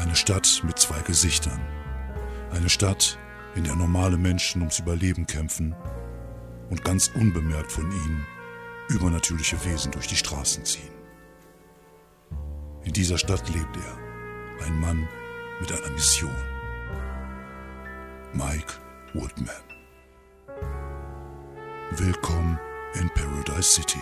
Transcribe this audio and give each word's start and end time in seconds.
Eine 0.00 0.16
Stadt 0.16 0.62
mit 0.64 0.78
zwei 0.78 0.98
Gesichtern. 1.02 1.60
Eine 2.52 2.70
Stadt, 2.70 3.18
in 3.54 3.64
der 3.64 3.76
normale 3.76 4.16
Menschen 4.16 4.62
ums 4.62 4.78
Überleben 4.78 5.26
kämpfen 5.26 5.76
und 6.70 6.82
ganz 6.82 7.08
unbemerkt 7.08 7.70
von 7.70 7.84
ihnen 7.84 8.26
übernatürliche 8.88 9.62
Wesen 9.66 9.92
durch 9.92 10.06
die 10.06 10.16
Straßen 10.16 10.64
ziehen. 10.64 10.88
In 12.82 12.94
dieser 12.94 13.18
Stadt 13.18 13.46
lebt 13.50 13.76
er, 13.76 14.64
ein 14.66 14.80
Mann 14.80 15.06
mit 15.60 15.70
einer 15.70 15.90
Mission. 15.90 16.34
Mike 18.32 18.72
Woodman. 19.12 19.54
Willkommen 21.90 22.58
in 22.94 23.10
Paradise 23.10 23.74
City. 23.74 24.00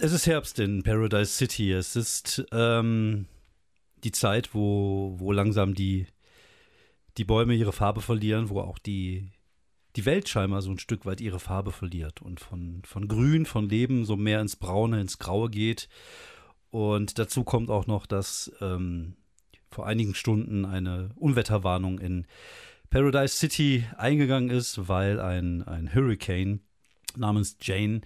Es 0.00 0.10
ist 0.10 0.26
Herbst 0.26 0.58
in 0.58 0.82
Paradise 0.82 1.30
City. 1.30 1.72
Es 1.72 1.94
ist 1.94 2.44
ähm, 2.50 3.26
die 4.04 4.12
Zeit, 4.12 4.54
wo, 4.54 5.14
wo 5.18 5.32
langsam 5.32 5.74
die, 5.74 6.06
die 7.16 7.24
Bäume 7.24 7.54
ihre 7.54 7.72
Farbe 7.72 8.00
verlieren, 8.00 8.48
wo 8.48 8.60
auch 8.60 8.78
die, 8.78 9.30
die 9.96 10.04
Welt 10.04 10.28
scheinbar 10.28 10.62
so 10.62 10.70
ein 10.70 10.78
Stück 10.78 11.06
weit 11.06 11.20
ihre 11.20 11.40
Farbe 11.40 11.72
verliert 11.72 12.20
und 12.20 12.40
von, 12.40 12.82
von 12.84 13.08
Grün, 13.08 13.46
von 13.46 13.68
Leben 13.68 14.04
so 14.04 14.16
mehr 14.16 14.40
ins 14.40 14.56
Braune, 14.56 15.00
ins 15.00 15.18
Graue 15.18 15.50
geht. 15.50 15.88
Und 16.70 17.18
dazu 17.18 17.44
kommt 17.44 17.70
auch 17.70 17.86
noch, 17.86 18.06
dass 18.06 18.52
ähm, 18.60 19.16
vor 19.70 19.86
einigen 19.86 20.14
Stunden 20.14 20.64
eine 20.64 21.10
Unwetterwarnung 21.16 21.98
in 21.98 22.26
Paradise 22.90 23.36
City 23.36 23.86
eingegangen 23.96 24.50
ist, 24.50 24.88
weil 24.88 25.20
ein, 25.20 25.62
ein 25.62 25.94
Hurricane 25.94 26.60
namens 27.16 27.56
Jane 27.60 28.02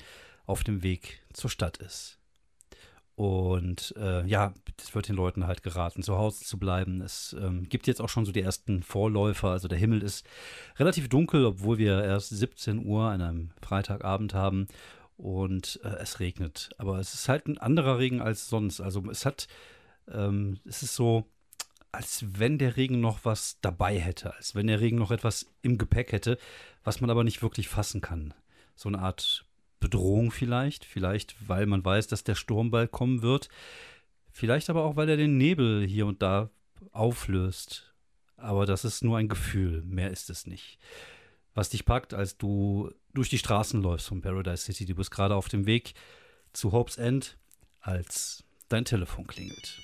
auf 0.47 0.63
dem 0.65 0.83
Weg 0.83 1.23
zur 1.33 1.51
Stadt 1.51 1.79
ist. 1.79 2.20
Und 3.21 3.95
äh, 3.99 4.27
ja, 4.27 4.55
es 4.81 4.95
wird 4.95 5.09
den 5.09 5.15
Leuten 5.15 5.47
halt 5.47 5.63
geraten, 5.63 6.03
zu 6.03 6.17
Hause 6.17 6.43
zu 6.43 6.59
bleiben. 6.59 7.03
Es 7.03 7.37
ähm, 7.39 7.69
gibt 7.69 7.87
jetzt 7.87 8.01
auch 8.01 8.09
schon 8.09 8.25
so 8.25 8.33
die 8.33 8.41
ersten 8.41 8.83
Vorläufer. 8.83 9.51
Also 9.51 9.69
der 9.69 9.77
Himmel 9.77 10.03
ist 10.03 10.25
relativ 10.79 11.11
dunkel, 11.11 11.45
obwohl 11.45 11.77
wir 11.77 12.03
erst 12.03 12.31
17 12.31 12.87
Uhr 12.87 13.11
an 13.11 13.21
einem 13.21 13.51
Freitagabend 13.61 14.33
haben 14.33 14.69
und 15.19 15.81
äh, 15.85 15.97
es 16.01 16.19
regnet. 16.19 16.71
Aber 16.79 16.99
es 16.99 17.13
ist 17.13 17.29
halt 17.29 17.47
ein 17.47 17.59
anderer 17.59 17.99
Regen 17.99 18.23
als 18.23 18.49
sonst. 18.49 18.81
Also 18.81 19.03
es 19.11 19.27
hat, 19.27 19.49
ähm, 20.11 20.59
es 20.65 20.83
ist 20.83 20.95
so, 20.95 21.27
als 21.93 22.25
wenn 22.27 22.57
der 22.57 22.79
Regen 22.79 23.03
noch 23.03 23.27
was 23.27 23.59
dabei 23.61 23.99
hätte, 23.99 24.35
als 24.35 24.55
wenn 24.55 24.67
der 24.67 24.81
Regen 24.81 24.97
noch 24.97 25.11
etwas 25.11 25.45
im 25.61 25.77
Gepäck 25.77 26.13
hätte, 26.13 26.39
was 26.85 27.03
man 27.03 27.11
aber 27.11 27.23
nicht 27.23 27.43
wirklich 27.43 27.69
fassen 27.69 28.01
kann. 28.01 28.33
So 28.77 28.89
eine 28.89 29.01
Art 29.01 29.45
Bedrohung 29.81 30.31
vielleicht, 30.31 30.85
vielleicht 30.85 31.37
weil 31.49 31.67
man 31.67 31.85
weiß, 31.85 32.07
dass 32.07 32.23
der 32.23 32.35
Sturm 32.35 32.71
bald 32.71 32.93
kommen 32.93 33.23
wird, 33.23 33.49
vielleicht 34.31 34.71
aber 34.71 34.85
auch, 34.85 34.97
weil 34.97 35.09
er 35.09 35.17
den 35.17 35.39
Nebel 35.39 35.87
hier 35.87 36.07
und 36.07 36.23
da 36.23 36.51
auflöst. 36.93 37.95
Aber 38.37 38.67
das 38.67 38.85
ist 38.85 39.03
nur 39.03 39.19
ein 39.19 39.29
Gefühl, 39.29 39.83
mehr 39.83 40.11
ist 40.11 40.31
es 40.31 40.47
nicht. 40.47 40.79
Was 41.55 41.71
dich 41.71 41.85
packt, 41.85 42.15
als 42.15 42.39
du 42.39 42.91
durch 43.13 43.29
die 43.29 43.39
Straßen 43.39 43.83
läufst 43.83 44.09
von 44.09 44.23
Paradise 44.23 44.65
City, 44.65 44.87
du 44.87 44.95
bist 44.95 45.11
gerade 45.11 45.35
auf 45.35 45.49
dem 45.49 45.67
Weg 45.67 45.95
zu 46.53 46.73
Hope's 46.73 46.97
End, 46.97 47.37
als 47.81 48.45
dein 48.69 48.85
Telefon 48.85 49.27
klingelt. 49.27 49.81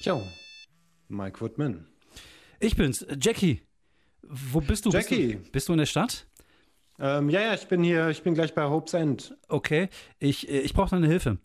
Jo, 0.00 0.22
Mike 1.08 1.40
Woodman. 1.40 1.86
Ich 2.60 2.76
bin's, 2.76 3.04
Jackie. 3.20 3.62
Wo 4.22 4.60
bist 4.60 4.86
du? 4.86 4.90
Jackie. 4.90 5.34
Bist 5.34 5.46
du, 5.46 5.52
bist 5.52 5.68
du 5.68 5.72
in 5.72 5.78
der 5.78 5.86
Stadt? 5.86 6.26
Ähm, 7.02 7.30
ja, 7.30 7.40
ja, 7.40 7.54
ich 7.54 7.66
bin 7.66 7.82
hier, 7.82 8.10
ich 8.10 8.22
bin 8.22 8.34
gleich 8.34 8.54
bei 8.54 8.62
Hope's 8.62 8.94
End. 8.94 9.36
Okay, 9.48 9.88
ich, 10.20 10.48
äh, 10.48 10.60
ich 10.60 10.72
brauche 10.72 10.90
deine 10.90 11.08
Hilfe. 11.08 11.38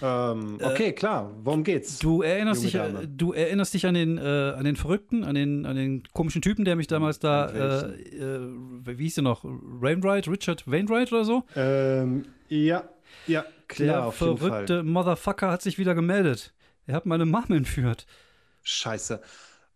Ähm, 0.00 0.58
okay, 0.62 0.92
klar. 0.92 1.34
Worum 1.42 1.64
geht's? 1.64 1.98
Du 1.98 2.22
erinnerst 2.22 2.64
dich, 2.64 2.72
Dame? 2.72 3.02
äh, 3.02 3.06
du 3.06 3.32
erinnerst 3.32 3.74
dich 3.74 3.84
an 3.84 3.92
den, 3.92 4.16
äh, 4.16 4.22
an 4.22 4.64
den 4.64 4.76
Verrückten, 4.76 5.22
an 5.22 5.34
den, 5.34 5.66
an 5.66 5.76
den 5.76 6.04
komischen 6.14 6.40
Typen, 6.40 6.64
der 6.64 6.76
mich 6.76 6.86
damals 6.86 7.18
da, 7.18 7.50
äh, 7.50 7.90
äh, 8.16 8.40
wie 8.86 9.02
hieß 9.04 9.16
der 9.16 9.24
noch, 9.24 9.44
Wainwright, 9.44 10.28
Richard 10.28 10.66
Wainwright 10.66 11.12
oder 11.12 11.24
so? 11.26 11.42
Ähm, 11.56 12.24
ja, 12.48 12.88
ja, 13.26 13.44
klar, 13.68 14.04
der 14.04 14.12
verrückte. 14.12 14.82
Motherfucker 14.82 15.50
hat 15.50 15.60
sich 15.60 15.76
wieder 15.76 15.94
gemeldet. 15.94 16.54
Er 16.86 16.94
hat 16.94 17.04
meine 17.04 17.26
Mom 17.26 17.44
entführt. 17.50 18.06
Scheiße. 18.62 19.20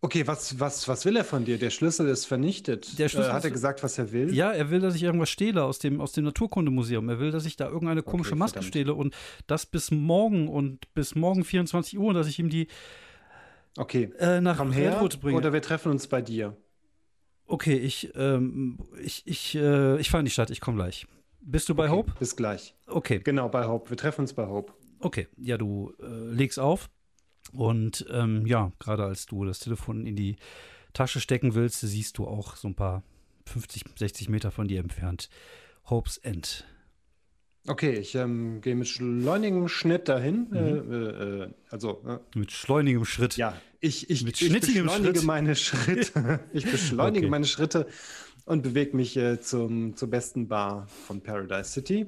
Okay, 0.04 0.26
was, 0.26 0.60
was, 0.60 0.86
was 0.86 1.06
will 1.06 1.16
er 1.16 1.24
von 1.24 1.46
dir? 1.46 1.56
Der 1.56 1.70
Schlüssel 1.70 2.06
ist 2.08 2.26
vernichtet. 2.26 2.98
Der 2.98 3.08
Schlüssel 3.08 3.30
äh, 3.30 3.32
hat 3.32 3.44
er 3.44 3.50
gesagt, 3.50 3.82
was 3.82 3.96
er 3.96 4.12
will? 4.12 4.34
Ja, 4.34 4.52
er 4.52 4.68
will, 4.68 4.80
dass 4.80 4.94
ich 4.94 5.02
irgendwas 5.02 5.30
stehle 5.30 5.64
aus 5.64 5.78
dem, 5.78 5.98
aus 5.98 6.12
dem 6.12 6.24
Naturkundemuseum. 6.24 7.08
Er 7.08 7.18
will, 7.20 7.30
dass 7.30 7.46
ich 7.46 7.56
da 7.56 7.68
irgendeine 7.68 8.02
komische 8.02 8.34
Maske 8.36 8.56
verdammt. 8.56 8.68
stehle 8.68 8.92
und 8.92 9.14
das 9.46 9.64
bis 9.64 9.90
morgen 9.90 10.48
und 10.48 10.92
bis 10.92 11.14
morgen 11.14 11.42
24 11.42 11.98
Uhr, 11.98 12.12
dass 12.12 12.26
ich 12.26 12.38
ihm 12.38 12.50
die 12.50 12.68
Okay. 13.78 14.12
äh, 14.18 14.42
nach 14.42 14.58
Komm 14.58 14.72
her 14.72 14.96
Redwood 14.96 15.20
bringe. 15.22 15.38
oder 15.38 15.54
wir 15.54 15.62
treffen 15.62 15.90
uns 15.90 16.06
bei 16.06 16.20
dir. 16.20 16.54
Okay, 17.46 17.76
ich, 17.78 18.12
ähm, 18.14 18.78
ich, 19.02 19.22
ich, 19.26 19.54
äh, 19.54 19.98
ich 19.98 20.10
fahre 20.10 20.20
in 20.20 20.26
die 20.26 20.30
Stadt, 20.30 20.50
ich 20.50 20.60
komme 20.60 20.76
gleich. 20.76 21.06
Bist 21.40 21.70
du 21.70 21.74
bei 21.74 21.84
okay, 21.84 21.92
Hope? 21.96 22.12
Bis 22.18 22.36
gleich. 22.36 22.74
Okay, 22.86 23.20
Genau, 23.24 23.48
bei 23.48 23.66
Hope. 23.66 23.88
Wir 23.88 23.96
treffen 23.96 24.20
uns 24.20 24.34
bei 24.34 24.46
Hope. 24.46 24.74
okay. 25.00 25.28
Ja, 25.38 25.56
du 25.56 25.94
äh, 26.02 26.06
legst 26.30 26.58
auf 26.58 26.90
und 27.52 28.06
ähm, 28.10 28.46
ja, 28.46 28.72
gerade 28.78 29.04
als 29.04 29.26
du 29.26 29.44
das 29.44 29.58
Telefon 29.60 30.06
in 30.06 30.16
die 30.16 30.36
Tasche 30.92 31.20
stecken 31.20 31.54
willst, 31.54 31.80
siehst 31.80 32.18
du 32.18 32.26
auch 32.26 32.56
so 32.56 32.68
ein 32.68 32.74
paar 32.74 33.02
50, 33.46 33.84
60 33.96 34.28
Meter 34.28 34.50
von 34.50 34.68
dir 34.68 34.80
entfernt 34.80 35.28
Hope's 35.90 36.16
End. 36.18 36.64
Okay, 37.66 37.92
ich 37.94 38.14
ähm, 38.14 38.60
gehe 38.60 38.74
mit 38.74 38.88
schleunigem 38.88 39.68
Schnitt 39.68 40.08
dahin. 40.08 40.48
Mhm. 40.50 40.56
Äh, 40.56 40.96
äh, 40.96 41.42
äh, 41.44 41.48
also, 41.70 42.02
äh, 42.06 42.38
Mit 42.38 42.52
schleunigem 42.52 43.04
Schritt. 43.06 43.36
ja, 43.38 43.56
ich, 43.80 44.10
ich, 44.10 44.22
Mit 44.24 44.40
ich 44.40 44.52
beschleunige 44.52 45.14
Schritt. 45.14 45.24
meine 45.24 45.56
Schritte. 45.56 46.40
ich 46.52 46.70
beschleunige 46.70 47.26
Okay. 47.26 47.30
meine 47.30 47.46
Schritte 47.46 47.86
und 48.44 48.62
bewege 48.62 48.94
mich 48.96 49.16
äh, 49.16 49.40
zum, 49.40 49.96
zur 49.96 50.10
besten 50.10 50.46
Bar 50.48 50.86
von 51.06 51.22
Paradise 51.22 51.70
City. 51.70 52.06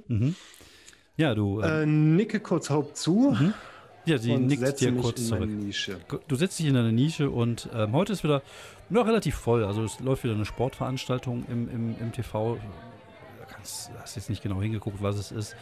Ja, 1.17 1.35
du, 1.35 1.61
äh, 1.61 1.83
Äh, 1.83 1.87
nicke 1.87 2.41
kurz 2.41 2.69
Hope 2.69 2.93
zu 2.93 3.35
ja, 4.07 4.19
sie 4.19 4.33
und 4.33 4.47
nickt 4.47 4.81
dir 4.81 4.95
kurz 4.95 5.21
in 5.21 5.73
zurück. 5.73 6.23
Du 6.29 6.37
setzt 6.37 6.59
dich 6.59 6.67
in 6.67 6.75
deine 6.75 6.93
Nische 6.93 7.31
und 7.31 7.69
ähm, 7.75 7.93
heute 7.93 8.13
ist 8.13 8.25
wieder 8.25 8.43
noch 8.89 9.07
relativ 9.07 9.35
voll. 9.35 9.65
Also 9.65 9.85
es 9.85 10.01
läuft 10.01 10.25
wieder 10.25 10.35
eine 10.35 10.45
Sportveranstaltung 10.45 11.45
im, 11.49 11.69
im, 11.69 11.97
im 11.99 12.13
TV. 12.13 12.59
Kannst, 13.49 13.91
hast 14.01 14.17
jetzt 14.17 14.31
nicht 14.31 14.43
genau 14.43 14.63
hingeguckt, 14.63 15.03
was 15.03 15.17
es 15.17 15.33
ist. 15.33 15.57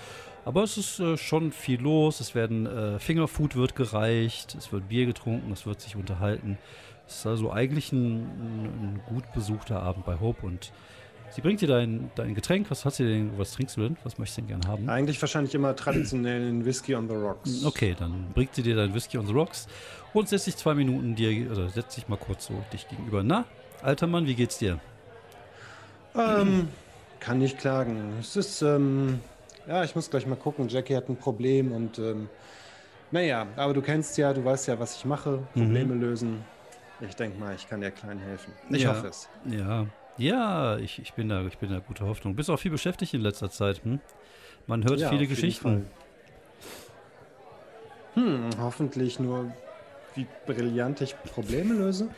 Aber 0.44 0.62
es 0.62 0.76
ist 0.76 1.00
äh, 1.00 1.16
schon 1.16 1.52
viel 1.52 1.80
los. 1.80 2.20
Es 2.20 2.34
werden 2.34 2.66
äh, 2.66 2.98
Fingerfood 2.98 3.56
wird 3.56 3.74
gereicht, 3.74 4.54
es 4.54 4.72
wird 4.72 4.88
Bier 4.88 5.06
getrunken, 5.06 5.50
es 5.52 5.64
wird 5.64 5.80
sich 5.80 5.96
unterhalten. 5.96 6.58
Es 7.06 7.16
ist 7.16 7.26
also 7.26 7.50
eigentlich 7.50 7.92
ein, 7.92 8.16
ein, 8.16 8.64
ein 8.64 9.02
gut 9.06 9.24
besuchter 9.32 9.82
Abend 9.82 10.04
bei 10.04 10.20
Hope 10.20 10.46
und 10.46 10.72
sie 11.34 11.40
bringt 11.40 11.60
dir 11.60 11.68
dein, 11.68 12.10
dein 12.14 12.34
Getränk. 12.34 12.70
Was 12.70 12.84
hast 12.84 13.00
du 13.00 13.04
denn? 13.04 13.36
Was 13.36 13.52
trinkst 13.52 13.76
du 13.76 13.82
denn? 13.82 13.96
Was 14.04 14.18
möchtest 14.18 14.38
du 14.38 14.42
denn 14.42 14.60
gerne 14.60 14.68
haben? 14.68 14.88
Eigentlich 14.88 15.20
wahrscheinlich 15.20 15.54
immer 15.54 15.74
traditionellen 15.74 16.64
Whisky 16.64 16.94
on 16.94 17.08
the 17.08 17.14
Rocks. 17.14 17.64
Okay, 17.64 17.94
dann 17.98 18.26
bringt 18.34 18.54
sie 18.54 18.62
dir 18.62 18.76
dein 18.76 18.94
Whisky 18.94 19.18
on 19.18 19.26
the 19.26 19.32
Rocks 19.32 19.66
und 20.12 20.28
setzt 20.28 20.46
dich 20.46 20.56
zwei 20.56 20.74
Minuten 20.74 21.14
dir, 21.14 21.50
oder 21.50 21.68
setzt 21.68 21.96
dich 21.96 22.08
mal 22.08 22.16
kurz 22.16 22.46
so 22.46 22.54
dich 22.72 22.88
gegenüber. 22.88 23.22
Na, 23.22 23.44
alter 23.82 24.06
Mann, 24.06 24.26
wie 24.26 24.34
geht's 24.34 24.58
dir? 24.58 24.78
Ähm, 26.16 26.68
kann 27.18 27.38
nicht 27.38 27.58
klagen. 27.58 28.14
Es 28.20 28.36
ist, 28.36 28.62
ähm, 28.62 29.20
ja, 29.66 29.82
ich 29.82 29.94
muss 29.94 30.10
gleich 30.10 30.26
mal 30.26 30.36
gucken. 30.36 30.68
Jackie 30.68 30.94
hat 30.94 31.08
ein 31.08 31.16
Problem 31.16 31.72
und, 31.72 31.98
ähm, 31.98 32.28
naja, 33.10 33.46
aber 33.56 33.74
du 33.74 33.82
kennst 33.82 34.16
ja, 34.18 34.32
du 34.32 34.44
weißt 34.44 34.68
ja, 34.68 34.78
was 34.78 34.96
ich 34.96 35.04
mache. 35.04 35.40
Probleme 35.54 35.94
lösen. 35.94 36.44
Ich 37.00 37.16
denke 37.16 37.38
mal, 37.38 37.54
ich 37.54 37.68
kann 37.68 37.80
der 37.80 37.90
Kleinen 37.90 38.20
helfen. 38.20 38.52
Ich 38.70 38.82
Ja. 38.82 38.90
hoffe 38.90 39.08
es. 39.08 39.28
Ja, 39.46 39.86
ja, 40.18 40.78
ich, 40.78 41.00
ich 41.00 41.12
bin 41.14 41.28
da, 41.28 41.44
ich 41.46 41.58
bin 41.58 41.70
da 41.70 41.78
gute 41.80 42.06
Hoffnung. 42.06 42.34
Du 42.34 42.36
bist 42.36 42.50
auch 42.50 42.58
viel 42.58 42.70
beschäftigt 42.70 43.14
in 43.14 43.20
letzter 43.20 43.50
Zeit, 43.50 43.82
hm? 43.84 44.00
Man 44.66 44.84
hört 44.84 45.00
Ja, 45.00 45.10
viele 45.10 45.26
Geschichten. 45.26 45.86
Hm, 48.14 48.50
hoffentlich 48.58 49.18
nur, 49.18 49.52
wie 50.14 50.26
brillant 50.46 51.00
ich 51.00 51.14
Probleme 51.24 51.74
löse. 51.74 52.08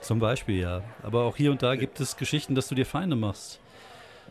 Zum 0.00 0.18
Beispiel, 0.18 0.60
ja. 0.60 0.82
Aber 1.02 1.24
auch 1.24 1.36
hier 1.36 1.50
und 1.50 1.62
da 1.62 1.76
gibt 1.76 2.00
es 2.00 2.16
Geschichten, 2.16 2.54
dass 2.54 2.68
du 2.68 2.74
dir 2.74 2.86
Feinde 2.86 3.16
machst. 3.16 3.60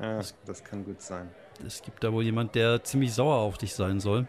Ja, 0.01 0.21
das 0.45 0.63
kann 0.63 0.85
gut 0.85 1.01
sein. 1.01 1.29
Es 1.65 1.81
gibt 1.81 2.03
da 2.03 2.11
wohl 2.13 2.23
jemand, 2.23 2.55
der 2.55 2.83
ziemlich 2.83 3.13
sauer 3.13 3.35
auf 3.35 3.57
dich 3.57 3.75
sein 3.75 3.99
soll. 3.99 4.27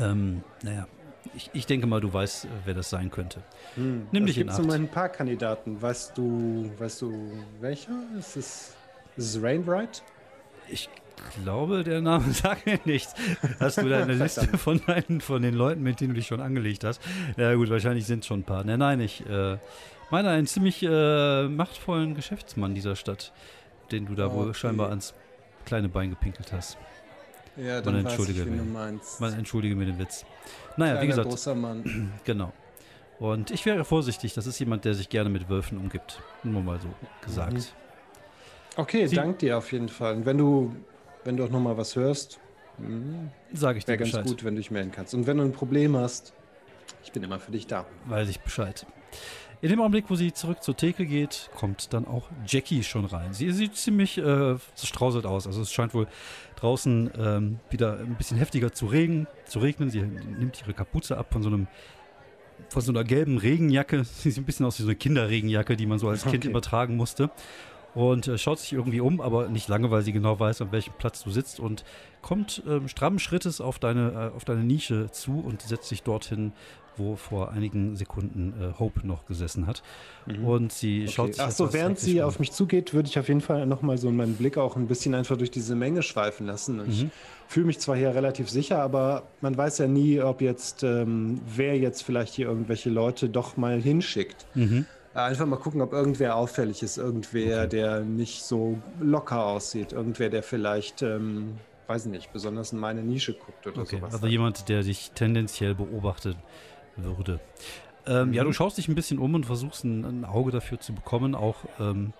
Ähm, 0.00 0.42
naja, 0.62 0.88
ich, 1.34 1.50
ich 1.52 1.66
denke 1.66 1.86
mal, 1.86 2.00
du 2.00 2.12
weißt, 2.12 2.44
äh, 2.44 2.48
wer 2.64 2.74
das 2.74 2.90
sein 2.90 3.10
könnte. 3.10 3.40
Hm, 3.76 4.06
Nimm 4.12 4.24
es 4.24 4.28
dich 4.30 4.38
in 4.38 4.46
gibt 4.46 4.56
so 4.56 4.62
Acht. 4.64 4.72
ein 4.72 4.88
paar 4.88 5.08
Kandidaten. 5.08 5.80
Weißt 5.80 6.16
du, 6.16 6.70
weißt 6.78 7.02
du, 7.02 7.32
welcher? 7.60 7.92
Ist 8.18 8.36
es, 8.36 8.74
ist 9.16 9.34
es 9.36 9.42
Rainbright? 9.42 10.02
Ich 10.68 10.88
glaube, 11.42 11.84
der 11.84 12.00
Name 12.00 12.30
sagt 12.32 12.66
mir 12.66 12.78
nichts. 12.84 13.14
Hast 13.60 13.78
du 13.78 13.88
deine 13.88 14.12
Liste 14.22 14.46
von, 14.58 14.80
deinen, 14.86 15.20
von 15.20 15.42
den 15.42 15.54
Leuten, 15.54 15.82
mit 15.82 16.00
denen 16.00 16.10
du 16.10 16.14
dich 16.16 16.26
schon 16.26 16.40
angelegt 16.40 16.84
hast? 16.84 17.00
Ja 17.36 17.54
gut, 17.54 17.70
wahrscheinlich 17.70 18.06
sind 18.06 18.20
es 18.20 18.26
schon 18.26 18.40
ein 18.40 18.44
paar. 18.44 18.64
Nein, 18.64 18.78
nein, 18.78 19.00
ich 19.00 19.24
äh, 19.26 19.56
meine 20.10 20.28
einen 20.30 20.46
ziemlich 20.46 20.82
äh, 20.82 21.48
machtvollen 21.48 22.14
Geschäftsmann 22.14 22.74
dieser 22.74 22.96
Stadt, 22.96 23.32
den 23.90 24.06
du 24.06 24.14
da 24.14 24.32
wohl 24.32 24.48
Okay. 24.50 24.58
scheinbar 24.58 24.90
ans 24.90 25.14
kleine 25.64 25.88
Bein 25.88 26.10
gepinkelt 26.10 26.52
hast. 26.52 26.76
Ja, 27.56 27.80
dann 27.80 27.94
man 27.94 28.04
weiß 28.04 28.12
entschuldige, 28.12 28.40
ich, 28.40 28.46
wen 28.46 28.58
du 28.58 28.64
mir, 28.64 28.70
meinst. 28.72 29.20
man 29.20 29.32
entschuldige 29.34 29.76
mir 29.76 29.86
den 29.86 29.98
Witz. 29.98 30.24
Naja, 30.76 30.94
wie 30.94 30.96
Kleiner, 30.98 31.06
gesagt, 31.10 31.28
großer 31.28 31.54
Mann. 31.54 32.12
genau. 32.24 32.52
Und 33.20 33.50
ich 33.52 33.64
wäre 33.64 33.84
vorsichtig, 33.84 34.34
das 34.34 34.46
ist 34.46 34.58
jemand, 34.58 34.84
der 34.84 34.94
sich 34.94 35.08
gerne 35.08 35.30
mit 35.30 35.48
Wölfen 35.48 35.78
umgibt. 35.78 36.20
Nur 36.42 36.62
mal 36.62 36.80
so 36.80 36.88
gesagt. 37.24 37.52
Mhm. 37.54 37.64
Okay, 38.76 39.06
Sie- 39.06 39.14
dank 39.16 39.38
dir 39.38 39.56
auf 39.56 39.70
jeden 39.72 39.88
Fall. 39.88 40.14
Und 40.16 40.26
wenn 40.26 40.36
du, 40.38 40.74
wenn 41.22 41.36
du 41.36 41.44
auch 41.44 41.50
noch 41.50 41.60
mal 41.60 41.76
was 41.76 41.94
hörst, 41.94 42.40
hm, 42.78 43.30
Sage 43.52 43.78
ich 43.78 43.84
dir 43.84 43.88
wäre 43.92 43.98
ganz 43.98 44.10
Bescheid. 44.10 44.26
gut, 44.26 44.42
wenn 44.44 44.56
du 44.56 44.60
dich 44.60 44.72
melden 44.72 44.90
kannst. 44.90 45.14
Und 45.14 45.28
wenn 45.28 45.36
du 45.36 45.44
ein 45.44 45.52
Problem 45.52 45.96
hast, 45.96 46.32
ich 47.04 47.12
bin 47.12 47.22
immer 47.22 47.38
für 47.38 47.52
dich 47.52 47.68
da. 47.68 47.86
weiß 48.06 48.28
ich 48.28 48.40
Bescheid. 48.40 48.84
In 49.64 49.70
dem 49.70 49.80
Augenblick, 49.80 50.10
wo 50.10 50.14
sie 50.14 50.30
zurück 50.30 50.62
zur 50.62 50.76
Theke 50.76 51.06
geht, 51.06 51.48
kommt 51.56 51.94
dann 51.94 52.06
auch 52.06 52.28
Jackie 52.46 52.82
schon 52.82 53.06
rein. 53.06 53.32
Sie 53.32 53.50
sieht 53.50 53.76
ziemlich 53.76 54.18
äh, 54.18 54.56
zerstrauselt 54.74 55.24
aus. 55.24 55.46
Also 55.46 55.62
es 55.62 55.72
scheint 55.72 55.94
wohl 55.94 56.06
draußen 56.56 57.10
ähm, 57.16 57.60
wieder 57.70 57.98
ein 57.98 58.14
bisschen 58.16 58.36
heftiger 58.36 58.74
zu, 58.74 58.84
regen, 58.84 59.26
zu 59.46 59.60
regnen. 59.60 59.88
Sie 59.88 60.02
nimmt 60.02 60.60
ihre 60.60 60.74
Kapuze 60.74 61.16
ab 61.16 61.28
von 61.32 61.42
so 61.42 61.48
einem 61.48 61.66
von 62.68 62.82
so 62.82 62.92
einer 62.92 63.04
gelben 63.04 63.38
Regenjacke. 63.38 64.04
Sie 64.04 64.30
sieht 64.32 64.42
ein 64.42 64.44
bisschen 64.44 64.66
aus 64.66 64.78
wie 64.78 64.82
so 64.82 64.88
eine 64.88 64.96
Kinderregenjacke, 64.96 65.78
die 65.78 65.86
man 65.86 65.98
so 65.98 66.10
als 66.10 66.24
Kind 66.24 66.44
Okay. 66.44 66.48
immer 66.48 66.60
tragen 66.60 66.98
musste. 66.98 67.30
Und 67.94 68.28
äh, 68.28 68.36
schaut 68.36 68.58
sich 68.58 68.74
irgendwie 68.74 69.00
um, 69.00 69.22
aber 69.22 69.48
nicht 69.48 69.68
lange, 69.68 69.90
weil 69.90 70.02
sie 70.02 70.12
genau 70.12 70.38
weiß, 70.38 70.60
an 70.60 70.72
welchem 70.72 70.92
Platz 70.98 71.22
du 71.22 71.30
sitzt 71.30 71.58
und 71.58 71.84
kommt 72.20 72.62
ähm, 72.68 72.86
strammen 72.88 73.18
Schrittes 73.18 73.62
auf 73.62 73.78
deine, 73.78 74.30
äh, 74.32 74.36
auf 74.36 74.44
deine 74.44 74.62
Nische 74.62 75.10
zu 75.10 75.38
und 75.38 75.62
setzt 75.62 75.88
sich 75.88 76.02
dorthin, 76.02 76.52
wo 76.96 77.16
vor 77.16 77.52
einigen 77.52 77.96
Sekunden 77.96 78.54
äh, 78.60 78.78
Hope 78.78 79.06
noch 79.06 79.26
gesessen 79.26 79.66
hat. 79.66 79.82
Und 80.44 80.72
sie 80.72 81.08
schaut 81.08 81.26
Mhm. 81.26 81.30
Okay. 81.30 81.32
sich 81.34 81.42
Ach 81.42 81.50
so, 81.50 81.64
etwas 81.64 81.74
während 81.74 81.98
sie 81.98 82.22
auf 82.22 82.38
mich 82.38 82.52
zugeht, 82.52 82.94
würde 82.94 83.08
ich 83.08 83.18
auf 83.18 83.28
jeden 83.28 83.40
Fall 83.40 83.66
noch 83.66 83.82
mal 83.82 83.98
so 83.98 84.10
meinen 84.10 84.36
Blick 84.36 84.56
auch 84.58 84.76
ein 84.76 84.86
bisschen 84.86 85.14
einfach 85.14 85.36
durch 85.36 85.50
diese 85.50 85.74
Menge 85.74 86.02
schweifen 86.02 86.46
lassen. 86.46 86.80
Ich 86.88 87.04
Mhm. 87.04 87.10
fühle 87.48 87.66
mich 87.66 87.78
zwar 87.80 87.96
hier 87.96 88.14
relativ 88.14 88.48
sicher, 88.48 88.80
aber 88.82 89.24
man 89.40 89.56
weiß 89.56 89.78
ja 89.78 89.86
nie, 89.86 90.20
ob 90.20 90.40
jetzt 90.40 90.82
ähm, 90.82 91.40
wer 91.54 91.76
jetzt 91.76 92.02
vielleicht 92.02 92.34
hier 92.34 92.46
irgendwelche 92.46 92.90
Leute 92.90 93.28
doch 93.28 93.56
mal 93.56 93.80
hinschickt. 93.80 94.46
Mhm. 94.54 94.86
Äh, 95.14 95.18
Einfach 95.18 95.46
mal 95.46 95.56
gucken, 95.56 95.80
ob 95.80 95.92
irgendwer 95.92 96.36
auffällig 96.36 96.82
ist, 96.82 96.96
irgendwer, 96.98 97.66
der 97.68 98.00
nicht 98.00 98.42
so 98.42 98.78
locker 99.00 99.44
aussieht, 99.46 99.92
irgendwer, 99.92 100.28
der 100.28 100.42
vielleicht, 100.42 101.02
ähm, 101.02 101.58
weiß 101.86 102.06
nicht, 102.06 102.32
besonders 102.32 102.72
in 102.72 102.78
meine 102.80 103.02
Nische 103.02 103.34
guckt 103.34 103.66
oder 103.66 103.82
Okay, 103.82 103.98
sowas. 103.98 104.14
also 104.14 104.26
jemand, 104.26 104.68
der 104.68 104.82
dich 104.82 105.12
tendenziell 105.14 105.74
beobachtet 105.74 106.36
würde. 106.96 107.40
Ähm, 108.06 108.32
Ja, 108.32 108.42
Mhm. 108.44 108.48
du 108.48 108.52
schaust 108.52 108.78
dich 108.78 108.88
ein 108.88 108.94
bisschen 108.94 109.18
um 109.18 109.34
und 109.34 109.46
versuchst 109.46 109.84
ein, 109.84 110.04
ein 110.04 110.24
Auge 110.24 110.50
dafür 110.50 110.78
zu 110.80 110.92
bekommen. 110.92 111.34
Auch 111.34 111.56
ähm, 111.80 112.12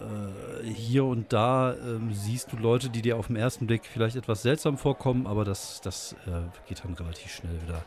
äh, 0.00 0.64
hier 0.66 1.04
und 1.04 1.32
da 1.32 1.74
ähm, 1.74 2.12
siehst 2.12 2.52
du 2.52 2.56
Leute, 2.56 2.88
die 2.88 3.02
dir 3.02 3.16
auf 3.16 3.26
den 3.26 3.36
ersten 3.36 3.66
Blick 3.66 3.84
vielleicht 3.84 4.16
etwas 4.16 4.42
seltsam 4.42 4.78
vorkommen, 4.78 5.26
aber 5.26 5.44
das, 5.44 5.80
das 5.82 6.14
äh, 6.26 6.40
geht 6.68 6.84
dann 6.84 6.94
relativ 6.94 7.32
schnell 7.32 7.58
wieder 7.62 7.82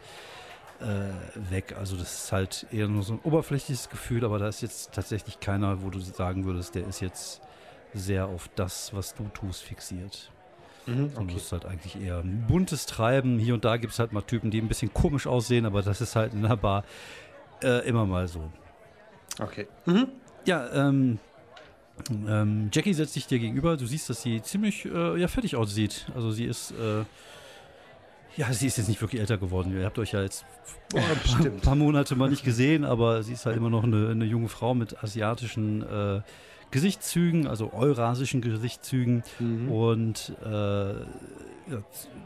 äh, 0.82 1.52
weg. 1.52 1.76
Also 1.80 1.96
das 1.96 2.26
ist 2.26 2.32
halt 2.32 2.66
eher 2.72 2.88
nur 2.88 3.04
so 3.04 3.14
ein 3.14 3.20
oberflächliches 3.24 3.90
Gefühl, 3.90 4.26
aber 4.26 4.40
da 4.40 4.48
ist 4.48 4.62
jetzt 4.62 4.92
tatsächlich 4.94 5.40
keiner, 5.40 5.82
wo 5.84 5.90
du 5.90 6.00
sagen 6.00 6.46
würdest, 6.46 6.76
der 6.76 6.86
ist 6.88 7.00
jetzt 7.02 7.42
sehr 7.94 8.28
auf 8.28 8.50
das, 8.56 8.94
was 8.94 9.16
du 9.16 9.28
tust, 9.34 9.64
fixiert. 9.64 10.32
Mhm, 10.88 11.12
Und 11.16 11.18
okay. 11.18 11.34
es 11.38 11.44
ist 11.44 11.52
halt 11.52 11.66
eigentlich 11.66 12.02
eher 12.02 12.20
ein 12.20 12.46
buntes 12.48 12.86
Treiben. 12.86 13.38
Hier 13.40 13.54
und 13.54 13.64
da 13.66 13.78
gibt 13.78 13.94
es 13.94 14.00
halt 14.00 14.14
mal 14.14 14.22
Typen, 14.22 14.52
die 14.52 14.60
ein 14.60 14.68
bisschen 14.68 14.94
komisch 14.94 15.28
aussehen, 15.28 15.66
aber 15.66 15.82
das 15.82 16.02
ist 16.02 16.16
halt 16.16 16.34
in 16.34 16.42
der 16.42 16.56
Bar 16.58 16.84
äh, 17.64 17.88
immer 17.88 18.06
mal 18.06 18.28
so. 18.28 18.50
okay. 19.40 19.68
Ja, 20.46 20.70
ähm, 20.74 21.20
ähm, 22.28 22.70
Jackie 22.74 22.94
setzt 22.94 23.14
sich 23.14 23.28
dir 23.28 23.38
gegenüber. 23.38 23.78
Du 23.78 23.86
siehst, 23.86 24.10
dass 24.10 24.22
sie 24.24 24.42
ziemlich 24.42 24.86
äh, 24.86 25.20
ja, 25.20 25.28
fertig 25.28 25.56
aussieht. 25.56 26.08
Also 26.16 26.32
sie 26.32 26.46
ist, 26.46 26.72
äh, 26.72 27.04
ja, 28.38 28.52
sie 28.52 28.66
ist 28.66 28.78
jetzt 28.78 28.88
nicht 28.88 29.02
wirklich 29.02 29.22
älter 29.22 29.38
geworden. 29.38 29.78
Ihr 29.78 29.86
habt 29.86 30.00
euch 30.00 30.14
ja 30.14 30.24
jetzt 30.24 30.46
boah, 30.90 31.00
ein 31.00 31.44
paar, 31.44 31.50
paar 31.62 31.76
Monate 31.76 32.16
mal 32.16 32.30
nicht 32.30 32.44
gesehen, 32.44 32.86
aber 32.86 33.22
sie 33.22 33.34
ist 33.34 33.46
halt 33.46 33.56
immer 33.58 33.70
noch 33.70 33.84
eine, 33.84 34.10
eine 34.10 34.26
junge 34.26 34.50
Frau 34.50 34.74
mit 34.74 35.04
asiatischen 35.04 35.84
äh, 35.84 36.22
Gesichtszügen, 36.72 37.48
also 37.48 37.72
eurasischen 37.74 38.42
Gesichtszügen. 38.42 39.24
Mhm. 39.40 39.72
Und 39.72 40.34
äh, 40.44 40.94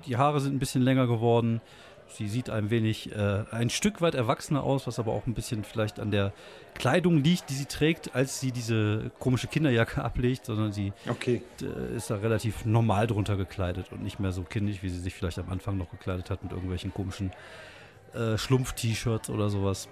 die 0.05 0.17
Haare 0.17 0.39
sind 0.39 0.55
ein 0.55 0.59
bisschen 0.59 0.81
länger 0.81 1.07
geworden. 1.07 1.61
Sie 2.07 2.27
sieht 2.27 2.49
ein 2.49 2.69
wenig, 2.69 3.11
äh, 3.15 3.43
ein 3.51 3.69
Stück 3.69 3.99
weit 3.99 4.13
erwachsener 4.15 4.63
aus, 4.63 4.85
was 4.87 4.99
aber 4.99 5.11
auch 5.11 5.25
ein 5.25 5.33
bisschen 5.33 5.63
vielleicht 5.63 5.99
an 5.99 6.11
der 6.11 6.31
Kleidung 6.75 7.23
liegt, 7.23 7.49
die 7.49 7.55
sie 7.55 7.65
trägt, 7.65 8.13
als 8.15 8.39
sie 8.39 8.51
diese 8.51 9.11
komische 9.19 9.47
Kinderjacke 9.47 10.03
ablegt, 10.03 10.45
sondern 10.45 10.71
sie 10.71 10.93
Okay. 11.09 11.41
äh, 11.61 11.95
ist 11.95 12.09
da 12.11 12.15
relativ 12.17 12.63
normal 12.65 13.07
drunter 13.07 13.35
gekleidet 13.37 13.91
und 13.91 14.03
nicht 14.03 14.19
mehr 14.19 14.31
so 14.31 14.43
kindisch, 14.43 14.83
wie 14.83 14.89
sie 14.89 14.99
sich 14.99 15.15
vielleicht 15.15 15.39
am 15.39 15.49
Anfang 15.49 15.77
noch 15.77 15.89
gekleidet 15.89 16.29
hat 16.29 16.43
mit 16.43 16.51
irgendwelchen 16.51 16.93
komischen 16.93 17.31
äh, 18.13 18.37
Schlumpf-T-Shirts 18.37 19.29
oder 19.29 19.49
sowas. 19.49 19.89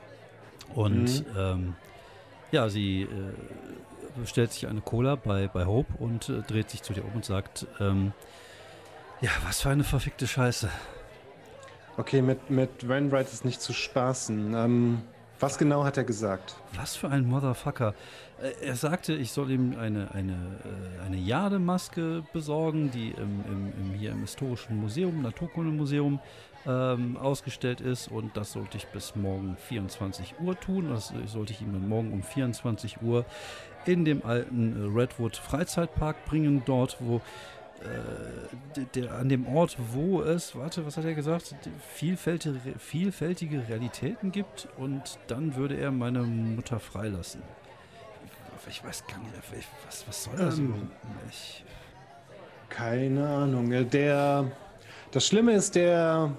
Und 0.75 1.25
ähm, 1.37 1.75
ja, 2.53 2.69
sie 2.69 3.03
äh, 3.03 3.07
bestellt 4.19 4.53
sich 4.53 4.67
eine 4.67 4.81
Cola 4.81 5.15
bei, 5.15 5.47
bei 5.47 5.65
Hope 5.65 5.91
und 5.99 6.29
äh, 6.29 6.41
dreht 6.41 6.69
sich 6.69 6.83
zu 6.83 6.93
dir 6.93 7.03
um 7.03 7.13
und 7.15 7.25
sagt, 7.25 7.67
ähm, 7.79 8.13
ja, 9.21 9.31
was 9.45 9.61
für 9.61 9.69
eine 9.69 9.83
verfickte 9.83 10.27
Scheiße. 10.27 10.69
Okay, 11.97 12.21
mit, 12.21 12.49
mit 12.49 12.87
Wainwright 12.87 13.31
ist 13.31 13.45
nicht 13.45 13.61
zu 13.61 13.73
spaßen. 13.73 14.53
Ähm, 14.55 15.01
was 15.39 15.57
genau 15.57 15.83
hat 15.83 15.97
er 15.97 16.03
gesagt? 16.03 16.55
Was 16.75 16.95
für 16.95 17.09
ein 17.09 17.25
Motherfucker. 17.25 17.93
Äh, 18.41 18.65
Er 18.65 18.75
sagte, 18.75 19.13
ich 19.13 19.31
soll 19.31 19.51
ihm 19.51 19.77
eine, 19.77 20.11
eine, 20.11 20.33
äh, 20.33 21.05
eine 21.05 21.17
Jademaske 21.17 22.23
besorgen, 22.33 22.91
die 22.91 23.11
im, 23.11 23.43
im, 23.47 23.73
im, 23.77 23.93
hier 23.93 24.11
im 24.11 24.21
Historischen 24.21 24.77
Museum, 24.77 25.21
Naturkundemuseum, 25.21 26.19
ähm, 26.67 27.17
ausgestellt 27.17 27.81
ist. 27.81 28.07
Und 28.07 28.35
das 28.37 28.53
sollte 28.53 28.77
ich 28.77 28.87
bis 28.87 29.15
morgen 29.15 29.57
24 29.67 30.35
Uhr 30.39 30.59
tun. 30.59 30.89
Das 30.89 31.11
äh, 31.11 31.27
sollte 31.27 31.53
ich 31.53 31.61
ihm 31.61 31.73
dann 31.73 31.87
morgen 31.87 32.11
um 32.13 32.23
24 32.23 33.01
Uhr 33.01 33.25
in 33.85 34.05
dem 34.05 34.25
alten 34.25 34.81
äh, 34.95 34.99
Redwood 34.99 35.35
Freizeitpark 35.37 36.23
bringen, 36.25 36.61
dort, 36.65 36.97
wo 36.99 37.17
äh, 37.81 38.85
der, 38.95 39.13
an 39.15 39.27
dem 39.27 39.45
Ort, 39.47 39.75
wo 39.91 40.21
es, 40.21 40.55
warte, 40.55 40.85
was 40.85 40.95
hat 40.95 41.03
er 41.03 41.15
gesagt, 41.15 41.53
vielfältige, 41.93 42.59
vielfältige 42.79 43.67
Realitäten 43.67 44.31
gibt 44.31 44.69
und 44.77 45.19
dann 45.27 45.55
würde 45.55 45.75
er 45.75 45.91
meine 45.91 46.21
Mutter 46.23 46.79
freilassen. 46.79 47.41
Ich 48.69 48.81
weiß 48.81 49.05
gar 49.07 49.17
nicht, 49.17 49.31
ich- 49.59 49.67
was, 49.85 50.07
was 50.07 50.23
soll 50.23 50.37
das 50.37 50.57
Ähm, 50.57 50.89
Keine 52.69 53.27
Ahnung. 53.27 53.69
Der, 53.89 54.45
das 55.11 55.27
Schlimme 55.27 55.51
ist, 55.53 55.75
der, 55.75 56.31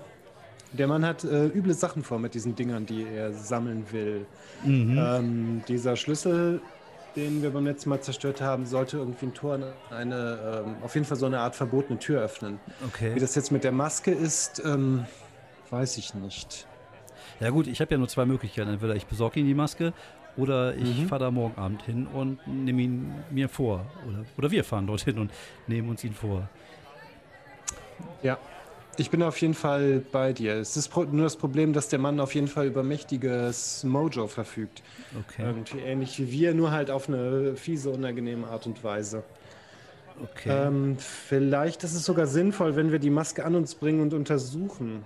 der 0.77 0.87
Mann 0.89 1.05
hat 1.05 1.25
äh, 1.25 1.47
üble 1.47 1.75
Sachen 1.75 2.03
vor 2.03 2.19
mit 2.19 2.35
diesen 2.35 2.55
Dingern, 2.55 2.87
die 2.87 3.05
er 3.05 3.33
sammeln 3.33 3.85
will. 3.93 4.27
mhm. 4.65 4.99
Ähm, 4.99 5.63
dieser 5.69 5.97
Schlüssel, 5.97 6.61
den 7.17 7.43
wir 7.43 7.51
beim 7.51 7.65
letzten 7.65 7.91
Mal 7.91 8.01
zerstört 8.01 8.41
haben, 8.41 8.67
sollte 8.67 8.97
irgendwie 8.99 9.27
ein 9.27 9.35
Tor, 9.35 9.59
eine, 9.91 10.65
ähm, 10.67 10.75
auf 10.83 10.95
jeden 10.95 11.07
Fall 11.07 11.17
so 11.17 11.27
eine 11.27 11.39
Art 11.41 11.55
verbotene 11.55 11.99
Tür 11.99 12.23
öffnen. 12.23 12.59
Wie 12.81 12.85
okay. 12.87 13.21
das 13.21 13.35
jetzt 13.37 13.53
mit 13.53 13.63
der 13.65 13.73
Maske 13.73 14.11
ist, 14.11 14.63
ähm, 14.65 15.07
weiß 15.71 15.97
ich 15.99 16.15
nicht. 16.15 16.67
Ja 17.41 17.51
gut, 17.51 17.67
ich 17.67 17.81
habe 17.81 17.93
ja 17.93 17.99
nur 17.99 18.09
zwei 18.09 18.27
Möglichkeiten. 18.27 18.71
Entweder 18.71 18.97
ich 18.97 19.07
besorge 19.07 19.41
ihm 19.41 19.47
die 19.47 19.55
Maske 19.55 19.93
oder 20.37 20.75
ich 20.75 21.03
Mhm. 21.03 21.09
fahre 21.09 21.25
da 21.25 21.31
morgen 21.31 21.57
Abend 21.57 21.83
hin 21.83 22.07
und 22.09 22.45
nehme 22.47 22.83
ihn 22.83 23.15
mir 23.31 23.49
vor. 23.49 23.87
Oder, 24.09 24.25
oder 24.37 24.51
wir 24.51 24.65
fahren 24.65 24.87
dorthin 24.87 25.19
und 25.19 25.31
nehmen 25.69 25.89
uns 25.89 26.03
ihn 26.03 26.15
vor. 26.15 26.49
Ja, 28.23 28.39
ich 29.01 29.11
bin 29.11 29.23
auf 29.23 29.41
jeden 29.41 29.55
Fall 29.55 30.03
bei 30.13 30.33
dir. 30.33 30.55
Es 30.55 30.77
ist 30.77 30.95
nur 30.97 31.25
das 31.25 31.37
Problem, 31.37 31.73
dass 31.73 31.89
der 31.89 31.99
Mann 31.99 32.21
auf 32.21 32.35
jeden 32.35 32.49
Fall 32.49 32.67
über 32.67 32.83
mächtiges 32.83 33.85
Mojo 33.85 34.27
verfügt. 34.27 34.83
Okay. 35.29 35.43
Irgendwie 35.43 35.79
ähnlich 35.79 36.19
wie 36.19 36.31
wir, 36.31 36.55
nur 36.55 36.71
halt 36.71 36.91
auf 36.91 37.09
eine 37.09 37.57
fiese, 37.57 37.91
unangenehme 37.91 38.47
Art 38.49 38.67
und 38.67 38.83
Weise. 38.85 39.23
okay. 40.23 40.67
Ähm, 40.67 40.97
vielleicht 40.99 41.85
ist 41.85 41.95
es 41.95 42.05
sogar 42.05 42.27
sinnvoll, 42.27 42.77
wenn 42.77 42.93
wir 42.93 42.99
die 42.99 43.11
Maske 43.11 43.45
an 43.45 43.55
uns 43.55 43.75
bringen 43.75 44.01
und 44.01 44.15
untersuchen. 44.15 45.05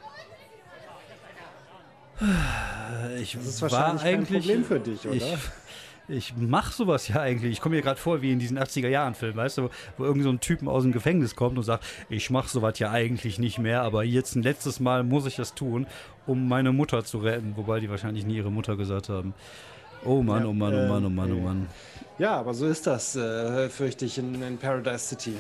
Ich 3.21 3.35
Das 3.35 3.47
ist 3.47 3.63
war 3.63 3.71
wahrscheinlich 3.71 4.03
kein 4.03 4.15
eigentlich, 4.15 4.47
Problem 4.47 4.65
für 4.65 4.81
dich, 4.81 5.07
oder? 5.07 5.15
Ich, 5.15 5.37
ich 6.09 6.35
mache 6.37 6.73
sowas 6.73 7.09
ja 7.09 7.21
eigentlich. 7.21 7.53
Ich 7.53 7.61
komme 7.61 7.77
mir 7.77 7.83
gerade 7.83 8.01
vor 8.01 8.23
wie 8.23 8.33
in 8.33 8.39
diesen 8.39 8.59
80er-Jahren-Filmen, 8.59 9.37
weißt 9.37 9.59
du, 9.59 9.69
wo 9.97 10.05
irgend 10.05 10.25
so 10.25 10.31
ein 10.31 10.41
Typen 10.41 10.69
aus 10.69 10.83
dem 10.83 10.93
Gefängnis 10.93 11.37
kommt 11.37 11.59
und 11.59 11.65
sagt, 11.65 11.85
ich 12.09 12.31
mache 12.31 12.49
sowas 12.49 12.79
ja 12.79 12.91
eigentlich 12.91 13.39
nicht 13.39 13.59
mehr, 13.59 13.83
aber 13.83 14.05
jetzt 14.05 14.35
ein 14.35 14.43
letztes 14.43 14.81
Mal 14.81 15.05
muss 15.05 15.27
ich 15.27 15.37
das 15.37 15.55
tun, 15.55 15.87
um 16.27 16.49
meine 16.49 16.73
Mutter 16.73 17.05
zu 17.05 17.19
retten. 17.19 17.53
Wobei 17.57 17.81
die 17.81 17.91
wahrscheinlich 17.91 18.25
nie 18.25 18.37
ihre 18.37 18.51
Mutter 18.51 18.77
gesagt 18.77 19.09
haben. 19.09 19.35
Oh 20.05 20.23
Mann, 20.23 20.43
Ja, 20.43 20.49
oh 20.49 20.53
Mann, 20.53 20.75
oh 20.75 20.89
Mann, 20.89 21.05
oh 21.05 21.11
Mann, 21.11 21.33
oh 21.33 21.37
äh, 21.37 21.41
Mann. 21.41 21.67
Ja, 22.19 22.37
aber 22.37 22.55
so 22.55 22.67
ist 22.67 22.87
das, 22.87 23.17
äh, 23.17 23.69
fürchte 23.69 24.05
ich, 24.05 24.19
in, 24.19 24.41
in 24.43 24.57
Paradise 24.57 25.09
City. 25.09 25.35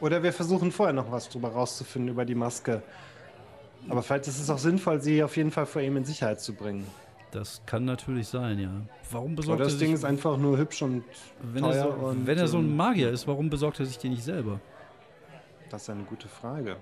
Oder 0.00 0.22
wir 0.22 0.32
versuchen 0.32 0.72
vorher 0.72 0.92
noch 0.92 1.10
was 1.12 1.28
drüber 1.28 1.48
rauszufinden 1.48 2.10
über 2.10 2.24
die 2.24 2.34
Maske. 2.34 2.82
Aber 3.88 4.02
vielleicht 4.02 4.26
ist 4.26 4.40
es 4.40 4.50
auch 4.50 4.58
sinnvoll, 4.58 5.00
sie 5.00 5.22
auf 5.22 5.36
jeden 5.36 5.50
Fall 5.50 5.66
vor 5.66 5.82
ihm 5.82 5.96
in 5.96 6.04
Sicherheit 6.04 6.40
zu 6.40 6.54
bringen. 6.54 6.86
Das 7.34 7.60
kann 7.66 7.84
natürlich 7.84 8.28
sein, 8.28 8.60
ja. 8.60 8.70
Warum 9.10 9.34
besorgt 9.34 9.56
Oder 9.56 9.64
er 9.64 9.66
das 9.66 9.72
sich, 9.72 9.80
Ding 9.80 9.92
ist 9.92 10.04
einfach 10.04 10.36
nur 10.36 10.56
hübsch 10.56 10.82
und 10.82 11.02
wenn, 11.42 11.64
er 11.64 11.72
teuer 11.72 11.82
so, 11.82 12.06
und, 12.06 12.26
wenn 12.28 12.38
er 12.38 12.46
so 12.46 12.58
ein 12.58 12.64
ähm, 12.66 12.76
Magier 12.76 13.10
ist, 13.10 13.26
warum 13.26 13.50
besorgt 13.50 13.80
er 13.80 13.86
sich 13.86 13.98
den 13.98 14.12
nicht 14.12 14.22
selber? 14.22 14.60
Das 15.68 15.82
ist 15.82 15.90
eine 15.90 16.04
gute 16.04 16.28
Frage. 16.28 16.76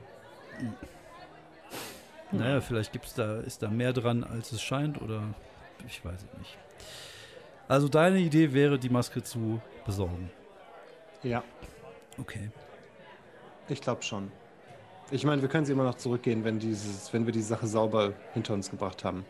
Naja, 2.32 2.60
vielleicht 2.60 2.92
gibt's 2.92 3.14
da, 3.14 3.40
ist 3.40 3.62
da 3.62 3.70
mehr 3.70 3.94
dran, 3.94 4.24
als 4.24 4.52
es 4.52 4.60
scheint, 4.60 5.00
oder 5.00 5.22
ich 5.86 6.04
weiß 6.04 6.20
es 6.22 6.38
nicht. 6.38 6.58
Also 7.66 7.88
deine 7.88 8.18
Idee 8.18 8.52
wäre, 8.52 8.78
die 8.78 8.90
Maske 8.90 9.22
zu 9.22 9.58
besorgen. 9.86 10.30
Ja, 11.22 11.42
Okay. 12.20 12.50
ich 13.70 13.80
glaube 13.80 14.02
schon. 14.02 14.30
Ich 15.10 15.24
meine, 15.24 15.40
wir 15.40 15.48
können 15.48 15.64
sie 15.64 15.72
immer 15.72 15.84
noch 15.84 15.94
zurückgehen, 15.94 16.44
wenn, 16.44 16.58
dieses, 16.58 17.10
wenn 17.14 17.24
wir 17.24 17.32
die 17.32 17.40
Sache 17.40 17.66
sauber 17.66 18.12
hinter 18.34 18.52
uns 18.52 18.70
gebracht 18.70 19.02
haben. 19.02 19.24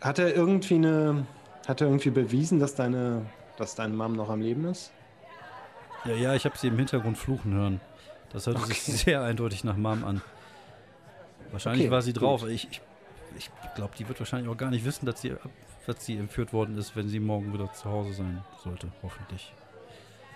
Hat 0.00 0.18
er 0.18 0.34
irgendwie 0.34 0.74
eine, 0.76 1.26
hat 1.66 1.80
er 1.80 1.88
irgendwie 1.88 2.10
bewiesen, 2.10 2.58
dass 2.60 2.74
deine, 2.74 3.26
dass 3.56 3.74
deine 3.74 3.94
Mom 3.94 4.12
noch 4.12 4.30
am 4.30 4.40
Leben 4.40 4.64
ist? 4.66 4.92
Ja, 6.04 6.14
ja, 6.14 6.34
ich 6.34 6.44
habe 6.44 6.56
sie 6.56 6.68
im 6.68 6.76
Hintergrund 6.78 7.18
fluchen 7.18 7.52
hören. 7.54 7.80
Das 8.32 8.46
hörte 8.46 8.60
sich 8.66 8.82
sehr 8.82 9.22
eindeutig 9.22 9.64
nach 9.64 9.76
Mom 9.76 10.04
an. 10.04 10.22
Wahrscheinlich 11.50 11.86
Okay, 11.86 11.90
war 11.90 12.02
sie 12.02 12.12
gut. 12.12 12.22
drauf. 12.22 12.46
Ich, 12.48 12.68
ich, 12.70 12.80
ich 13.36 13.50
glaube, 13.74 13.94
die 13.98 14.06
wird 14.06 14.18
wahrscheinlich 14.20 14.50
auch 14.50 14.56
gar 14.56 14.70
nicht 14.70 14.84
wissen, 14.84 15.06
dass 15.06 15.20
sie, 15.20 15.34
dass 15.86 16.04
sie 16.04 16.16
entführt 16.16 16.52
worden 16.52 16.76
ist, 16.78 16.94
wenn 16.94 17.08
sie 17.08 17.20
morgen 17.20 17.52
wieder 17.52 17.72
zu 17.72 17.86
Hause 17.90 18.12
sein 18.12 18.44
sollte. 18.62 18.88
Hoffentlich. 19.02 19.52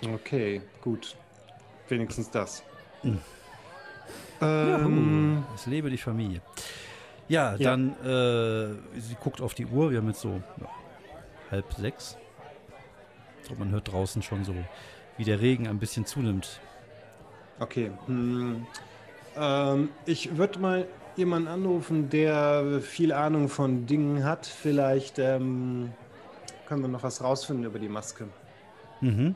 Okay, 0.03 0.63
gut. 0.81 1.15
Wenigstens 1.89 2.31
das. 2.31 2.63
Hm. 3.03 3.19
Ähm, 4.41 5.45
Es 5.55 5.67
lebe 5.67 5.91
die 5.91 5.99
Familie. 5.99 6.41
Ja, 7.33 7.55
Ja. 7.57 7.71
dann, 7.71 7.93
äh, 8.05 9.01
sie 9.01 9.15
guckt 9.19 9.41
auf 9.41 9.55
die 9.55 9.65
Uhr, 9.65 9.91
wir 9.91 9.99
haben 9.99 10.09
jetzt 10.09 10.21
so 10.21 10.43
ja, 10.61 10.69
halb 11.51 11.73
sechs. 11.73 12.19
Und 13.49 13.59
man 13.59 13.71
hört 13.71 13.91
draußen 13.91 14.23
schon 14.23 14.45
so, 14.45 14.55
wie 15.17 15.25
der 15.25 15.41
Regen 15.41 15.67
ein 15.67 15.79
bisschen 15.79 16.05
zunimmt. 16.05 16.61
okay. 17.59 17.91
Hm. 18.07 18.67
Ähm, 19.37 19.89
ich 20.05 20.37
würde 20.37 20.59
mal 20.59 20.87
jemanden 21.17 21.49
anrufen, 21.49 22.11
der 22.11 22.81
viel 22.83 23.13
Ahnung 23.13 23.49
von 23.49 23.87
Dingen 23.87 24.25
hat. 24.25 24.45
Vielleicht 24.47 25.19
ähm, 25.19 25.91
können 26.67 26.83
wir 26.83 26.89
noch 26.89 27.03
was 27.03 27.23
rausfinden 27.23 27.65
über 27.65 27.79
die 27.79 27.89
Maske. 27.89 28.29
Mhm. 29.01 29.35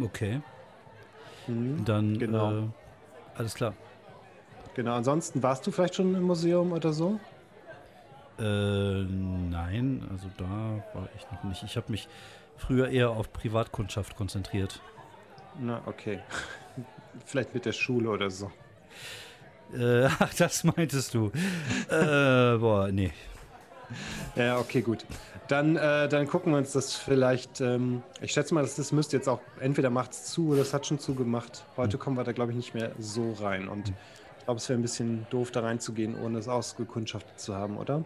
Okay, 0.00 0.40
Hm. 1.46 1.84
dann, 1.84 2.16
Genau. 2.18 2.52
äh, 2.58 2.62
alles 3.36 3.54
klar. 3.54 3.74
Genau, 4.74 4.94
ansonsten 4.94 5.42
warst 5.42 5.66
du 5.66 5.70
vielleicht 5.70 5.94
schon 5.94 6.14
im 6.14 6.22
Museum 6.22 6.72
oder 6.72 6.92
so? 6.92 7.20
Äh, 8.38 8.42
nein, 8.42 10.06
also 10.10 10.28
da 10.36 10.82
war 10.92 11.08
ich 11.16 11.30
noch 11.30 11.44
nicht. 11.44 11.62
Ich 11.62 11.76
habe 11.76 11.90
mich 11.92 12.08
früher 12.56 12.88
eher 12.88 13.10
auf 13.10 13.32
Privatkundschaft 13.32 14.16
konzentriert. 14.16 14.80
Na, 15.60 15.80
okay. 15.86 16.18
vielleicht 17.24 17.54
mit 17.54 17.64
der 17.64 17.72
Schule 17.72 18.10
oder 18.10 18.30
so. 18.30 18.50
Äh, 19.72 20.06
ach, 20.18 20.34
das 20.34 20.64
meintest 20.64 21.14
du. 21.14 21.30
äh, 21.88 22.58
boah, 22.58 22.88
nee. 22.90 23.12
Ja, 24.34 24.58
okay, 24.58 24.82
gut. 24.82 25.06
Dann, 25.46 25.76
äh, 25.76 26.08
dann 26.08 26.26
gucken 26.26 26.52
wir 26.52 26.58
uns 26.58 26.72
das 26.72 26.94
vielleicht. 26.96 27.60
Ähm, 27.60 28.02
ich 28.20 28.32
schätze 28.32 28.54
mal, 28.54 28.62
dass 28.62 28.76
das 28.76 28.92
müsste 28.92 29.16
jetzt 29.16 29.28
auch 29.28 29.40
entweder 29.60 29.90
macht 29.90 30.12
es 30.12 30.24
zu 30.24 30.48
oder 30.48 30.62
es 30.62 30.72
hat 30.72 30.86
schon 30.86 30.98
zugemacht. 30.98 31.64
Heute 31.76 31.98
kommen 31.98 32.16
wir 32.16 32.24
da, 32.24 32.32
glaube 32.32 32.52
ich, 32.52 32.56
nicht 32.56 32.74
mehr 32.74 32.92
so 32.98 33.32
rein. 33.34 33.68
Und 33.68 33.92
ich 34.44 34.46
glaube, 34.46 34.58
es 34.58 34.68
wäre 34.68 34.78
ein 34.78 34.82
bisschen 34.82 35.26
doof, 35.30 35.50
da 35.52 35.60
reinzugehen, 35.60 36.14
ohne 36.14 36.36
es 36.38 36.48
ausgekundschaftet 36.48 37.40
zu 37.40 37.54
haben, 37.54 37.78
oder? 37.78 38.04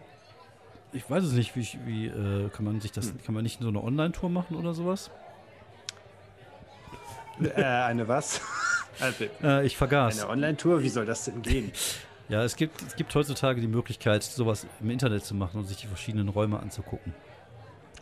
Ich 0.93 1.09
weiß 1.09 1.21
es 1.25 1.33
nicht, 1.33 1.53
wie, 1.57 1.67
wie 1.85 2.05
äh, 2.07 2.47
kann 2.49 2.63
man 2.63 2.79
sich 2.79 2.93
das, 2.93 3.11
kann 3.25 3.35
man 3.35 3.43
nicht 3.43 3.59
so 3.61 3.67
eine 3.67 3.83
Online-Tour 3.83 4.29
machen 4.29 4.55
oder 4.55 4.73
sowas? 4.73 5.11
äh, 7.43 7.61
eine 7.61 8.07
was? 8.07 8.39
Also, 9.01 9.25
Äh, 9.43 9.65
ich 9.65 9.75
vergaß. 9.75 10.21
eine 10.21 10.29
Online-Tour? 10.31 10.81
Wie 10.81 10.87
soll 10.87 11.05
das 11.05 11.25
denn 11.25 11.41
gehen? 11.41 11.73
Ja, 12.29 12.43
es 12.43 12.55
gibt, 12.55 12.79
es 12.83 12.95
gibt 12.95 13.13
heutzutage 13.15 13.59
die 13.59 13.67
Möglichkeit, 13.67 14.21
sowas 14.21 14.67
im 14.79 14.91
Internet 14.91 15.25
zu 15.25 15.33
machen 15.33 15.57
und 15.61 15.65
sich 15.65 15.77
die 15.77 15.87
verschiedenen 15.87 16.29
Räume 16.29 16.59
anzugucken. 16.59 17.11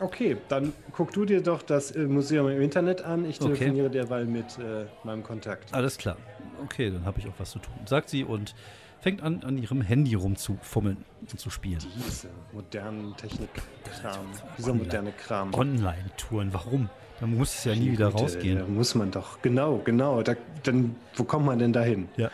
Okay, 0.02 0.36
dann 0.50 0.74
guck 0.92 1.14
du 1.14 1.24
dir 1.24 1.42
doch 1.42 1.62
das 1.64 1.92
äh, 1.92 2.00
Museum 2.06 2.50
im 2.50 2.62
Internet 2.62 3.02
an. 3.04 3.24
Ich 3.24 3.40
Okay. 3.40 3.54
telefoniere 3.56 3.90
derweil 3.90 4.26
mit 4.26 4.60
äh, 4.60 4.86
meinem 5.04 5.24
Kontakt. 5.24 5.74
Alles 5.74 5.98
klar. 5.98 6.18
Okay, 6.64 6.90
dann 6.92 7.06
habe 7.06 7.20
ich 7.20 7.28
auch 7.28 7.34
was 7.38 7.52
zu 7.52 7.60
tun. 7.60 7.74
Sagt 7.86 8.10
sie 8.10 8.24
und 8.24 8.56
fängt 9.00 9.22
an, 9.22 9.44
an 9.44 9.58
ihrem 9.58 9.82
Handy 9.82 10.16
rumzufummeln 10.16 10.98
und 11.22 11.40
zu 11.40 11.50
spielen. 11.50 11.80
Diese 12.08 12.30
modernen 12.52 13.16
Technik-Kram. 13.16 14.26
Dieser 14.58 14.74
moderne 14.74 15.12
Kram. 15.12 15.54
Online-Touren, 15.54 16.54
warum? 16.54 16.90
Da 17.20 17.26
muss 17.28 17.56
es 17.56 17.64
ja 17.64 17.76
nie 17.76 17.92
wieder 17.92 18.08
Güte, 18.08 18.18
Da 18.18 18.24
rausgehen. 18.24 18.76
muss 18.76 18.96
man 18.96 19.12
doch. 19.12 19.42
Genau, 19.42 19.78
genau. 19.84 20.22
Da, 20.24 20.36
dann, 20.64 20.96
wo 21.16 21.24
kommt 21.24 21.46
man 21.46 21.60
denn 21.60 21.74
dahin? 21.74 22.10
Ja. 22.18 22.30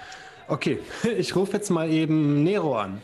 Okay, 0.48 0.80
ich 1.18 1.36
rufe 1.36 1.53
jetzt 1.53 1.70
mal 1.70 1.89
eben 1.89 2.44
Nero 2.44 2.77
an. 2.77 3.01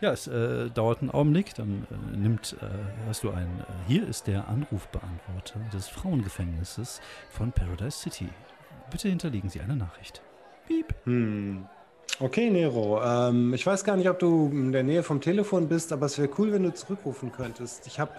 Ja, 0.00 0.12
es 0.12 0.26
äh, 0.26 0.68
dauert 0.70 1.00
einen 1.00 1.10
Augenblick, 1.10 1.54
dann 1.54 1.86
äh, 1.90 2.16
nimmt, 2.16 2.56
äh, 2.60 2.66
hast 3.08 3.22
du 3.24 3.30
einen, 3.30 3.60
äh, 3.60 3.64
hier 3.88 4.06
ist 4.06 4.26
der 4.26 4.48
Anrufbeantworter 4.48 5.58
des 5.72 5.88
Frauengefängnisses 5.88 7.00
von 7.30 7.52
Paradise 7.52 7.98
City. 7.98 8.28
Bitte 8.90 9.08
hinterlegen 9.08 9.48
Sie 9.50 9.60
eine 9.60 9.76
Nachricht. 9.76 10.22
Piep. 10.66 10.94
Hm. 11.04 11.66
Okay, 12.20 12.48
Nero. 12.50 13.02
Ähm, 13.02 13.52
ich 13.54 13.66
weiß 13.66 13.82
gar 13.84 13.96
nicht, 13.96 14.08
ob 14.08 14.18
du 14.20 14.48
in 14.52 14.72
der 14.72 14.82
Nähe 14.84 15.02
vom 15.02 15.20
Telefon 15.20 15.68
bist, 15.68 15.92
aber 15.92 16.06
es 16.06 16.16
wäre 16.18 16.28
cool, 16.38 16.52
wenn 16.52 16.62
du 16.62 16.72
zurückrufen 16.72 17.32
könntest. 17.32 17.86
Ich 17.86 17.98
habe 17.98 18.12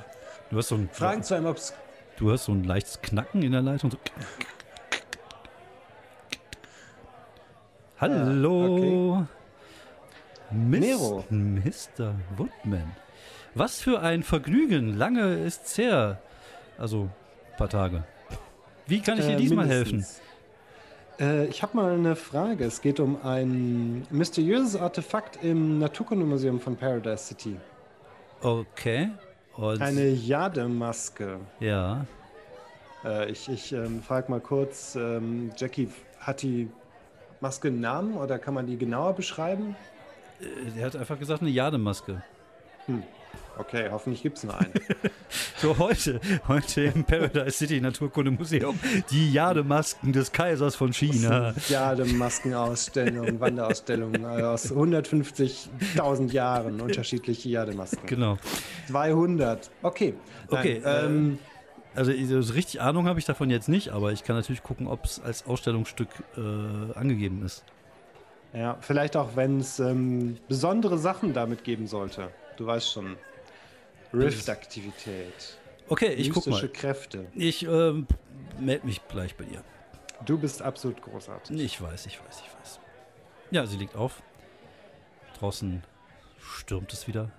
Du 0.49 0.57
hast 0.57 0.67
so 0.67 0.75
ein, 0.75 0.89
Fragen 0.91 1.23
zu 1.23 1.33
einem, 1.35 1.45
ob 1.47 1.57
es. 1.57 1.73
du 2.17 2.31
hast 2.31 2.45
so 2.45 2.51
ein 2.51 2.63
leichtes 2.65 3.01
Knacken 3.01 3.41
in 3.41 3.51
der 3.53 3.61
Leitung. 3.61 3.91
So. 3.91 3.97
Hallo. 7.99 9.25
Miss- 10.51 10.79
Nero. 10.81 11.25
Mr. 11.29 12.13
Woodman. 12.37 12.91
Was 13.53 13.79
für 13.81 14.01
ein 14.01 14.23
Vergnügen. 14.23 14.97
Lange 14.97 15.35
ist's 15.45 15.77
her. 15.77 16.21
Also, 16.77 17.03
ein 17.51 17.57
paar 17.57 17.69
Tage. 17.69 18.03
Wie 18.87 18.99
kann 19.01 19.17
ich 19.17 19.25
dir 19.25 19.33
Äh, 19.33 19.37
diesmal 19.37 19.67
helfen? 19.67 20.05
Äh, 21.19 21.45
ich 21.45 21.61
habe 21.63 21.77
mal 21.77 21.93
eine 21.93 22.15
Frage. 22.15 22.65
Es 22.65 22.81
geht 22.81 22.99
um 22.99 23.17
ein 23.23 24.05
mysteriöses 24.09 24.75
Artefakt 24.75 25.43
im 25.43 25.79
Naturkundemuseum 25.79 26.59
von 26.59 26.75
Paradise 26.75 27.25
City. 27.25 27.57
Okay. 28.41 29.09
Und 29.55 29.81
Eine 29.81 30.09
Jademaske. 30.09 31.39
ja. 31.59 32.05
Äh, 33.05 33.31
ich 33.31 33.47
ich 33.49 33.71
ähm, 33.71 34.01
frage 34.01 34.29
mal 34.31 34.41
kurz, 34.41 34.95
ähm, 34.95 35.51
Jackie, 35.55 35.89
hat 36.19 36.41
die 36.41 36.69
Maske 37.39 37.67
einen 37.69 37.79
Namen 37.79 38.17
oder 38.17 38.39
kann 38.39 38.53
man 38.55 38.65
die 38.67 38.77
genauer 38.77 39.13
beschreiben? 39.13 39.75
äh, 40.41 40.79
Er 40.79 40.87
hat 40.87 40.95
einfach 40.95 41.19
gesagt, 41.19 41.41
eine 41.41 41.51
Jademaske. 41.51 42.23
Okay, 43.57 43.87
hoffentlich 43.91 44.21
gibt 44.21 44.37
es 44.37 44.43
nur 44.43 44.57
eine. 44.57 44.71
So 45.57 45.77
heute, 45.79 46.19
heute 46.47 46.83
im 46.83 47.03
Paradise 47.03 47.51
City 47.51 47.81
Naturkundemuseum, 47.81 48.77
die 49.09 49.31
Jademasken 49.31 50.11
des 50.13 50.31
Kaisers 50.31 50.75
von 50.75 50.93
China. 50.93 51.53
Jademaskenausstellung, 51.67 53.39
Wanderausstellung 53.39 54.13
äh, 54.15 54.43
aus 54.43 54.71
150.000 54.71 56.31
Jahren, 56.31 56.81
unterschiedliche 56.81 57.49
Jademasken. 57.49 58.05
Genau. 58.05 58.37
200. 58.87 59.69
Okay. 59.81 60.13
Nein, 60.49 60.59
Okay, 60.59 60.81
äh, 60.85 61.05
ähm, 61.05 61.39
Also 61.95 62.11
so 62.41 62.53
richtig 62.53 62.81
Ahnung 62.81 63.07
habe 63.07 63.19
ich 63.19 63.25
davon 63.25 63.49
jetzt 63.49 63.69
nicht, 63.69 63.89
aber 63.89 64.11
ich 64.11 64.23
kann 64.23 64.35
natürlich 64.35 64.63
gucken, 64.63 64.87
ob 64.87 65.05
es 65.05 65.21
als 65.23 65.45
Ausstellungsstück 65.47 66.09
äh, 66.37 66.97
angegeben 66.97 67.43
ist. 67.45 67.63
ja, 68.53 68.77
vielleicht 68.81 69.15
auch, 69.17 69.35
wenn 69.35 69.59
es 69.59 69.79
ähm, 69.79 70.37
besondere 70.47 70.97
Sachen 70.97 71.33
damit 71.33 71.63
geben 71.63 71.87
sollte. 71.87 72.29
Du 72.57 72.65
weißt 72.67 72.91
schon. 72.91 73.17
Rift-Aktivität. 74.13 75.57
Okay, 75.87 76.13
ich 76.13 76.29
guck 76.31 76.47
mystische 76.47 76.65
mal. 76.67 76.73
Kräfte. 76.73 77.27
Ich 77.35 77.63
ähm, 77.65 78.07
melde 78.59 78.85
mich 78.85 79.07
gleich 79.07 79.35
bei 79.35 79.43
dir. 79.45 79.63
Du 80.25 80.37
bist 80.37 80.61
absolut 80.61 81.01
großartig. 81.01 81.59
Ich 81.59 81.81
weiß, 81.81 82.05
ich 82.07 82.19
weiß, 82.19 82.41
ich 82.45 82.59
weiß. 82.59 82.79
Ja, 83.51 83.65
sie 83.67 83.77
liegt 83.77 83.95
auf. 83.95 84.23
Draußen 85.39 85.83
stürmt 86.39 86.91
es 86.93 87.07
wieder. 87.07 87.29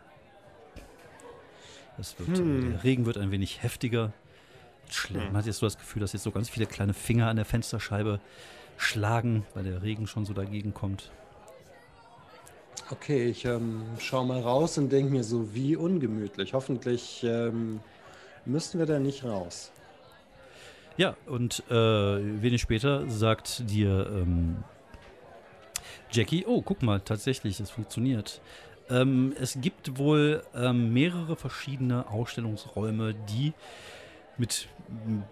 Es 1.98 2.18
wird, 2.18 2.38
Hm. 2.38 2.72
Der 2.72 2.84
Regen 2.84 3.06
wird 3.06 3.16
ein 3.16 3.30
wenig 3.30 3.62
heftiger. 3.62 4.12
Schl- 4.90 5.14
Man 5.16 5.36
hat 5.38 5.46
jetzt 5.46 5.58
so 5.58 5.66
das 5.66 5.78
Gefühl, 5.78 6.00
dass 6.00 6.12
jetzt 6.12 6.22
so 6.22 6.30
ganz 6.30 6.48
viele 6.50 6.66
kleine 6.66 6.94
Finger 6.94 7.28
an 7.28 7.36
der 7.36 7.44
Fensterscheibe 7.46 8.20
schlagen, 8.76 9.46
weil 9.54 9.64
der 9.64 9.82
Regen 9.82 10.06
schon 10.06 10.24
so 10.26 10.34
dagegen 10.34 10.74
kommt. 10.74 11.10
Okay, 12.90 13.26
ich 13.26 13.44
ähm, 13.44 13.82
schau 13.98 14.24
mal 14.24 14.40
raus 14.40 14.78
und 14.78 14.90
denke 14.90 15.12
mir 15.12 15.24
so, 15.24 15.54
wie 15.54 15.76
ungemütlich. 15.76 16.54
Hoffentlich 16.54 17.24
ähm, 17.24 17.80
müssten 18.44 18.78
wir 18.78 18.86
da 18.86 18.98
nicht 18.98 19.24
raus. 19.24 19.72
Ja, 20.96 21.16
und 21.26 21.62
äh, 21.68 21.74
wenig 21.74 22.62
später 22.62 23.08
sagt 23.10 23.68
dir 23.70 24.06
ähm, 24.10 24.64
Jackie, 26.10 26.46
oh, 26.46 26.62
guck 26.62 26.82
mal, 26.82 27.00
tatsächlich, 27.00 27.60
es 27.60 27.70
funktioniert. 27.70 28.40
Ähm, 28.88 29.34
es 29.40 29.58
gibt 29.60 29.98
wohl 29.98 30.44
ähm, 30.54 30.92
mehrere 30.92 31.36
verschiedene 31.36 32.08
Ausstellungsräume, 32.08 33.14
die 33.28 33.52
mit 34.38 34.68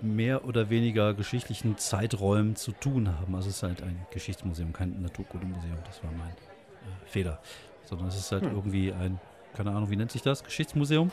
mehr 0.02 0.44
oder 0.44 0.70
weniger 0.70 1.14
geschichtlichen 1.14 1.78
Zeiträumen 1.78 2.56
zu 2.56 2.72
tun 2.72 3.16
haben. 3.16 3.34
Also 3.34 3.48
es 3.48 3.56
ist 3.56 3.62
halt 3.62 3.82
ein 3.82 4.04
Geschichtsmuseum, 4.10 4.72
kein 4.72 5.00
Naturkundemuseum. 5.00 5.78
Das 5.86 6.02
war 6.02 6.10
mein 6.10 6.34
Fehler. 7.06 7.40
Sondern 7.84 8.08
es 8.08 8.16
ist 8.16 8.32
halt 8.32 8.44
hm. 8.44 8.54
irgendwie 8.54 8.92
ein, 8.92 9.20
keine 9.54 9.70
Ahnung, 9.70 9.90
wie 9.90 9.96
nennt 9.96 10.10
sich 10.10 10.22
das? 10.22 10.42
Geschichtsmuseum? 10.42 11.10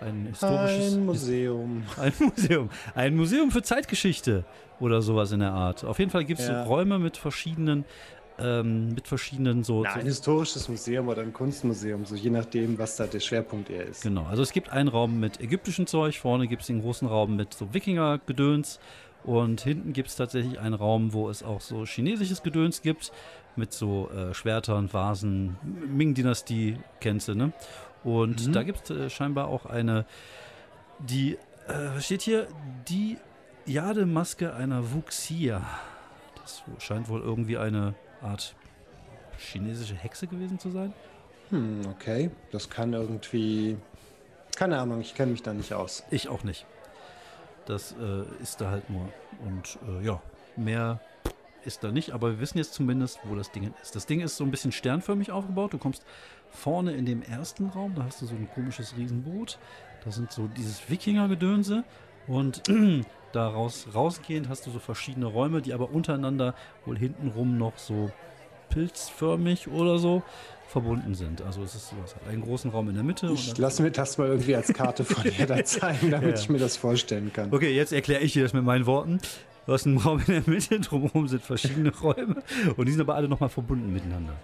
Ein 0.00 0.26
historisches. 0.26 0.94
Ein 0.94 1.06
Museum. 1.06 1.82
Ein 1.96 2.12
Museum. 2.18 2.70
Ein 2.94 3.16
Museum 3.16 3.50
für 3.50 3.62
Zeitgeschichte 3.62 4.44
oder 4.78 5.00
sowas 5.00 5.32
in 5.32 5.40
der 5.40 5.52
Art. 5.52 5.84
Auf 5.84 5.98
jeden 5.98 6.10
Fall 6.10 6.24
gibt 6.24 6.40
es 6.40 6.48
ja. 6.48 6.64
so 6.64 6.68
Räume 6.68 6.98
mit 6.98 7.16
verschiedenen 7.16 7.86
ähm, 8.38 8.90
mit 8.94 9.08
verschiedenen 9.08 9.64
so. 9.64 9.82
Na, 9.82 9.94
ein 9.94 10.04
historisches 10.04 10.68
Museum 10.68 11.08
oder 11.08 11.22
ein 11.22 11.32
Kunstmuseum, 11.32 12.04
so 12.04 12.14
je 12.14 12.30
nachdem, 12.30 12.78
was 12.78 12.96
da 12.96 13.06
der 13.06 13.20
Schwerpunkt 13.20 13.70
eher 13.70 13.86
ist. 13.86 14.02
Genau, 14.02 14.24
also 14.24 14.42
es 14.42 14.52
gibt 14.52 14.70
einen 14.70 14.88
Raum 14.88 15.18
mit 15.20 15.40
ägyptischem 15.40 15.86
Zeug, 15.86 16.18
vorne 16.18 16.46
gibt 16.46 16.62
es 16.62 16.66
den 16.66 16.82
großen 16.82 17.08
Raum 17.08 17.36
mit 17.36 17.54
so 17.54 17.72
Wikinger-Gedöns 17.72 18.78
und 19.24 19.62
hinten 19.62 19.92
gibt 19.92 20.08
es 20.08 20.16
tatsächlich 20.16 20.58
einen 20.58 20.74
Raum, 20.74 21.12
wo 21.12 21.30
es 21.30 21.42
auch 21.42 21.60
so 21.60 21.84
chinesisches 21.84 22.42
Gedöns 22.42 22.82
gibt, 22.82 23.10
mit 23.56 23.72
so 23.72 24.10
äh, 24.10 24.34
Schwertern, 24.34 24.92
Vasen, 24.92 25.56
Ming-Dynastie, 25.62 26.78
kennst 27.00 27.28
du, 27.28 27.34
ne? 27.34 27.52
Und 28.04 28.46
mhm. 28.46 28.52
da 28.52 28.62
gibt 28.62 28.90
es 28.90 28.96
äh, 28.96 29.10
scheinbar 29.10 29.48
auch 29.48 29.66
eine, 29.66 30.04
die, 30.98 31.38
äh, 31.68 32.00
steht 32.00 32.22
hier, 32.22 32.46
die 32.88 33.18
Jademaske 33.66 34.54
einer 34.54 34.92
Wuxia. 34.92 35.62
Das 36.42 36.62
scheint 36.78 37.08
wohl 37.08 37.20
irgendwie 37.20 37.58
eine 37.58 37.94
Art 38.22 38.54
chinesische 39.38 39.94
Hexe 39.94 40.26
gewesen 40.26 40.58
zu 40.58 40.70
sein. 40.70 40.92
Hm, 41.50 41.80
okay. 41.90 42.30
Das 42.52 42.70
kann 42.70 42.92
irgendwie. 42.92 43.76
Keine 44.56 44.78
Ahnung, 44.78 45.00
ich 45.00 45.14
kenne 45.14 45.32
mich 45.32 45.42
da 45.42 45.52
nicht 45.52 45.72
aus. 45.74 46.04
Ich 46.10 46.28
auch 46.28 46.44
nicht. 46.44 46.64
Das 47.66 47.92
äh, 47.92 48.42
ist 48.42 48.60
da 48.60 48.70
halt 48.70 48.88
nur. 48.88 49.08
Und 49.44 49.78
äh, 49.88 50.04
ja, 50.04 50.22
mehr 50.56 51.00
ist 51.66 51.84
da 51.84 51.92
nicht, 51.92 52.12
aber 52.12 52.30
wir 52.30 52.40
wissen 52.40 52.58
jetzt 52.58 52.74
zumindest, 52.74 53.18
wo 53.24 53.34
das 53.34 53.50
Ding 53.52 53.72
ist. 53.82 53.94
Das 53.94 54.06
Ding 54.06 54.20
ist 54.20 54.36
so 54.36 54.44
ein 54.44 54.50
bisschen 54.50 54.72
sternförmig 54.72 55.30
aufgebaut. 55.32 55.72
Du 55.72 55.78
kommst 55.78 56.04
vorne 56.50 56.92
in 56.92 57.04
dem 57.04 57.22
ersten 57.22 57.66
Raum, 57.66 57.94
da 57.94 58.04
hast 58.04 58.22
du 58.22 58.26
so 58.26 58.34
ein 58.34 58.48
komisches 58.54 58.96
Riesenboot. 58.96 59.58
Da 60.04 60.10
sind 60.10 60.32
so 60.32 60.48
dieses 60.48 60.88
Wikinger-Gedönse. 60.88 61.84
Und 62.26 62.62
daraus 63.32 63.88
rausgehend 63.94 64.48
hast 64.48 64.66
du 64.66 64.70
so 64.70 64.78
verschiedene 64.78 65.26
Räume, 65.26 65.62
die 65.62 65.74
aber 65.74 65.90
untereinander 65.90 66.54
wohl 66.84 66.98
hintenrum 66.98 67.58
noch 67.58 67.78
so 67.78 68.10
pilzförmig 68.70 69.68
oder 69.68 69.98
so 69.98 70.22
verbunden 70.68 71.14
sind. 71.14 71.42
Also 71.42 71.62
es 71.62 71.74
ist 71.74 71.90
sowas, 71.90 72.16
einen 72.28 72.42
großen 72.42 72.70
Raum 72.70 72.88
in 72.88 72.96
der 72.96 73.04
Mitte. 73.04 73.30
Ich 73.32 73.56
lasse 73.56 73.82
mir 73.82 73.90
das 73.90 74.18
mal 74.18 74.28
irgendwie 74.28 74.56
als 74.56 74.72
Karte 74.72 75.04
von 75.04 75.22
dir 75.22 75.46
da 75.46 75.64
zeigen, 75.64 76.10
damit 76.10 76.36
ja. 76.36 76.42
ich 76.42 76.48
mir 76.48 76.58
das 76.58 76.76
vorstellen 76.76 77.32
kann. 77.32 77.52
Okay, 77.52 77.74
jetzt 77.74 77.92
erkläre 77.92 78.22
ich 78.22 78.32
dir 78.32 78.42
das 78.42 78.52
mit 78.52 78.64
meinen 78.64 78.86
Worten. 78.86 79.20
Du 79.66 79.72
hast 79.72 79.84
einen 79.84 79.98
Raum 79.98 80.20
in 80.20 80.26
der 80.26 80.42
Mitte, 80.46 80.78
drumherum 80.78 81.26
sind 81.26 81.42
verschiedene 81.42 81.92
Räume 81.94 82.42
und 82.76 82.86
die 82.86 82.92
sind 82.92 83.00
aber 83.00 83.16
alle 83.16 83.28
nochmal 83.28 83.48
verbunden 83.48 83.92
miteinander. 83.92 84.34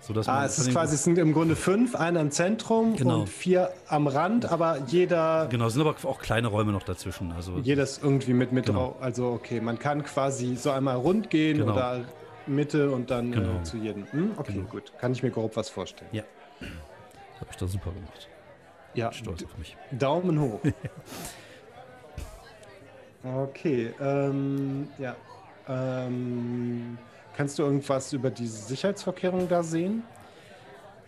Sodass 0.00 0.28
ah, 0.28 0.44
es 0.44 0.60
ist 0.60 0.70
quasi, 0.70 0.94
es 0.94 1.02
sind 1.02 1.18
im 1.18 1.32
Grunde 1.32 1.56
fünf, 1.56 1.96
einer 1.96 2.20
im 2.20 2.30
Zentrum 2.30 2.94
genau. 2.94 3.20
und 3.20 3.28
vier 3.28 3.70
am 3.88 4.06
Rand, 4.06 4.46
aber 4.46 4.78
jeder. 4.86 5.48
Genau, 5.50 5.66
es 5.66 5.72
sind 5.72 5.84
aber 5.84 5.96
auch 6.08 6.20
kleine 6.20 6.46
Räume 6.46 6.70
noch 6.70 6.84
dazwischen. 6.84 7.32
Also 7.32 7.58
jedes 7.58 7.98
irgendwie 7.98 8.32
mit 8.32 8.52
mit 8.52 8.66
genau. 8.66 8.96
Also 9.00 9.32
okay, 9.32 9.60
man 9.60 9.80
kann 9.80 10.04
quasi 10.04 10.54
so 10.54 10.70
einmal 10.70 10.96
rund 10.96 11.30
gehen 11.30 11.58
genau. 11.58 11.72
oder 11.72 12.04
Mitte 12.46 12.92
und 12.92 13.10
dann 13.10 13.32
äh, 13.32 13.36
genau. 13.36 13.58
äh, 13.58 13.62
zu 13.64 13.76
jedem. 13.78 14.06
Hm? 14.12 14.30
Okay, 14.36 14.52
genau. 14.52 14.68
gut. 14.68 14.92
Kann 15.00 15.10
ich 15.10 15.24
mir 15.24 15.30
grob 15.30 15.56
was 15.56 15.68
vorstellen. 15.68 16.10
Ja. 16.12 16.22
Habe 17.40 17.50
ich 17.50 17.56
da 17.56 17.66
super 17.66 17.90
gemacht. 17.90 18.28
Ja. 18.94 19.12
Stolz 19.12 19.42
auf 19.42 19.58
mich. 19.58 19.76
Daumen 19.90 20.40
hoch. 20.40 20.60
okay, 23.24 23.92
ähm, 24.00 24.88
ja. 24.98 25.16
Ähm, 25.68 26.98
Kannst 27.38 27.56
du 27.56 27.62
irgendwas 27.62 28.12
über 28.12 28.30
diese 28.30 28.56
Sicherheitsvorkehrungen 28.64 29.48
da 29.48 29.62
sehen? 29.62 30.02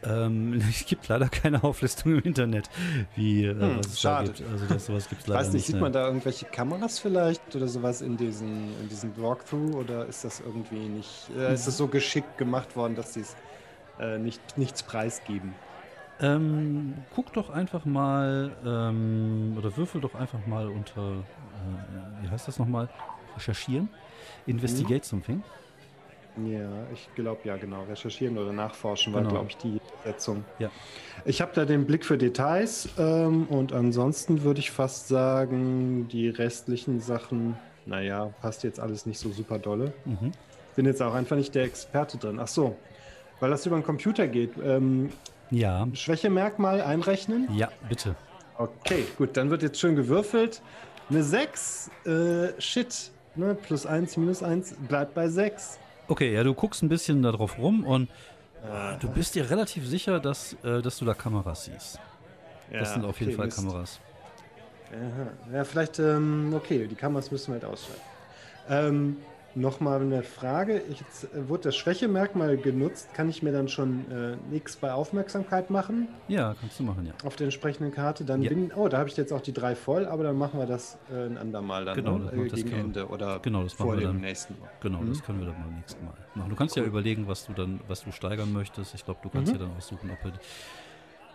Ähm, 0.04 0.62
es 0.70 0.86
gibt 0.86 1.08
leider 1.08 1.28
keine 1.28 1.64
Auflistung 1.64 2.12
im 2.12 2.20
Internet, 2.20 2.70
wie 3.16 3.46
äh, 3.46 3.50
hm, 3.50 3.78
was 3.78 3.88
es 3.88 4.00
schade. 4.00 4.28
da 4.28 4.32
gibt. 4.34 4.50
Also 4.50 4.66
das, 4.66 4.86
sowas 4.86 5.08
gibt 5.08 5.22
es 5.22 5.26
leider 5.26 5.40
Weiß 5.40 5.52
nicht, 5.52 5.66
sieht 5.66 5.74
ne? 5.74 5.80
man 5.80 5.92
da 5.92 6.06
irgendwelche 6.06 6.46
Kameras 6.46 7.00
vielleicht 7.00 7.56
oder 7.56 7.66
sowas 7.66 8.00
in 8.00 8.16
diesen, 8.16 8.80
in 8.80 8.88
diesem 8.88 9.20
Walkthrough 9.20 9.74
oder 9.74 10.06
ist 10.06 10.24
das 10.24 10.40
irgendwie 10.40 10.88
nicht, 10.88 11.30
äh, 11.36 11.52
ist 11.52 11.66
das 11.66 11.76
so 11.76 11.88
geschickt 11.88 12.38
gemacht 12.38 12.76
worden, 12.76 12.94
dass 12.94 13.14
sie 13.14 13.22
es 13.22 13.36
äh, 13.98 14.18
nicht, 14.18 14.56
nichts 14.56 14.84
preisgeben? 14.84 15.52
Ähm, 16.22 16.94
guck 17.14 17.32
doch 17.32 17.50
einfach 17.50 17.84
mal 17.84 18.52
ähm, 18.64 19.54
oder 19.56 19.76
würfel 19.76 20.00
doch 20.00 20.14
einfach 20.14 20.46
mal 20.46 20.68
unter, 20.68 21.12
äh, 21.12 22.24
wie 22.24 22.28
heißt 22.28 22.46
das 22.46 22.58
nochmal? 22.58 22.88
Recherchieren. 23.36 23.88
Investigate 24.46 25.04
mhm. 25.04 25.04
something. 25.04 25.42
Ja, 26.46 26.68
ich 26.92 27.08
glaube 27.14 27.40
ja, 27.44 27.56
genau. 27.56 27.84
Recherchieren 27.84 28.38
oder 28.38 28.52
nachforschen 28.52 29.12
war, 29.12 29.20
genau. 29.22 29.32
glaube 29.32 29.48
ich, 29.50 29.56
die 29.56 29.80
Setzung. 30.04 30.44
Ja. 30.58 30.70
Ich 31.24 31.40
habe 31.40 31.52
da 31.54 31.64
den 31.64 31.86
Blick 31.86 32.04
für 32.04 32.18
Details 32.18 32.88
ähm, 32.98 33.46
und 33.46 33.72
ansonsten 33.72 34.42
würde 34.42 34.60
ich 34.60 34.70
fast 34.70 35.08
sagen, 35.08 36.08
die 36.08 36.28
restlichen 36.28 37.00
Sachen, 37.00 37.56
naja, 37.86 38.32
passt 38.40 38.62
jetzt 38.62 38.78
alles 38.78 39.06
nicht 39.06 39.18
so 39.18 39.30
super 39.30 39.58
dolle. 39.58 39.92
Mhm. 40.04 40.32
Bin 40.76 40.86
jetzt 40.86 41.02
auch 41.02 41.14
einfach 41.14 41.36
nicht 41.36 41.54
der 41.54 41.64
Experte 41.64 42.16
drin. 42.16 42.38
Ach 42.40 42.48
so, 42.48 42.76
weil 43.40 43.50
das 43.50 43.66
über 43.66 43.76
den 43.76 43.84
Computer 43.84 44.28
geht. 44.28 44.52
Ähm, 44.62 45.10
ja. 45.50 45.86
Schwächemerkmal 45.92 46.80
einrechnen? 46.80 47.48
Ja, 47.54 47.70
bitte. 47.88 48.16
Okay, 48.56 49.06
gut, 49.16 49.36
dann 49.36 49.50
wird 49.50 49.62
jetzt 49.62 49.80
schön 49.80 49.96
gewürfelt. 49.96 50.60
Eine 51.08 51.22
6, 51.22 51.90
äh, 52.04 52.60
shit, 52.60 53.10
ne, 53.34 53.54
plus 53.54 53.86
1, 53.86 54.16
minus 54.16 54.42
1, 54.42 54.74
bleibt 54.86 55.14
bei 55.14 55.28
6. 55.28 55.78
Okay, 56.08 56.34
ja, 56.34 56.44
du 56.44 56.54
guckst 56.54 56.82
ein 56.82 56.88
bisschen 56.88 57.22
darauf 57.22 57.58
rum 57.58 57.84
und 57.84 58.10
äh, 58.62 58.98
du 59.00 59.08
bist 59.08 59.34
dir 59.34 59.48
relativ 59.48 59.86
sicher, 59.86 60.20
dass, 60.20 60.56
äh, 60.62 60.82
dass 60.82 60.98
du 60.98 61.04
da 61.04 61.14
Kameras 61.14 61.64
siehst. 61.64 61.98
Ja, 62.70 62.80
das 62.80 62.92
sind 62.94 63.04
auf 63.04 63.18
jeden 63.18 63.30
okay, 63.30 63.36
Fall 63.36 63.46
Mist. 63.46 63.56
Kameras. 63.56 64.00
Aha. 64.92 65.56
Ja, 65.56 65.64
vielleicht, 65.64 65.98
ähm, 65.98 66.52
okay, 66.54 66.86
die 66.86 66.94
Kameras 66.94 67.30
müssen 67.30 67.48
wir 67.48 67.60
halt 67.60 67.64
ausschalten. 67.64 68.02
Ähm, 68.68 69.16
Nochmal 69.54 70.00
eine 70.00 70.22
Frage. 70.22 70.82
Jetzt 70.88 71.24
äh, 71.24 71.48
wurde 71.48 71.64
das 71.64 71.76
Schwächemerkmal 71.76 72.56
genutzt. 72.56 73.08
Kann 73.14 73.28
ich 73.28 73.42
mir 73.42 73.52
dann 73.52 73.68
schon 73.68 74.10
äh, 74.10 74.36
nichts 74.50 74.76
bei 74.76 74.92
Aufmerksamkeit 74.92 75.70
machen? 75.70 76.08
Ja, 76.28 76.54
kannst 76.60 76.78
du 76.78 76.84
machen, 76.84 77.06
ja. 77.06 77.12
Auf 77.24 77.36
der 77.36 77.46
entsprechenden 77.46 77.92
Karte. 77.92 78.24
Dann 78.24 78.42
ja. 78.42 78.50
bin, 78.50 78.72
oh, 78.74 78.88
da 78.88 78.98
habe 78.98 79.08
ich 79.08 79.16
jetzt 79.16 79.32
auch 79.32 79.40
die 79.40 79.52
drei 79.52 79.74
voll, 79.74 80.06
aber 80.06 80.22
dann 80.22 80.36
machen 80.36 80.60
wir 80.60 80.66
das 80.66 80.98
äh, 81.12 81.26
ein 81.26 81.36
andermal 81.36 81.84
dann 81.84 81.96
genau, 81.96 82.18
ne? 82.18 82.48
das, 82.48 82.54
gegen 82.54 82.72
Ende 82.72 83.08
oder 83.08 83.40
genau, 83.40 83.62
das 83.64 83.72
vor 83.72 83.96
dem 83.96 84.04
dann, 84.04 84.20
nächsten 84.20 84.58
Mal. 84.60 84.70
Genau, 84.80 85.00
mhm. 85.00 85.08
das 85.08 85.22
können 85.22 85.40
wir 85.40 85.46
dann 85.46 85.62
beim 85.62 85.74
nächsten 85.76 86.04
Mal 86.04 86.14
machen. 86.34 86.50
Du 86.50 86.56
kannst 86.56 86.76
cool. 86.76 86.82
ja 86.84 86.88
überlegen, 86.88 87.26
was 87.28 87.46
du 87.46 87.52
dann, 87.52 87.80
was 87.88 88.04
du 88.04 88.12
steigern 88.12 88.52
möchtest. 88.52 88.94
Ich 88.94 89.04
glaube, 89.04 89.20
du 89.22 89.28
kannst 89.28 89.52
mhm. 89.52 89.60
ja 89.60 89.66
dann 89.66 89.76
aussuchen, 89.76 90.10
ob 90.10 90.24
wir 90.24 90.32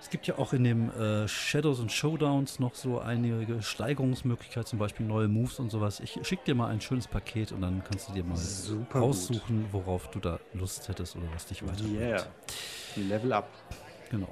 es 0.05 0.11
gibt 0.11 0.27
ja 0.27 0.37
auch 0.37 0.53
in 0.53 0.63
dem 0.63 0.91
äh, 0.91 1.27
Shadows 1.27 1.79
und 1.79 1.91
Showdowns 1.91 2.59
noch 2.59 2.75
so 2.75 2.99
einige 2.99 3.63
Steigerungsmöglichkeiten, 3.63 4.67
zum 4.67 4.77
Beispiel 4.77 5.03
neue 5.03 5.27
Moves 5.27 5.57
und 5.57 5.71
sowas. 5.71 5.99
Ich 5.99 6.19
schicke 6.21 6.43
dir 6.45 6.53
mal 6.53 6.67
ein 6.67 6.79
schönes 6.79 7.07
Paket 7.07 7.51
und 7.51 7.61
dann 7.61 7.83
kannst 7.83 8.09
du 8.09 8.13
dir 8.13 8.23
mal 8.23 8.37
Super 8.37 9.01
aussuchen, 9.01 9.63
gut. 9.63 9.73
worauf 9.73 10.11
du 10.11 10.19
da 10.19 10.39
Lust 10.53 10.87
hättest 10.89 11.15
oder 11.15 11.25
was 11.33 11.47
dich 11.47 11.63
weiterbringt. 11.63 11.99
Yeah. 11.99 12.23
Level 12.97 13.33
up. 13.33 13.49
Genau. 14.11 14.27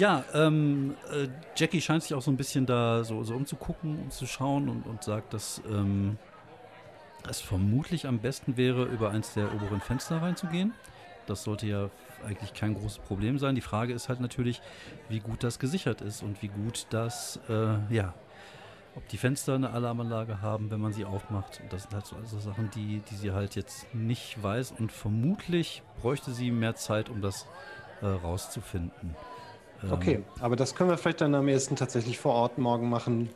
Ja, 0.00 0.24
ähm, 0.34 0.96
äh, 1.12 1.28
Jackie 1.54 1.80
scheint 1.80 2.02
sich 2.02 2.12
auch 2.12 2.22
so 2.22 2.32
ein 2.32 2.36
bisschen 2.36 2.66
da 2.66 3.04
so, 3.04 3.22
so 3.22 3.34
umzugucken, 3.34 4.00
umzuschauen 4.00 4.68
und, 4.68 4.86
und 4.88 5.04
sagt, 5.04 5.32
dass 5.34 5.62
ähm, 5.70 6.18
es 7.30 7.40
vermutlich 7.40 8.08
am 8.08 8.18
besten 8.18 8.56
wäre, 8.56 8.82
über 8.86 9.12
eins 9.12 9.34
der 9.34 9.54
oberen 9.54 9.80
Fenster 9.80 10.20
reinzugehen. 10.20 10.74
Das 11.26 11.42
sollte 11.42 11.66
ja 11.66 11.90
eigentlich 12.26 12.54
kein 12.54 12.74
großes 12.74 12.98
Problem 12.98 13.38
sein. 13.38 13.54
Die 13.54 13.60
Frage 13.60 13.92
ist 13.92 14.08
halt 14.08 14.20
natürlich, 14.20 14.62
wie 15.08 15.20
gut 15.20 15.42
das 15.42 15.58
gesichert 15.58 16.00
ist 16.00 16.22
und 16.22 16.42
wie 16.42 16.48
gut 16.48 16.86
das, 16.90 17.40
äh, 17.48 17.76
ja, 17.94 18.14
ob 18.96 19.06
die 19.08 19.18
Fenster 19.18 19.54
eine 19.54 19.70
Alarmanlage 19.70 20.40
haben, 20.40 20.70
wenn 20.70 20.80
man 20.80 20.92
sie 20.92 21.04
aufmacht. 21.04 21.60
Das 21.70 21.82
sind 21.82 21.94
halt 21.94 22.06
so 22.06 22.16
also 22.16 22.38
Sachen, 22.40 22.70
die, 22.74 23.02
die 23.10 23.14
sie 23.14 23.32
halt 23.32 23.54
jetzt 23.54 23.94
nicht 23.94 24.42
weiß 24.42 24.72
und 24.78 24.90
vermutlich 24.90 25.82
bräuchte 26.00 26.32
sie 26.32 26.50
mehr 26.50 26.74
Zeit, 26.76 27.10
um 27.10 27.20
das 27.20 27.46
äh, 28.00 28.06
rauszufinden. 28.06 29.14
Ähm, 29.82 29.92
okay, 29.92 30.24
aber 30.40 30.56
das 30.56 30.74
können 30.74 30.90
wir 30.90 30.96
vielleicht 30.96 31.20
dann 31.20 31.34
am 31.34 31.48
ehesten 31.48 31.76
tatsächlich 31.76 32.18
vor 32.18 32.32
Ort 32.32 32.58
morgen 32.58 32.88
machen. 32.88 33.28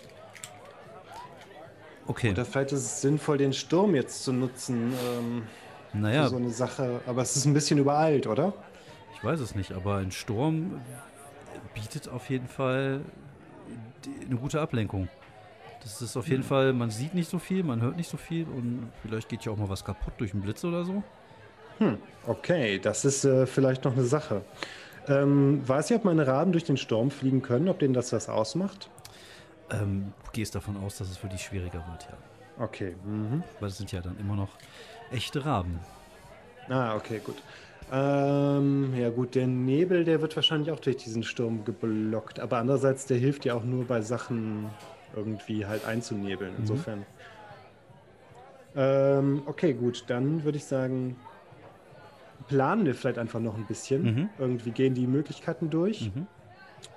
Okay. 2.07 2.31
Oder 2.31 2.45
vielleicht 2.45 2.73
ist 2.73 2.81
es 2.81 3.01
sinnvoll, 3.03 3.39
den 3.39 3.53
Sturm 3.53 3.95
jetzt 3.95 4.25
zu 4.25 4.33
nutzen. 4.33 4.93
Ähm, 4.93 5.43
naja. 5.93 6.29
So 6.29 6.37
eine 6.37 6.51
Sache. 6.51 7.01
Aber 7.07 7.23
es 7.23 7.37
ist 7.37 7.47
ein 7.47 7.55
bisschen 7.55 7.79
übereilt, 7.79 8.27
oder? 8.27 8.53
Ich 9.15 9.25
weiß 9.25 9.41
es 9.41 9.55
nicht, 9.55 9.73
aber 9.73 9.97
ein 9.97 10.11
Sturm 10.11 10.81
bietet 11.75 12.09
auf 12.09 12.31
jeden 12.31 12.49
Fall 12.49 13.01
eine 14.27 14.37
gute 14.37 14.61
Ablenkung. 14.61 15.09
Das 15.83 16.03
ist 16.03 16.17
auf 16.17 16.29
jeden 16.29 16.43
mhm. 16.43 16.47
Fall, 16.47 16.73
man 16.73 16.91
sieht 16.91 17.15
nicht 17.15 17.31
so 17.31 17.39
viel, 17.39 17.63
man 17.63 17.81
hört 17.81 17.97
nicht 17.97 18.11
so 18.11 18.17
viel 18.17 18.45
und 18.45 18.91
vielleicht 19.03 19.29
geht 19.29 19.45
ja 19.45 19.53
auch 19.53 19.57
mal 19.57 19.69
was 19.69 19.85
kaputt 19.85 20.13
durch 20.19 20.33
einen 20.33 20.43
Blitz 20.43 20.65
oder 20.65 20.85
so. 20.85 21.03
Hm, 21.79 21.97
okay, 22.27 22.79
das 22.79 23.07
ist 23.07 23.25
äh, 23.25 23.47
vielleicht 23.47 23.85
noch 23.85 23.93
eine 23.93 24.05
Sache. 24.05 24.43
Ähm, 25.09 25.67
weiß 25.67 25.91
ich, 25.91 25.97
ob 25.97 26.05
meine 26.05 26.27
Raben 26.27 26.53
durch 26.53 26.65
den 26.65 26.77
Sturm 26.77 27.11
fliegen 27.11 27.41
können, 27.41 27.69
ob 27.69 27.79
denen 27.79 27.95
das 27.95 28.13
was 28.13 28.29
ausmacht? 28.29 28.91
ähm, 29.73 30.13
gehst 30.33 30.55
davon 30.55 30.77
aus, 30.77 30.99
dass 30.99 31.11
es 31.11 31.17
für 31.17 31.29
dich 31.29 31.43
schwieriger 31.43 31.85
wird, 31.91 32.09
ja. 32.11 32.65
Okay. 32.65 32.95
Mhm. 33.05 33.43
Weil 33.59 33.69
es 33.69 33.79
sind 33.79 33.93
ja 33.93 34.01
dann 34.01 34.19
immer 34.19 34.37
noch 34.37 34.51
echte 35.11 35.45
Raben. 35.45 35.79
Ah, 36.69 36.97
okay, 36.97 37.21
gut. 37.25 37.37
Ähm, 37.93 38.95
ja 38.97 39.11
gut, 39.11 39.35
der 39.35 39.47
Nebel, 39.47 40.05
der 40.05 40.21
wird 40.21 40.37
wahrscheinlich 40.37 40.71
auch 40.71 40.79
durch 40.79 40.97
diesen 40.97 41.25
Sturm 41.25 41.65
geblockt. 41.65 42.39
Aber 42.39 42.59
andererseits, 42.59 43.07
der 43.07 43.19
hilft 43.19 43.45
ja 43.45 43.55
auch 43.55 43.65
nur 43.65 43.85
bei 43.85 44.01
Sachen 44.01 44.71
irgendwie 45.17 45.67
halt 45.67 45.85
einzunebeln. 45.85 46.55
Insofern. 46.59 47.05
Ähm, 48.77 49.43
okay, 49.47 49.73
gut, 49.73 50.05
dann 50.07 50.45
würde 50.45 50.59
ich 50.59 50.65
sagen, 50.65 51.17
planen 52.47 52.87
wir 52.87 52.95
vielleicht 52.95 53.19
einfach 53.19 53.41
noch 53.41 53.57
ein 53.57 53.67
bisschen. 53.67 54.03
Mhm. 54.03 54.29
Irgendwie 54.39 54.71
gehen 54.71 54.95
die 54.95 55.09
Möglichkeiten 55.09 55.71
durch. 55.71 56.13
Mhm. 56.15 56.27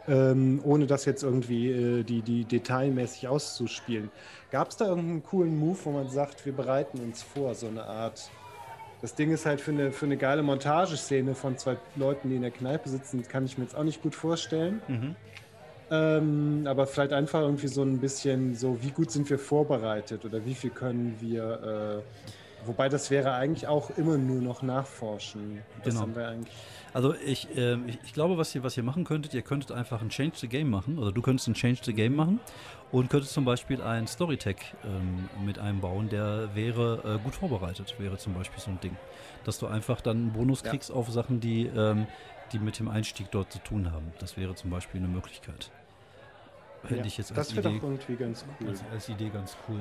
Ähm, 0.08 0.60
ohne 0.64 0.86
das 0.86 1.06
jetzt 1.06 1.24
irgendwie 1.24 1.72
äh, 1.72 2.04
die, 2.04 2.22
die 2.22 2.44
detailmäßig 2.44 3.30
auszuspielen. 3.30 4.12
Gab 4.52 4.70
es 4.70 4.78
da 4.78 4.88
irgendeinen 4.88 5.24
coolen 5.24 5.58
Move, 5.58 5.78
wo 5.86 5.92
man 5.92 6.10
sagt, 6.10 6.46
wir 6.46 6.54
bereiten 6.54 7.00
uns 7.00 7.24
vor, 7.24 7.56
so 7.56 7.68
eine 7.68 7.86
Art. 7.86 8.30
Das 9.02 9.16
Ding 9.16 9.32
ist 9.32 9.46
halt 9.46 9.62
für 9.62 9.72
eine, 9.72 9.92
für 9.92 10.06
eine 10.06 10.18
geile 10.18 10.44
Montageszene 10.44 11.36
von 11.36 11.58
zwei 11.58 11.78
Leuten, 11.96 12.30
die 12.30 12.36
in 12.36 12.42
der 12.42 12.52
Kneipe 12.52 12.90
sitzen, 12.90 13.24
kann 13.28 13.46
ich 13.46 13.58
mir 13.58 13.64
jetzt 13.64 13.76
auch 13.76 13.84
nicht 13.84 14.02
gut 14.02 14.16
vorstellen. 14.16 14.82
Mhm. 14.88 15.16
Ähm, 15.92 16.64
aber 16.66 16.88
vielleicht 16.88 17.14
einfach 17.14 17.42
irgendwie 17.42 17.68
so 17.68 17.84
ein 17.84 18.00
bisschen 18.00 18.56
so, 18.56 18.82
wie 18.82 18.92
gut 18.92 19.12
sind 19.12 19.30
wir 19.30 19.40
vorbereitet 19.40 20.26
oder 20.26 20.46
wie 20.46 20.54
viel 20.54 20.70
können 20.70 21.18
wir. 21.20 22.02
Äh, 22.02 22.34
wobei 22.66 22.90
das 22.90 23.10
wäre 23.12 23.34
eigentlich 23.34 23.68
auch 23.68 23.90
immer 23.92 24.18
nur 24.18 24.42
noch 24.42 24.62
nachforschen. 24.62 25.62
Das 25.84 25.94
Genau. 25.94 26.02
haben 26.02 26.16
wir 26.16 26.28
eigentlich. 26.28 26.54
Also 26.94 27.16
ich, 27.16 27.48
ähm, 27.58 27.88
ich, 27.88 28.00
ich 28.04 28.14
glaube, 28.14 28.38
was 28.38 28.54
ihr, 28.54 28.64
was 28.64 28.78
ihr 28.78 28.84
machen 28.84 29.04
könntet, 29.04 29.34
ihr 29.34 29.42
könntet 29.42 29.72
einfach 29.72 30.02
ein 30.02 30.10
Change 30.10 30.38
the 30.38 30.48
Game 30.48 30.70
machen, 30.70 31.00
oder 31.00 31.12
du 31.12 31.22
könntest 31.22 31.48
ein 31.48 31.56
Change 31.56 31.80
the 31.84 31.94
Game 31.94 32.16
machen 32.16 32.40
und 32.92 33.10
könntest 33.10 33.34
zum 33.34 33.46
Beispiel 33.46 33.82
einen 33.82 34.06
Storytech 34.08 34.58
ähm, 34.84 35.28
mit 35.44 35.58
einbauen, 35.58 36.10
der 36.10 36.54
wäre 36.54 37.16
äh, 37.20 37.24
gut 37.24 37.36
vorbereitet, 37.36 37.96
wäre 37.98 38.18
zum 38.18 38.34
Beispiel 38.34 38.60
so 38.62 38.70
ein 38.70 38.80
Ding. 38.80 38.96
Dass 39.44 39.58
du 39.58 39.68
einfach 39.68 40.02
dann 40.02 40.18
einen 40.18 40.34
Bonus 40.34 40.62
Ja. 40.62 40.70
kriegst 40.70 40.92
auf 40.92 41.10
Sachen, 41.12 41.40
die, 41.40 41.66
ähm, 41.66 42.06
die 42.52 42.60
mit 42.60 42.78
dem 42.80 42.88
Einstieg 42.88 43.32
dort 43.32 43.52
zu 43.52 43.60
tun 43.60 43.92
haben. 43.92 44.14
Das 44.20 44.38
wäre 44.38 44.54
zum 44.56 44.70
Beispiel 44.70 45.00
eine 45.00 45.08
Möglichkeit. 45.10 45.72
Hätte 46.84 46.98
Ja, 46.98 47.06
ich 47.06 47.18
jetzt 47.18 47.32
als 47.32 47.48
das 47.48 47.56
wäre 47.56 47.74
doch 47.74 47.84
irgendwie 47.84 48.16
ganz 48.18 48.46
cool. 48.60 48.68
als, 48.70 48.84
als 48.92 49.10
Idee 49.10 49.30
ganz 49.30 49.56
cool. 49.68 49.80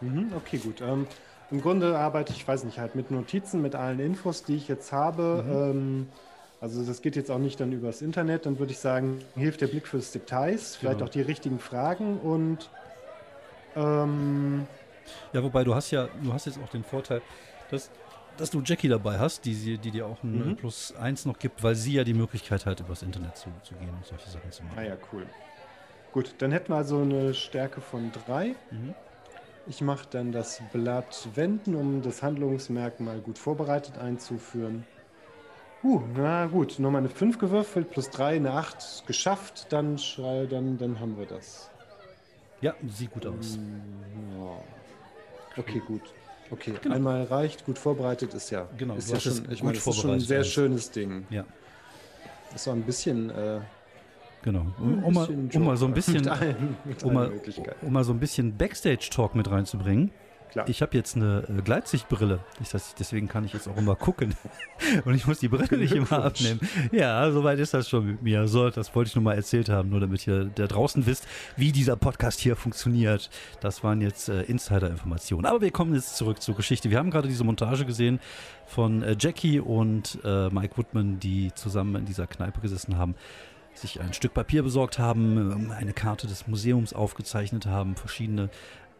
Mhm, 0.00 0.32
okay, 0.34 0.58
gut. 0.58 0.80
Ähm, 0.80 1.06
Im 1.50 1.60
Grunde 1.62 1.98
arbeite 1.98 2.32
ich, 2.32 2.46
weiß 2.46 2.64
nicht, 2.64 2.78
halt 2.78 2.94
mit 2.94 3.10
Notizen, 3.10 3.62
mit 3.62 3.74
allen 3.74 4.00
Infos, 4.00 4.44
die 4.44 4.56
ich 4.56 4.68
jetzt 4.68 4.92
habe. 4.92 5.46
Ähm, 5.48 6.12
also 6.60 6.84
das 6.84 7.00
geht 7.02 7.16
jetzt 7.16 7.30
auch 7.30 7.38
nicht 7.38 7.60
dann 7.60 7.72
übers 7.72 8.02
Internet. 8.02 8.46
Dann 8.46 8.58
würde 8.58 8.72
ich 8.72 8.80
sagen, 8.80 9.30
hilft 9.34 9.60
der 9.62 9.68
Blick 9.68 9.86
fürs 9.88 10.12
Details, 10.12 10.76
vielleicht 10.76 11.00
Genau. 11.00 11.04
auch 11.04 11.08
die 11.08 11.22
richtigen 11.22 11.58
Fragen 11.60 12.18
und 12.20 12.70
ähm, 13.74 14.68
Ja, 15.32 15.42
wobei 15.42 15.64
du 15.64 15.74
hast 15.74 15.90
ja, 15.90 16.08
du 16.08 16.32
hast 16.32 16.46
jetzt 16.46 16.58
auch 16.58 16.68
den 16.68 16.84
Vorteil, 16.84 17.22
dass, 17.68 17.90
dass 18.36 18.50
du 18.50 18.62
Jackie 18.62 18.88
dabei 18.88 19.18
hast, 19.18 19.44
die, 19.44 19.54
sie- 19.54 19.78
die 19.78 19.90
dir 19.90 20.06
auch 20.06 20.22
ein 20.22 20.52
Mhm. 20.52 20.56
Plus 20.56 20.92
eins 20.92 21.24
noch 21.24 21.38
gibt, 21.38 21.62
weil 21.62 21.74
sie 21.74 21.94
ja 21.94 22.04
die 22.04 22.14
Möglichkeit 22.14 22.66
hat, 22.66 22.80
übers 22.80 23.02
Internet 23.02 23.36
zu, 23.36 23.58
zu 23.60 23.76
gehen 23.76 23.96
und 23.96 24.06
solche 24.06 24.30
Sachen 24.30 24.52
zu 24.52 24.64
machen. 24.64 24.76
naja, 24.76 24.96
cool. 25.12 25.30
Gut, 26.12 26.36
dann 26.42 26.52
hätten 26.52 26.72
wir 26.72 26.76
also 26.78 27.02
eine 27.02 27.34
Stärke 27.34 27.80
von 27.82 28.12
drei. 28.12 28.56
Mhm. 28.70 28.94
Ich 29.68 29.82
mache 29.82 30.06
dann 30.10 30.32
das 30.32 30.62
Blatt 30.72 31.28
wenden, 31.34 31.74
um 31.74 32.00
das 32.02 32.22
Handlungsmerkmal 32.22 33.20
gut 33.20 33.38
vorbereitet 33.38 33.98
einzuführen. 33.98 34.84
Uh, 35.84 36.02
na 36.16 36.46
gut, 36.46 36.78
nochmal 36.78 37.02
eine 37.02 37.08
5 37.10 37.38
gewürfelt, 37.38 37.90
plus 37.90 38.10
3, 38.10 38.36
eine 38.36 38.52
8 38.52 39.04
geschafft, 39.06 39.66
dann, 39.70 39.98
schrei, 39.98 40.46
dann, 40.46 40.76
dann 40.78 40.98
haben 40.98 41.16
wir 41.18 41.26
das. 41.26 41.70
Ja, 42.60 42.74
sieht 42.88 43.12
gut 43.12 43.26
aus. 43.26 43.58
Mm, 43.58 44.40
ja. 44.42 44.58
Okay, 45.56 45.80
gut. 45.86 46.02
Okay, 46.50 46.72
Genau. 46.82 46.94
einmal 46.96 47.24
reicht, 47.24 47.64
gut 47.66 47.78
vorbereitet 47.78 48.34
ist 48.34 48.50
ja. 48.50 48.66
Genau, 48.76 48.94
ist 48.94 49.10
ja 49.12 49.20
schon, 49.20 49.48
ich 49.52 49.62
meine, 49.62 49.76
das 49.76 49.86
ist 49.86 49.96
schon 49.96 50.10
ein 50.12 50.20
sehr 50.20 50.38
alles. 50.38 50.48
schönes 50.48 50.90
Ding. 50.90 51.26
Ja, 51.30 51.44
Das 52.52 52.66
war 52.66 52.74
ein 52.74 52.82
bisschen, 52.82 53.30
äh, 53.30 53.60
genau. 54.42 54.66
Um, 54.78 55.04
um, 55.04 55.14
mal, 55.14 55.28
um 55.28 55.64
mal 55.64 55.76
so 55.76 55.86
ein 55.86 55.94
bisschen, 55.94 56.14
mit 56.24 56.28
allen, 56.28 56.76
mit 56.84 57.02
um 57.04 57.14
mal, 57.14 57.32
um 57.82 57.92
mal 57.92 58.04
so 58.04 58.12
ein 58.12 58.20
bisschen 58.20 58.56
Backstage-Talk 58.56 59.34
mit 59.34 59.50
reinzubringen. 59.50 60.10
Klar. 60.50 60.68
Ich 60.68 60.80
habe 60.80 60.96
jetzt 60.96 61.16
eine 61.16 61.44
äh, 61.48 61.62
Gleitsichtbrille. 61.62 62.40
Ich, 62.60 62.70
das, 62.70 62.94
deswegen 62.94 63.28
kann 63.28 63.44
ich 63.44 63.52
jetzt 63.52 63.68
auch 63.68 63.76
immer 63.76 63.96
gucken. 63.96 64.34
Und 65.04 65.14
ich 65.14 65.26
muss 65.26 65.40
die 65.40 65.48
Brille 65.48 65.76
nicht 65.78 65.92
immer 65.92 66.24
abnehmen. 66.24 66.60
Ja, 66.90 67.30
soweit 67.30 67.58
ist 67.58 67.74
das 67.74 67.88
schon 67.88 68.06
mit 68.06 68.22
mir. 68.22 68.48
So, 68.48 68.70
das 68.70 68.94
wollte 68.94 69.08
ich 69.08 69.14
nur 69.14 69.24
mal 69.24 69.34
erzählt 69.34 69.68
haben, 69.68 69.90
nur 69.90 70.00
damit 70.00 70.26
ihr 70.26 70.46
da 70.46 70.66
draußen 70.66 71.06
wisst, 71.06 71.26
wie 71.56 71.72
dieser 71.72 71.96
Podcast 71.96 72.40
hier 72.40 72.56
funktioniert. 72.56 73.28
Das 73.60 73.84
waren 73.84 74.00
jetzt 74.00 74.28
äh, 74.28 74.42
Insider-Informationen. 74.42 75.44
Aber 75.44 75.60
wir 75.60 75.70
kommen 75.70 75.94
jetzt 75.94 76.16
zurück 76.16 76.40
zur 76.40 76.54
Geschichte. 76.54 76.90
Wir 76.90 76.98
haben 76.98 77.10
gerade 77.10 77.28
diese 77.28 77.44
Montage 77.44 77.84
gesehen 77.84 78.18
von 78.66 79.02
äh, 79.02 79.16
Jackie 79.18 79.60
und 79.60 80.18
äh, 80.24 80.48
Mike 80.48 80.76
Woodman, 80.76 81.20
die 81.20 81.52
zusammen 81.54 81.94
in 81.96 82.06
dieser 82.06 82.26
Kneipe 82.26 82.60
gesessen 82.60 82.96
haben 82.96 83.14
sich 83.80 84.00
ein 84.00 84.12
Stück 84.12 84.34
Papier 84.34 84.62
besorgt 84.62 84.98
haben, 84.98 85.36
ähm, 85.36 85.70
eine 85.70 85.92
Karte 85.92 86.26
des 86.26 86.46
Museums 86.46 86.92
aufgezeichnet 86.92 87.66
haben, 87.66 87.96
verschiedene 87.96 88.50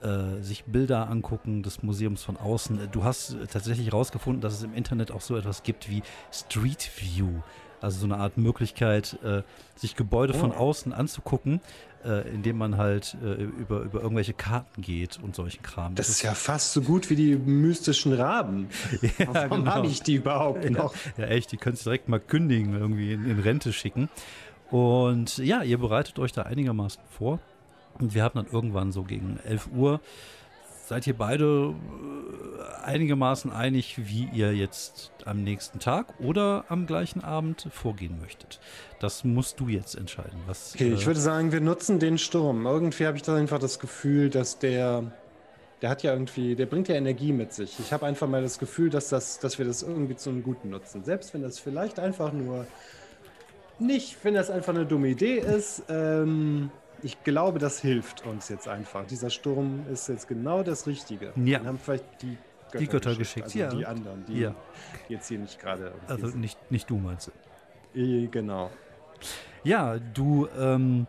äh, 0.01 0.41
sich 0.43 0.65
Bilder 0.65 1.09
angucken 1.11 1.63
des 1.63 1.83
Museums 1.83 2.23
von 2.23 2.37
außen. 2.37 2.81
Äh, 2.81 2.89
Du 2.89 3.05
hast 3.05 3.35
äh, 3.35 3.47
tatsächlich 3.47 3.87
herausgefunden, 3.89 4.41
dass 4.41 4.55
es 4.55 4.63
im 4.63 4.75
Internet 4.75 5.11
auch 5.11 5.21
so 5.21 5.37
etwas 5.37 5.63
gibt 5.63 5.91
wie 5.91 6.03
Street 6.33 6.89
View. 6.97 7.43
Also 7.81 8.01
so 8.01 8.07
eine 8.07 8.17
Art 8.17 8.37
Möglichkeit, 8.39 9.19
äh, 9.23 9.43
sich 9.77 9.95
Gebäude 9.97 10.35
von 10.35 10.51
Oh. 10.51 10.55
außen 10.57 10.93
anzugucken, 10.93 11.61
äh, 12.05 12.29
indem 12.29 12.59
man 12.59 12.77
halt 12.77 13.17
äh, 13.25 13.35
über, 13.43 13.83
über 13.83 14.01
irgendwelche 14.03 14.33
Karten 14.33 14.83
geht 14.83 15.19
und 15.23 15.37
solchen 15.37 15.63
Kram. 15.63 15.95
Das 15.95 16.09
ist 16.09 16.23
ja 16.23 16.35
fast 16.35 16.73
so 16.73 16.83
gut 16.83 17.09
wie 17.09 17.15
die 17.17 17.37
mystischen 17.37 18.13
Raben. 18.13 18.69
ja, 19.19 19.27
Warum 19.33 19.61
genau. 19.61 19.75
habe 19.75 19.87
ich 19.87 20.03
die 20.03 20.15
überhaupt 20.15 20.69
noch? 20.71 20.93
Ja, 21.17 21.27
echt, 21.27 21.53
die 21.53 21.57
könntest 21.57 21.87
du 21.87 21.91
direkt 21.91 22.09
mal 22.09 22.19
kündigen, 22.21 22.75
irgendwie 22.75 23.13
in, 23.13 23.29
in 23.31 23.39
Rente 23.39 23.73
schicken. 23.73 24.09
Und 24.71 25.39
ja, 25.39 25.63
ihr 25.63 25.79
bereitet 25.79 26.19
euch 26.19 26.33
da 26.33 26.43
einigermaßen 26.43 27.03
vor. 27.09 27.39
Und 27.99 28.15
wir 28.15 28.23
haben 28.23 28.35
dann 28.35 28.47
irgendwann 28.53 28.93
so 28.93 29.03
gegen 29.03 29.41
11 29.45 29.69
Uhr, 29.75 30.01
seid 30.89 31.07
ihr 31.07 31.15
beide 31.15 31.75
äh, 31.75 32.85
einigermaßen 32.85 33.53
einig, 33.53 33.97
wie 33.99 34.29
ihr 34.33 34.55
jetzt 34.55 35.13
am 35.25 35.43
nächsten 35.43 35.81
Tag 35.81 36.07
oder 36.21 36.65
am 36.69 36.87
gleichen 36.87 37.23
Abend 37.23 37.69
vorgehen 37.71 38.19
möchtet. 38.21 38.61
Das 38.99 39.25
musst 39.25 39.61
du 39.61 39.69
jetzt 39.69 39.95
entscheiden. 39.97 40.39
Was, 40.47 40.75
Okay, 40.75 40.93
ich 40.95 41.03
äh, 41.03 41.07
würde 41.07 41.21
sagen, 41.21 41.53
wir 41.53 41.61
nutzen 41.61 41.99
den 41.99 42.17
Sturm. 42.17 42.65
Irgendwie 42.67 43.07
habe 43.07 43.17
ich 43.17 43.23
da 43.23 43.37
einfach 43.37 43.59
das 43.59 43.79
Gefühl, 43.79 44.31
dass 44.31 44.59
der, 44.59 45.13
der 45.83 45.91
hat 45.91 46.03
ja 46.03 46.13
irgendwie, 46.13 46.55
der 46.55 46.67
bringt 46.67 46.89
ja 46.89 46.95
Energie 46.95 47.33
mit 47.33 47.53
sich. 47.53 47.79
Ich 47.81 47.93
habe 47.93 48.07
einfach 48.07 48.29
mal 48.29 48.43
das 48.43 48.59
Gefühl, 48.59 48.89
dass, 48.89 49.11
das, 49.11 49.41
dass 49.41 49.59
wir 49.59 49.67
das 49.67 49.83
irgendwie 49.83 50.17
zu 50.17 50.31
einem 50.31 50.43
Guten 50.43 50.71
nutzen. 50.71 51.05
Selbst 51.05 51.35
wenn 51.35 51.43
das 51.43 51.59
vielleicht 51.59 51.99
einfach 51.99 52.33
nur 52.33 52.67
nicht, 53.81 54.17
wenn 54.25 54.35
das 54.35 54.51
einfach 54.51 54.75
eine 54.75 54.87
dumme 54.87 55.09
Idee 55.09 55.39
ist. 55.39 55.83
Ähm, 55.89 56.71
ich 57.03 57.23
glaube, 57.25 57.59
das 57.59 57.81
hilft 57.81 58.27
uns 58.27 58.49
jetzt 58.49 58.67
einfach. 58.69 59.07
Dieser 59.07 59.31
Sturm 59.31 59.87
ist 59.91 60.09
jetzt 60.09 60.27
genau 60.29 60.63
das 60.63 60.87
Richtige. 60.87 61.27
Ja. 61.27 61.33
Wir 61.37 61.65
haben 61.65 61.79
vielleicht 61.79 62.05
die 62.23 62.37
Götter, 62.71 62.79
Die 62.79 62.87
Götter 62.89 63.15
geschickt, 63.15 63.45
also 63.47 63.59
ja. 63.59 63.69
die 63.71 63.87
anderen, 63.87 64.25
die, 64.27 64.41
Ja. 64.41 64.55
jetzt 65.09 65.29
hier 65.29 65.39
nicht 65.39 65.59
gerade 65.59 65.93
also 66.07 66.27
nicht, 66.37 66.59
nicht 66.71 66.91
du 66.91 66.99
meinst 66.99 67.31
du. 67.95 67.99
Eh, 67.99 68.27
Genau. 68.27 68.71
Ja, 69.65 69.99
du, 69.99 70.49
ähm, 70.59 71.07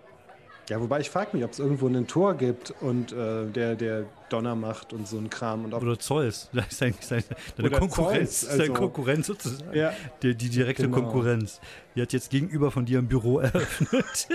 Ja, 0.70 0.80
wobei 0.80 1.00
ich 1.00 1.10
frage 1.10 1.36
mich, 1.36 1.44
ob 1.44 1.52
es 1.52 1.58
irgendwo 1.60 1.88
ein 1.88 2.06
Tor 2.06 2.36
gibt 2.36 2.72
und 2.82 3.12
äh, 3.12 3.48
der, 3.48 3.76
der 3.76 4.06
Donner 4.30 4.56
macht 4.56 4.94
und 4.94 5.08
so 5.08 5.18
ein 5.18 5.28
Kram. 5.30 5.66
Und 5.66 5.74
ob, 5.74 5.82
oder 5.82 5.98
Zeus, 5.98 6.48
das 6.54 6.68
ist 6.68 6.84
eigentlich 6.84 7.06
seine, 7.08 7.24
deine 7.58 7.70
Konkurrenz, 7.72 8.42
Zeus, 8.42 8.50
deine 8.52 8.62
also- 8.62 8.74
Konkurrenz 8.74 9.28
sozusagen. 9.28 9.76
ja, 9.76 9.92
Die, 10.22 10.36
die 10.36 10.50
direkte 10.50 10.84
Genau. 10.84 10.98
Konkurrenz. 11.02 11.60
Die 11.96 12.02
hat 12.04 12.14
jetzt 12.14 12.30
gegenüber 12.30 12.70
von 12.70 12.86
dir 12.86 13.00
ein 13.00 13.08
Büro 13.08 13.40
eröffnet. 13.40 14.28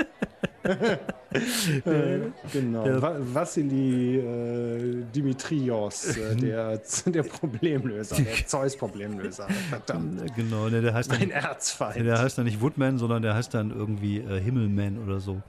äh, 0.65 2.19
genau. 2.53 2.87
Ja. 2.87 3.01
Va 3.03 3.17
Vassili 3.21 4.19
äh, 4.19 5.05
Dimitrios, 5.15 6.17
äh, 6.17 6.35
der, 6.37 6.81
der 7.07 7.23
Problemlöser, 7.23 8.17
der 8.17 8.47
Zeus-Problemlöser. 8.47 9.47
Verdammt. 9.71 10.35
genau, 10.35 10.69
ne, 10.69 10.81
der 10.81 10.95
heißt 10.95 11.13
dann, 11.13 11.19
Mein 11.21 11.31
Erzfeind. 11.31 12.05
der 12.05 12.19
heißt 12.19 12.39
dann 12.39 12.45
nicht 12.47 12.61
Woodman, 12.61 12.99
sondern 12.99 13.23
der 13.23 13.35
heißt 13.35 13.55
dann 13.55 13.71
irgendwie 13.71 14.19
äh, 14.19 14.41
Himmelman 14.41 14.99
oder 15.03 15.21
so. 15.21 15.41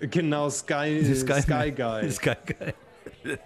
Genau, 0.00 0.48
Sky, 0.50 1.02
Sky- 1.14 1.42
Sky, 1.42 1.72
Guy. 1.76 2.10
Sky 2.10 2.34
Guy. 2.46 2.74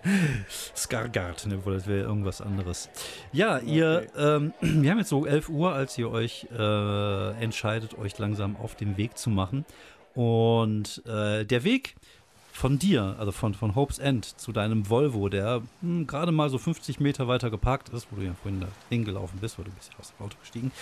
Skargard, 0.76 1.46
ne, 1.46 1.64
wohl, 1.64 1.74
das 1.74 1.86
wäre 1.86 2.00
irgendwas 2.00 2.40
anderes. 2.40 2.88
Ja, 3.32 3.58
ihr, 3.58 4.06
ähm, 4.16 4.52
wir 4.60 4.90
haben 4.90 4.98
jetzt 4.98 5.08
so 5.08 5.26
11 5.26 5.48
Uhr, 5.48 5.72
als 5.72 5.96
ihr 5.98 6.10
euch 6.10 6.46
äh, 6.56 7.30
entscheidet, 7.42 7.96
euch 7.98 8.18
langsam 8.18 8.56
auf 8.56 8.74
den 8.74 8.96
Weg 8.96 9.16
zu 9.16 9.30
machen. 9.30 9.64
Und 10.14 11.02
äh, 11.06 11.44
der 11.44 11.64
Weg 11.64 11.94
von 12.52 12.78
dir, 12.78 13.16
also 13.18 13.32
von, 13.32 13.54
von 13.54 13.74
Hope's 13.74 13.98
End 13.98 14.24
zu 14.38 14.52
deinem 14.52 14.90
Volvo, 14.90 15.28
der 15.28 15.62
hm, 15.80 16.06
gerade 16.06 16.32
mal 16.32 16.50
so 16.50 16.58
50 16.58 17.00
Meter 17.00 17.28
weiter 17.28 17.48
geparkt 17.50 17.88
ist, 17.90 18.08
wo 18.10 18.16
du 18.16 18.22
ja 18.22 18.34
vorhin 18.42 18.60
da 18.60 18.68
hingelaufen 18.90 19.38
bist, 19.40 19.56
weil 19.58 19.64
du 19.66 19.70
bist 19.70 19.90
ja 19.92 19.98
aus 19.98 20.12
dem 20.12 20.26
Auto 20.26 20.36
gestiegen, 20.40 20.72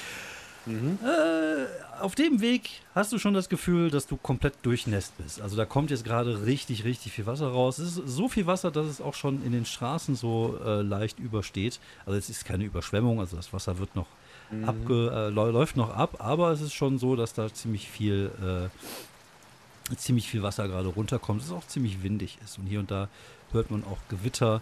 Mhm. 0.69 0.99
Äh, 1.03 2.01
auf 2.01 2.15
dem 2.15 2.41
Weg 2.41 2.71
hast 2.95 3.13
du 3.13 3.19
schon 3.19 3.35
das 3.35 3.49
Gefühl, 3.49 3.91
dass 3.91 4.07
du 4.07 4.17
komplett 4.17 4.55
durchnässt 4.63 5.17
bist. 5.19 5.41
Also 5.41 5.57
da 5.57 5.65
kommt 5.65 5.91
jetzt 5.91 6.05
gerade 6.05 6.45
richtig, 6.45 6.85
richtig 6.85 7.13
viel 7.13 7.27
Wasser 7.27 7.49
raus. 7.49 7.79
Es 7.79 7.97
ist 7.97 8.03
so 8.07 8.29
viel 8.29 8.47
Wasser, 8.47 8.71
dass 8.71 8.87
es 8.87 9.01
auch 9.01 9.15
schon 9.15 9.45
in 9.45 9.53
den 9.53 9.65
Straßen 9.65 10.15
so 10.15 10.59
äh, 10.65 10.83
leicht 10.83 11.19
übersteht. 11.19 11.81
Also 12.07 12.19
es 12.19 12.31
ist 12.31 12.45
keine 12.45 12.65
Überschwemmung, 12.65 13.21
also 13.21 13.37
das 13.37 13.53
Wasser 13.53 13.79
wird 13.79 13.97
noch 13.97 14.07
mhm. 14.51 14.65
abge, 14.69 15.11
äh, 15.13 15.29
läuft 15.31 15.77
noch 15.77 15.91
ab, 15.91 16.17
aber 16.19 16.53
es 16.53 16.61
ist 16.61 16.75
schon 16.75 16.99
so, 16.99 17.17
dass 17.17 17.35
da 17.35 17.53
ziemlich 17.53 17.89
viel, 17.89 18.31
äh, 19.91 19.97
ziemlich 19.97 20.29
viel 20.29 20.43
Wasser 20.43 20.69
gerade 20.69 20.89
runterkommt. 20.89 21.41
Es 21.41 21.49
ist 21.49 21.53
auch 21.55 21.67
ziemlich 21.67 22.03
windig 22.03 22.39
ist 22.45 22.59
und 22.59 22.67
hier 22.67 22.81
und 22.81 22.91
da 22.91 23.09
hört 23.53 23.71
man 23.71 23.85
auch 23.85 23.99
Gewitter. 24.09 24.61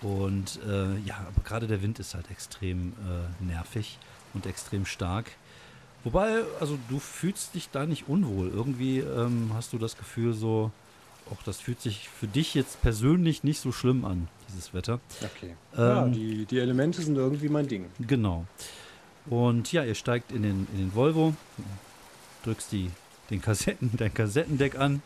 Und 0.00 0.60
äh, 0.64 0.96
ja, 1.00 1.16
aber 1.26 1.42
gerade 1.42 1.66
der 1.66 1.82
Wind 1.82 1.98
ist 1.98 2.14
halt 2.14 2.30
extrem 2.30 2.92
äh, 2.92 3.44
nervig 3.44 3.98
und 4.32 4.46
extrem 4.46 4.86
stark. 4.86 5.32
Wobei, 6.04 6.42
also 6.60 6.78
du 6.88 6.98
fühlst 6.98 7.54
dich 7.54 7.70
da 7.70 7.86
nicht 7.86 8.08
unwohl. 8.08 8.48
Irgendwie 8.48 8.98
ähm, 8.98 9.50
hast 9.54 9.72
du 9.72 9.78
das 9.78 9.96
Gefühl 9.96 10.32
so, 10.32 10.70
auch 11.30 11.42
das 11.42 11.60
fühlt 11.60 11.80
sich 11.80 12.08
für 12.08 12.26
dich 12.26 12.54
jetzt 12.54 12.80
persönlich 12.82 13.44
nicht 13.44 13.60
so 13.60 13.72
schlimm 13.72 14.04
an, 14.04 14.28
dieses 14.48 14.72
Wetter. 14.72 15.00
Okay. 15.22 15.54
Ähm, 15.76 15.78
ja, 15.78 16.08
die, 16.08 16.44
die 16.46 16.58
Elemente 16.58 17.02
sind 17.02 17.16
irgendwie 17.16 17.48
mein 17.48 17.68
Ding. 17.68 17.86
Genau. 17.98 18.46
Und 19.26 19.72
ja, 19.72 19.84
ihr 19.84 19.94
steigt 19.94 20.32
in 20.32 20.42
den, 20.42 20.66
in 20.72 20.78
den 20.78 20.94
Volvo, 20.94 21.34
drückst 22.44 22.72
die, 22.72 22.90
den 23.30 23.42
Kassetten, 23.42 23.90
dein 23.96 24.14
Kassettendeck 24.14 24.78
an 24.78 25.02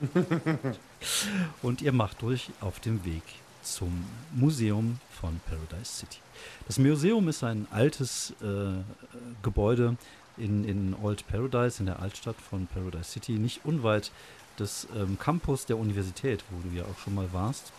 und 1.62 1.82
ihr 1.82 1.92
macht 1.92 2.22
euch 2.22 2.50
auf 2.60 2.78
dem 2.78 3.04
Weg 3.04 3.22
zum 3.62 4.04
Museum 4.32 4.98
von 5.20 5.40
Paradise 5.46 5.92
City. 5.92 6.18
Das 6.66 6.78
Museum 6.78 7.28
ist 7.28 7.42
ein 7.42 7.66
altes 7.70 8.32
äh, 8.42 8.82
Gebäude 9.42 9.96
in, 10.36 10.64
in 10.64 10.94
Old 11.02 11.26
Paradise, 11.28 11.80
in 11.80 11.86
der 11.86 12.00
Altstadt 12.00 12.36
von 12.36 12.66
Paradise 12.66 13.10
City, 13.10 13.32
nicht 13.32 13.64
unweit 13.64 14.10
des 14.58 14.86
ähm, 14.96 15.18
Campus 15.18 15.66
der 15.66 15.78
Universität, 15.78 16.44
wo 16.50 16.68
du 16.68 16.76
ja 16.76 16.84
auch 16.84 16.98
schon 16.98 17.14
mal 17.14 17.32
warst. 17.32 17.72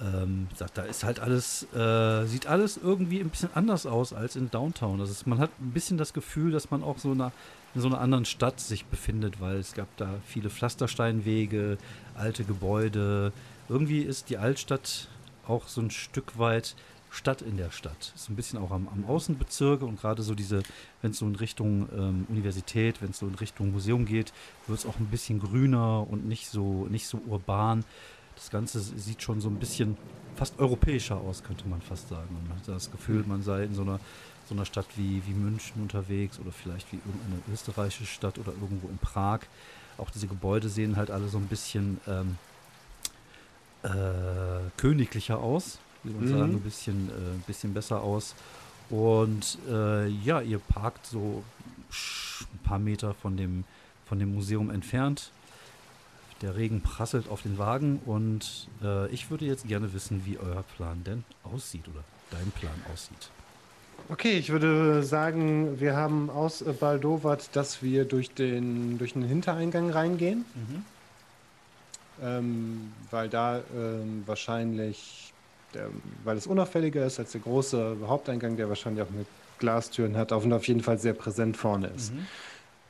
Ähm, 0.00 0.48
da 0.74 0.82
ist 0.82 1.04
halt 1.04 1.20
alles, 1.20 1.66
äh, 1.72 2.24
sieht 2.26 2.46
alles 2.48 2.76
irgendwie 2.76 3.20
ein 3.20 3.30
bisschen 3.30 3.50
anders 3.54 3.86
aus 3.86 4.12
als 4.12 4.34
in 4.34 4.50
Downtown. 4.50 5.00
Also 5.00 5.14
man 5.26 5.38
hat 5.38 5.50
ein 5.60 5.70
bisschen 5.70 5.98
das 5.98 6.12
Gefühl, 6.12 6.50
dass 6.50 6.70
man 6.70 6.82
auch 6.82 6.98
so 6.98 7.12
eine, 7.12 7.30
in 7.74 7.80
so 7.80 7.86
einer 7.86 8.00
anderen 8.00 8.24
Stadt 8.24 8.58
sich 8.58 8.86
befindet, 8.86 9.40
weil 9.40 9.58
es 9.58 9.74
gab 9.74 9.88
da 9.96 10.16
viele 10.26 10.50
Pflastersteinwege, 10.50 11.78
alte 12.16 12.44
Gebäude. 12.44 13.32
Irgendwie 13.68 14.00
ist 14.02 14.30
die 14.30 14.38
Altstadt 14.38 15.08
auch 15.46 15.68
so 15.68 15.80
ein 15.80 15.90
Stück 15.90 16.38
weit 16.38 16.74
Stadt 17.14 17.42
in 17.42 17.56
der 17.56 17.70
Stadt. 17.70 18.12
Ist 18.14 18.28
ein 18.28 18.36
bisschen 18.36 18.58
auch 18.58 18.70
am, 18.70 18.88
am 18.88 19.04
Außenbezirk 19.06 19.82
und 19.82 20.00
gerade 20.00 20.22
so 20.22 20.34
diese, 20.34 20.62
wenn 21.00 21.12
es 21.12 21.18
so 21.18 21.26
in 21.26 21.36
Richtung 21.36 21.88
ähm, 21.96 22.26
Universität, 22.28 23.00
wenn 23.00 23.10
es 23.10 23.18
so 23.18 23.26
in 23.26 23.34
Richtung 23.36 23.72
Museum 23.72 24.04
geht, 24.04 24.32
wird 24.66 24.80
es 24.80 24.86
auch 24.86 24.98
ein 24.98 25.06
bisschen 25.06 25.38
grüner 25.40 26.06
und 26.10 26.26
nicht 26.26 26.48
so, 26.48 26.86
nicht 26.90 27.06
so 27.06 27.20
urban. 27.26 27.84
Das 28.34 28.50
Ganze 28.50 28.80
sieht 28.80 29.22
schon 29.22 29.40
so 29.40 29.48
ein 29.48 29.56
bisschen 29.56 29.96
fast 30.34 30.58
europäischer 30.58 31.16
aus, 31.16 31.44
könnte 31.44 31.68
man 31.68 31.80
fast 31.80 32.08
sagen. 32.08 32.28
Man 32.32 32.58
hat 32.58 32.66
das 32.66 32.90
Gefühl, 32.90 33.24
man 33.26 33.42
sei 33.42 33.64
in 33.64 33.74
so 33.74 33.82
einer, 33.82 34.00
so 34.48 34.54
einer 34.54 34.64
Stadt 34.64 34.86
wie, 34.96 35.22
wie 35.26 35.34
München 35.34 35.80
unterwegs 35.82 36.40
oder 36.40 36.50
vielleicht 36.50 36.92
wie 36.92 36.96
irgendeine 36.96 37.42
österreichische 37.52 38.06
Stadt 38.06 38.38
oder 38.38 38.52
irgendwo 38.52 38.88
in 38.88 38.98
Prag. 38.98 39.40
Auch 39.98 40.10
diese 40.10 40.26
Gebäude 40.26 40.68
sehen 40.68 40.96
halt 40.96 41.12
alle 41.12 41.28
so 41.28 41.38
ein 41.38 41.46
bisschen 41.46 42.00
ähm, 42.08 42.38
äh, 43.84 44.68
königlicher 44.76 45.38
aus 45.38 45.78
wie 46.04 46.12
man 46.12 46.24
mhm. 46.24 46.28
sagen, 46.28 46.52
ein 46.52 46.60
bisschen, 46.60 47.08
äh, 47.08 47.46
bisschen 47.46 47.74
besser 47.74 48.02
aus. 48.02 48.34
Und 48.90 49.58
äh, 49.68 50.08
ja, 50.08 50.40
ihr 50.40 50.58
parkt 50.58 51.06
so 51.06 51.42
ein 52.40 52.58
paar 52.64 52.78
Meter 52.78 53.14
von 53.14 53.36
dem, 53.36 53.64
von 54.06 54.18
dem 54.18 54.34
Museum 54.34 54.70
entfernt. 54.70 55.30
Der 56.42 56.56
Regen 56.56 56.82
prasselt 56.82 57.28
auf 57.28 57.42
den 57.42 57.58
Wagen 57.58 58.00
und 58.04 58.68
äh, 58.82 59.08
ich 59.10 59.30
würde 59.30 59.46
jetzt 59.46 59.66
gerne 59.66 59.94
wissen, 59.94 60.26
wie 60.26 60.38
euer 60.38 60.62
Plan 60.76 61.02
denn 61.04 61.24
aussieht 61.42 61.88
oder 61.88 62.04
dein 62.30 62.50
Plan 62.50 62.74
aussieht. 62.92 63.30
Okay, 64.08 64.32
ich 64.32 64.50
würde 64.50 65.02
sagen, 65.02 65.80
wir 65.80 65.96
haben 65.96 66.28
ausbaldowert, 66.28 67.56
dass 67.56 67.82
wir 67.82 68.04
durch 68.04 68.30
den, 68.30 68.98
durch 68.98 69.14
den 69.14 69.22
Hintereingang 69.22 69.90
reingehen. 69.90 70.44
Mhm. 70.54 70.84
Ähm, 72.22 72.92
weil 73.10 73.28
da 73.28 73.60
ähm, 73.74 74.22
wahrscheinlich 74.26 75.33
der, 75.74 75.88
weil 76.24 76.36
es 76.36 76.46
unauffälliger 76.46 77.04
ist 77.06 77.18
als 77.18 77.32
der 77.32 77.40
große 77.40 77.96
Haupteingang, 78.06 78.56
der 78.56 78.68
wahrscheinlich 78.68 79.02
auch 79.02 79.10
mit 79.10 79.26
Glastüren 79.58 80.16
hat 80.16 80.32
und 80.32 80.52
auf 80.52 80.66
jeden 80.66 80.82
Fall 80.82 80.98
sehr 80.98 81.14
präsent 81.14 81.56
vorne 81.56 81.88
ist. 81.88 82.12
Mhm. 82.12 82.26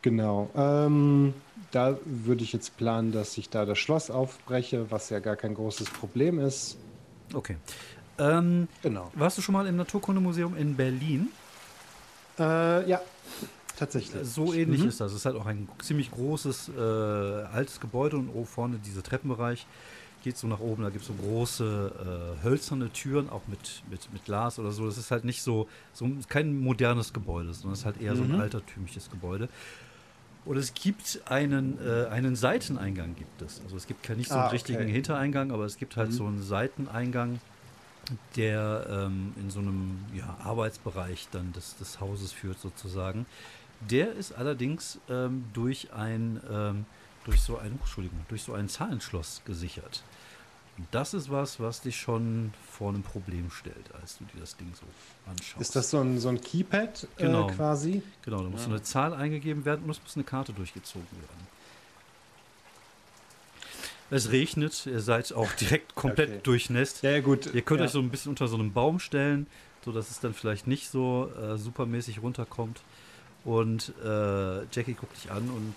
Genau. 0.02 0.50
Ähm, 0.54 1.32
da 1.70 1.96
würde 2.04 2.44
ich 2.44 2.52
jetzt 2.52 2.76
planen, 2.76 3.12
dass 3.12 3.38
ich 3.38 3.48
da 3.48 3.64
das 3.64 3.78
Schloss 3.78 4.10
aufbreche, 4.10 4.90
was 4.90 5.08
ja 5.08 5.18
gar 5.18 5.36
kein 5.36 5.54
großes 5.54 5.88
Problem 5.88 6.38
ist. 6.38 6.76
Okay. 7.32 7.56
Ähm, 8.18 8.68
genau. 8.82 9.10
Warst 9.14 9.38
du 9.38 9.42
schon 9.42 9.54
mal 9.54 9.66
im 9.66 9.76
Naturkundemuseum 9.76 10.56
in 10.56 10.76
Berlin? 10.76 11.28
Äh, 12.38 12.88
ja, 12.88 13.00
tatsächlich. 13.78 14.26
So 14.28 14.52
ähnlich 14.52 14.82
mhm. 14.82 14.88
ist 14.88 15.00
das. 15.00 15.12
Es 15.12 15.18
ist 15.18 15.24
halt 15.26 15.36
auch 15.36 15.46
ein 15.46 15.68
ziemlich 15.82 16.10
großes, 16.10 16.70
äh, 16.76 16.80
altes 16.80 17.80
Gebäude 17.80 18.16
und 18.16 18.28
oben 18.28 18.46
vorne 18.46 18.78
dieser 18.84 19.02
Treppenbereich 19.02 19.66
geht 20.24 20.38
so 20.38 20.46
nach 20.46 20.60
oben, 20.60 20.82
da 20.82 20.90
gibt 20.90 21.02
es 21.02 21.08
so 21.08 21.14
große 21.14 22.36
äh, 22.40 22.44
hölzerne 22.44 22.90
Türen, 22.90 23.28
auch 23.28 23.42
mit, 23.46 23.82
mit, 23.90 24.10
mit 24.12 24.24
Glas 24.24 24.58
oder 24.58 24.72
so. 24.72 24.86
Das 24.86 24.96
ist 24.96 25.10
halt 25.10 25.24
nicht 25.24 25.42
so, 25.42 25.68
so 25.92 26.10
kein 26.28 26.58
modernes 26.58 27.12
Gebäude, 27.12 27.52
sondern 27.52 27.74
es 27.74 27.80
ist 27.80 27.84
halt 27.84 28.00
eher 28.00 28.14
mhm. 28.14 28.16
so 28.16 28.22
ein 28.24 28.32
mhm. 28.32 28.40
altertümliches 28.40 29.10
Gebäude. 29.10 29.48
Und 30.46 30.56
es 30.56 30.72
gibt 30.74 31.20
einen, 31.26 31.78
äh, 31.86 32.06
einen 32.06 32.36
Seiteneingang 32.36 33.14
gibt 33.16 33.42
es. 33.42 33.60
Also 33.64 33.76
es 33.76 33.86
gibt 33.86 34.08
nicht 34.16 34.28
so 34.28 34.34
einen 34.34 34.44
ah, 34.44 34.48
richtigen 34.48 34.82
okay. 34.82 34.92
Hintereingang, 34.92 35.52
aber 35.52 35.66
es 35.66 35.76
gibt 35.76 35.96
halt 35.96 36.10
mhm. 36.10 36.14
so 36.14 36.26
einen 36.26 36.42
Seiteneingang, 36.42 37.40
der 38.36 38.86
ähm, 38.90 39.34
in 39.40 39.50
so 39.50 39.60
einem 39.60 39.98
ja, 40.14 40.36
Arbeitsbereich 40.42 41.28
dann 41.32 41.52
des, 41.52 41.76
des 41.76 42.00
Hauses 42.00 42.32
führt 42.32 42.58
sozusagen. 42.58 43.26
Der 43.90 44.12
ist 44.12 44.32
allerdings 44.32 44.98
ähm, 45.10 45.44
durch 45.52 45.92
ein 45.92 46.40
ähm, 46.50 46.86
durch 47.24 47.40
so 47.40 47.58
ein, 47.58 47.78
Entschuldigung, 47.80 48.24
durch 48.28 48.42
so 48.42 48.54
ein 48.54 48.68
Zahlenschloss 48.68 49.42
gesichert. 49.44 50.02
Und 50.76 50.88
das 50.90 51.14
ist 51.14 51.30
was, 51.30 51.60
was 51.60 51.82
dich 51.82 51.96
schon 51.96 52.52
vor 52.68 52.88
einem 52.88 53.02
Problem 53.02 53.50
stellt, 53.50 53.94
als 54.00 54.18
du 54.18 54.24
dir 54.24 54.40
das 54.40 54.56
Ding 54.56 54.72
so 54.74 54.84
anschaust. 55.30 55.60
Ist 55.60 55.76
das 55.76 55.90
so 55.90 56.00
ein, 56.00 56.18
so 56.18 56.28
ein 56.28 56.40
Keypad 56.40 57.04
äh, 57.16 57.22
genau. 57.22 57.46
quasi? 57.46 58.02
Genau, 58.22 58.42
da 58.42 58.48
muss 58.48 58.62
ja. 58.62 58.68
eine 58.68 58.82
Zahl 58.82 59.14
eingegeben 59.14 59.64
werden 59.64 59.84
und 59.84 59.90
es 59.90 60.02
muss 60.02 60.16
eine 60.16 60.24
Karte 60.24 60.52
durchgezogen 60.52 61.06
werden. 61.12 61.54
Es 64.10 64.32
regnet, 64.32 64.86
ihr 64.86 65.00
seid 65.00 65.32
auch 65.32 65.50
direkt 65.60 65.94
komplett 65.94 66.30
okay. 66.30 66.40
durchnässt. 66.42 67.02
Ja, 67.02 67.10
ja, 67.12 67.20
gut. 67.20 67.54
Ihr 67.54 67.62
könnt 67.62 67.80
ja. 67.80 67.86
euch 67.86 67.92
so 67.92 68.00
ein 68.00 68.10
bisschen 68.10 68.30
unter 68.30 68.48
so 68.48 68.56
einem 68.56 68.72
Baum 68.72 68.98
stellen, 68.98 69.46
sodass 69.84 70.10
es 70.10 70.20
dann 70.20 70.34
vielleicht 70.34 70.66
nicht 70.66 70.88
so 70.88 71.30
äh, 71.40 71.56
supermäßig 71.56 72.20
runterkommt. 72.20 72.82
Und 73.44 73.92
äh, 74.04 74.64
Jackie 74.72 74.94
guckt 74.94 75.16
dich 75.16 75.30
an 75.30 75.50
und 75.50 75.74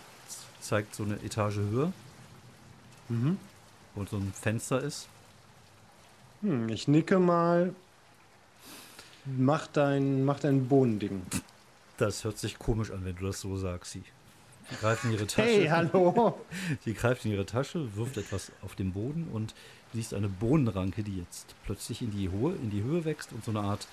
zeigt 0.62 0.96
so 0.96 1.04
eine 1.04 1.16
Etage 1.24 1.58
höher. 1.58 1.94
Mhm. 3.10 3.38
Wo 3.96 4.06
so 4.06 4.18
ein 4.18 4.34
Fenster 4.34 4.82
ist. 4.82 5.08
Hm, 6.42 6.70
ich 6.70 6.88
nicke 6.88 7.20
mal. 7.20 7.74
Mach 9.26 9.68
dein, 9.68 10.24
mach 10.24 10.40
dein 10.40 10.68
Bohnending. 10.68 11.22
Das 11.98 12.24
hört 12.24 12.38
sich 12.38 12.60
komisch 12.60 12.92
an, 12.92 13.04
wenn 13.04 13.16
du 13.16 13.26
das 13.26 13.42
so 13.42 13.58
sagst. 13.58 13.94
Sie 13.94 14.04
greift 14.80 15.04
in 15.06 15.12
ihre 15.12 15.28
Tasche. 15.28 15.48
Hey, 15.48 15.68
hallo! 15.68 16.40
Sie 16.86 16.94
greift 16.94 17.26
in 17.26 17.32
ihre 17.32 17.46
Tasche, 17.46 17.96
wirft 17.96 18.18
etwas 18.18 18.52
auf 18.62 18.76
den 18.76 18.94
Boden 18.94 19.28
und 19.34 19.54
siehst 19.94 20.14
eine 20.14 20.30
Bohnenranke, 20.30 21.04
die 21.04 21.18
jetzt 21.18 21.56
plötzlich 21.66 22.02
in 22.02 22.12
die, 22.12 22.30
Hohe, 22.30 22.54
in 22.54 22.70
die 22.70 22.84
Höhe 22.84 23.04
wächst 23.04 23.34
und 23.34 23.44
so 23.44 23.52
eine 23.52 23.62
Art 23.62 23.88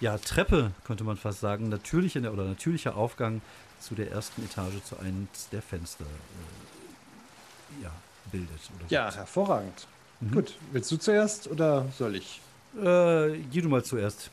ja, 0.00 0.16
Treppe, 0.18 0.72
könnte 0.84 1.04
man 1.04 1.16
fast 1.16 1.40
sagen, 1.40 1.68
natürlicher 1.68 2.32
oder 2.32 2.44
natürlicher 2.44 2.96
Aufgang 2.96 3.40
zu 3.80 3.94
der 3.94 4.10
ersten 4.10 4.44
Etage, 4.44 4.82
zu 4.84 4.98
einem 4.98 5.28
der 5.52 5.62
Fenster 5.62 6.04
äh, 6.04 7.82
ja, 7.84 7.92
bildet. 8.30 8.60
ja, 8.88 9.06
gibt. 9.06 9.18
hervorragend. 9.18 9.86
Mhm. 10.20 10.32
Gut, 10.32 10.54
willst 10.72 10.90
du 10.90 10.96
zuerst 10.96 11.48
oder 11.48 11.86
soll 11.96 12.16
ich? 12.16 12.40
Äh, 12.76 13.38
geh 13.50 13.60
du 13.60 13.68
mal 13.68 13.84
zuerst. 13.84 14.30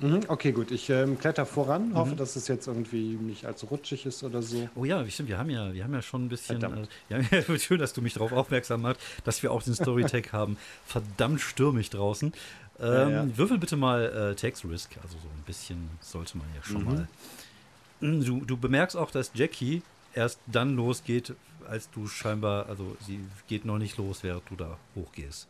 Mhm, 0.00 0.22
okay, 0.26 0.50
gut. 0.52 0.70
Ich 0.72 0.90
ähm, 0.90 1.18
kletter 1.18 1.46
voran, 1.46 1.90
mhm. 1.90 1.94
hoffe, 1.94 2.16
dass 2.16 2.34
es 2.34 2.48
jetzt 2.48 2.66
irgendwie 2.66 3.14
nicht 3.14 3.46
allzu 3.46 3.66
rutschig 3.66 4.06
ist 4.06 4.24
oder 4.24 4.42
so. 4.42 4.68
Oh 4.74 4.84
ja, 4.84 5.08
stimmt. 5.08 5.28
Wir 5.28 5.38
haben 5.38 5.50
ja, 5.50 5.72
wir 5.72 5.84
haben 5.84 5.94
ja 5.94 6.02
schon 6.02 6.26
ein 6.26 6.28
bisschen. 6.28 6.62
Äh, 6.62 6.86
ja, 7.08 7.58
schön, 7.58 7.78
dass 7.78 7.92
du 7.92 8.02
mich 8.02 8.14
darauf 8.14 8.32
aufmerksam 8.32 8.82
machst, 8.82 9.00
dass 9.24 9.42
wir 9.42 9.52
auch 9.52 9.62
den 9.62 9.74
Storytag 9.74 10.32
haben. 10.32 10.56
Verdammt 10.84 11.40
stürmig 11.40 11.90
draußen. 11.90 12.32
Ähm, 12.80 12.92
ja, 12.92 13.08
ja. 13.08 13.38
Würfel 13.38 13.58
bitte 13.58 13.76
mal 13.76 14.32
äh, 14.32 14.34
Takes 14.34 14.64
Risk. 14.64 14.96
Also 15.02 15.16
so 15.16 15.28
ein 15.28 15.42
bisschen 15.46 15.88
sollte 16.00 16.38
man 16.38 16.48
ja 16.56 16.62
schon 16.64 16.82
mhm. 16.82 16.84
mal 16.84 17.08
du, 18.00 18.40
du 18.44 18.56
bemerkst 18.56 18.96
auch, 18.96 19.10
dass 19.10 19.30
Jackie 19.34 19.82
erst 20.14 20.38
dann 20.46 20.76
losgeht, 20.76 21.34
als 21.68 21.90
du 21.90 22.06
scheinbar, 22.06 22.68
also 22.68 22.96
sie 23.06 23.20
geht 23.48 23.64
noch 23.64 23.78
nicht 23.78 23.96
los, 23.96 24.22
während 24.22 24.42
du 24.50 24.56
da 24.56 24.78
hochgehst. 24.94 25.48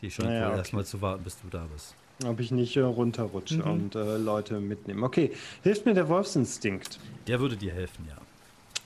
Sie 0.00 0.10
scheint 0.10 0.28
naja, 0.28 0.48
okay. 0.48 0.58
erstmal 0.58 0.84
zu 0.84 1.00
warten, 1.00 1.24
bis 1.24 1.40
du 1.40 1.48
da 1.50 1.66
bist. 1.72 1.94
Ob 2.24 2.40
ich 2.40 2.50
nicht 2.50 2.76
äh, 2.76 2.80
runterrutsche 2.80 3.56
mhm. 3.56 3.70
und 3.70 3.94
äh, 3.94 4.16
Leute 4.16 4.60
mitnehme. 4.60 5.04
Okay, 5.04 5.32
hilft 5.62 5.84
mir 5.86 5.94
der 5.94 6.08
Wolfsinstinkt? 6.08 6.98
Der 7.26 7.40
würde 7.40 7.56
dir 7.56 7.72
helfen, 7.72 8.06
ja. 8.08 8.16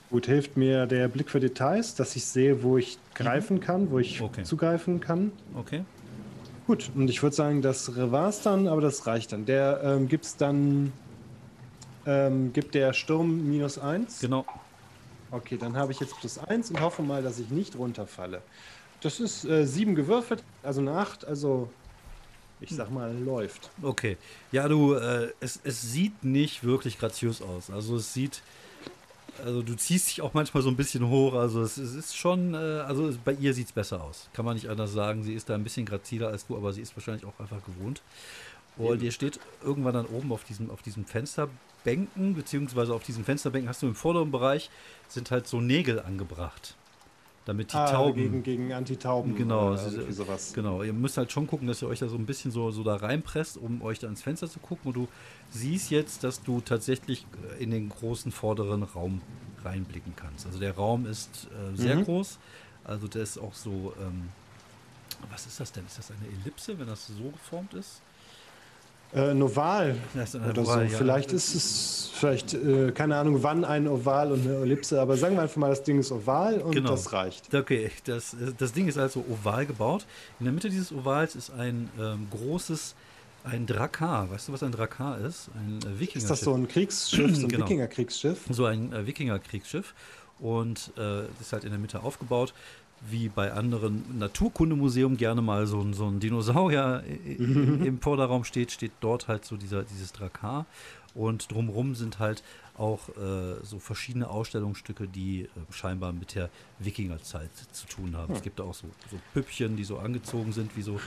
Gut, 0.09 0.25
hilft 0.25 0.57
mir 0.57 0.87
der 0.87 1.07
Blick 1.07 1.29
für 1.29 1.39
Details, 1.39 1.95
dass 1.95 2.17
ich 2.17 2.25
sehe, 2.25 2.63
wo 2.63 2.77
ich 2.77 2.97
greifen 3.15 3.57
mhm. 3.57 3.61
kann, 3.61 3.91
wo 3.91 3.99
ich 3.99 4.21
okay. 4.21 4.43
zugreifen 4.43 4.99
kann. 4.99 5.31
Okay. 5.55 5.85
Gut, 6.67 6.91
und 6.95 7.09
ich 7.09 7.23
würde 7.23 7.35
sagen, 7.35 7.61
das 7.61 7.95
war 7.95 8.29
es 8.29 8.41
dann, 8.41 8.67
aber 8.67 8.81
das 8.81 9.07
reicht 9.07 9.31
dann. 9.31 9.45
Der 9.45 9.81
ähm, 9.83 10.07
gibt 10.07 10.25
es 10.25 10.35
dann, 10.35 10.91
ähm, 12.05 12.53
gibt 12.53 12.75
der 12.75 12.93
Sturm 12.93 13.49
minus 13.49 13.77
eins? 13.77 14.19
Genau. 14.19 14.45
Okay, 15.31 15.57
dann 15.57 15.77
habe 15.77 15.91
ich 15.91 15.99
jetzt 15.99 16.17
plus 16.19 16.37
eins 16.37 16.69
und 16.71 16.81
hoffe 16.81 17.01
mal, 17.01 17.23
dass 17.23 17.39
ich 17.39 17.49
nicht 17.49 17.75
runterfalle. 17.77 18.41
Das 19.01 19.19
ist 19.19 19.45
äh, 19.45 19.65
sieben 19.65 19.95
gewürfelt, 19.95 20.43
also 20.61 20.81
eine 20.81 20.91
acht, 20.91 21.25
also 21.25 21.69
ich 22.59 22.69
sag 22.69 22.91
mal, 22.91 23.15
läuft. 23.17 23.71
Okay. 23.81 24.17
Ja, 24.51 24.67
du, 24.67 24.93
äh, 24.93 25.29
es, 25.39 25.59
es 25.63 25.81
sieht 25.81 26.23
nicht 26.23 26.63
wirklich 26.63 26.99
graziös 26.99 27.41
aus. 27.41 27.71
Also 27.71 27.95
es 27.95 28.13
sieht, 28.13 28.43
also 29.43 29.63
du 29.63 29.75
ziehst 29.75 30.09
dich 30.09 30.21
auch 30.21 30.35
manchmal 30.35 30.61
so 30.61 30.69
ein 30.69 30.75
bisschen 30.75 31.09
hoch. 31.09 31.33
Also 31.33 31.63
es, 31.63 31.77
es 31.77 31.95
ist 31.95 32.15
schon, 32.15 32.53
äh, 32.53 32.57
also 32.57 33.11
bei 33.25 33.33
ihr 33.33 33.55
sieht 33.55 33.67
es 33.67 33.71
besser 33.71 34.03
aus. 34.03 34.29
Kann 34.33 34.45
man 34.45 34.53
nicht 34.53 34.69
anders 34.69 34.93
sagen. 34.93 35.23
Sie 35.23 35.33
ist 35.33 35.49
da 35.49 35.55
ein 35.55 35.63
bisschen 35.63 35.87
graziler 35.87 36.27
als 36.27 36.45
du, 36.45 36.55
aber 36.55 36.71
sie 36.71 36.81
ist 36.81 36.95
wahrscheinlich 36.95 37.25
auch 37.25 37.39
einfach 37.39 37.63
gewohnt. 37.65 38.03
Und 38.77 39.01
ihr 39.01 39.11
steht 39.11 39.39
irgendwann 39.63 39.93
dann 39.93 40.05
oben 40.05 40.31
auf 40.31 40.43
diesem, 40.43 40.69
auf 40.69 40.81
diesem 40.81 41.05
Fensterbänken, 41.83 42.35
beziehungsweise 42.35 42.93
auf 42.93 43.03
diesen 43.03 43.23
Fensterbänken 43.23 43.69
hast 43.69 43.81
du 43.81 43.87
im 43.87 43.95
vorderen 43.95 44.31
Bereich 44.31 44.69
sind 45.07 45.31
halt 45.31 45.47
so 45.47 45.61
Nägel 45.61 45.99
angebracht 45.99 46.75
damit 47.45 47.73
die 47.73 47.75
ah, 47.75 47.91
Tauben. 47.91 48.21
Gegen, 48.21 48.43
gegen 48.43 48.71
Antitauben. 48.71 49.35
Genau, 49.35 49.73
äh, 49.73 50.11
sowas. 50.11 50.53
genau. 50.53 50.83
Ihr 50.83 50.93
müsst 50.93 51.17
halt 51.17 51.31
schon 51.31 51.47
gucken, 51.47 51.67
dass 51.67 51.81
ihr 51.81 51.87
euch 51.87 51.97
da 51.97 52.07
so 52.07 52.15
ein 52.15 52.27
bisschen 52.27 52.51
so, 52.51 52.69
so 52.69 52.83
da 52.83 52.95
reinpresst, 52.95 53.57
um 53.57 53.81
euch 53.81 53.97
da 53.97 54.07
ins 54.07 54.21
Fenster 54.21 54.47
zu 54.47 54.59
gucken. 54.59 54.89
Und 54.89 54.93
du 54.95 55.07
siehst 55.49 55.89
jetzt, 55.89 56.23
dass 56.23 56.43
du 56.43 56.61
tatsächlich 56.61 57.25
äh, 57.49 57.63
in 57.63 57.71
den 57.71 57.89
großen 57.89 58.31
vorderen 58.31 58.83
Raum 58.83 59.21
reinblicken 59.63 60.13
kannst. 60.15 60.45
Also 60.45 60.59
der 60.59 60.75
Raum 60.75 61.07
ist 61.07 61.47
äh, 61.47 61.75
sehr 61.75 61.95
mhm. 61.95 62.05
groß. 62.05 62.37
Also 62.83 63.07
der 63.07 63.23
ist 63.23 63.39
auch 63.39 63.55
so. 63.55 63.93
Ähm, 63.99 64.29
was 65.31 65.47
ist 65.47 65.59
das 65.59 65.71
denn? 65.71 65.85
Ist 65.87 65.97
das 65.97 66.11
eine 66.11 66.31
Ellipse, 66.41 66.77
wenn 66.77 66.87
das 66.87 67.07
so 67.07 67.31
geformt 67.31 67.73
ist? 67.73 68.01
Äh, 69.13 69.31
ein 69.31 69.41
Oval 69.41 69.95
oder 70.15 70.61
Oval, 70.61 70.87
so. 70.87 70.91
Ja. 70.93 70.97
Vielleicht 70.97 71.33
ist 71.33 71.53
es, 71.53 72.11
vielleicht, 72.13 72.53
äh, 72.53 72.91
keine 72.91 73.17
Ahnung, 73.17 73.43
wann 73.43 73.65
ein 73.65 73.87
Oval 73.87 74.31
und 74.31 74.41
eine 74.41 74.61
Ellipse, 74.61 75.01
aber 75.01 75.17
sagen 75.17 75.35
wir 75.35 75.41
einfach 75.41 75.57
mal, 75.57 75.69
das 75.69 75.83
Ding 75.83 75.99
ist 75.99 76.11
oval 76.11 76.59
und 76.59 76.73
genau. 76.73 76.91
das 76.91 77.11
reicht. 77.11 77.53
Okay, 77.53 77.91
das, 78.05 78.35
das 78.57 78.71
Ding 78.71 78.87
ist 78.87 78.97
also 78.97 79.25
oval 79.29 79.65
gebaut. 79.65 80.05
In 80.39 80.45
der 80.45 80.53
Mitte 80.53 80.69
dieses 80.69 80.93
Ovals 80.93 81.35
ist 81.35 81.51
ein 81.51 81.89
ähm, 81.99 82.27
großes, 82.31 82.95
ein 83.43 83.65
Drakar. 83.65 84.29
Weißt 84.31 84.47
du, 84.47 84.53
was 84.53 84.63
ein 84.63 84.71
Drakar 84.71 85.19
ist? 85.19 85.49
Ein 85.55 85.79
äh, 85.79 85.99
Wikinger. 85.99 86.23
Ist 86.23 86.29
das 86.29 86.41
so 86.41 86.53
ein 86.53 86.67
Kriegsschiff, 86.67 87.35
so 87.35 87.41
ein 87.43 87.49
genau. 87.49 87.65
Wikinger-Kriegsschiff? 87.65 88.45
So 88.49 88.65
ein 88.65 88.93
äh, 88.93 89.05
Wikinger-Kriegsschiff. 89.05 89.93
Und 90.39 90.91
äh, 90.97 91.25
ist 91.39 91.53
halt 91.53 91.65
in 91.65 91.69
der 91.69 91.79
Mitte 91.79 92.01
aufgebaut 92.01 92.53
wie 93.09 93.29
bei 93.29 93.51
anderen 93.51 94.19
Naturkundemuseum 94.19 95.17
gerne 95.17 95.41
mal 95.41 95.65
so 95.65 95.81
ein, 95.81 95.93
so 95.93 96.07
ein 96.07 96.19
Dinosaurier 96.19 97.03
im 97.37 97.99
Vorderraum 97.99 98.43
steht, 98.43 98.71
steht 98.71 98.91
dort 99.01 99.27
halt 99.27 99.45
so 99.45 99.57
dieser, 99.57 99.83
dieses 99.83 100.13
Drakar. 100.13 100.65
Und 101.13 101.51
drumherum 101.51 101.95
sind 101.95 102.19
halt 102.19 102.41
auch 102.77 103.09
äh, 103.09 103.63
so 103.63 103.79
verschiedene 103.79 104.29
Ausstellungsstücke, 104.29 105.07
die 105.07 105.41
äh, 105.41 105.47
scheinbar 105.71 106.13
mit 106.13 106.35
der 106.35 106.49
Wikingerzeit 106.79 107.49
zu 107.71 107.85
tun 107.87 108.15
haben. 108.15 108.31
Ja. 108.31 108.37
Es 108.37 108.43
gibt 108.43 108.61
auch 108.61 108.73
so, 108.73 108.87
so 109.09 109.19
Püppchen, 109.33 109.75
die 109.75 109.83
so 109.83 109.97
angezogen 109.97 110.53
sind, 110.53 110.75
wie 110.77 110.81
so 110.81 110.99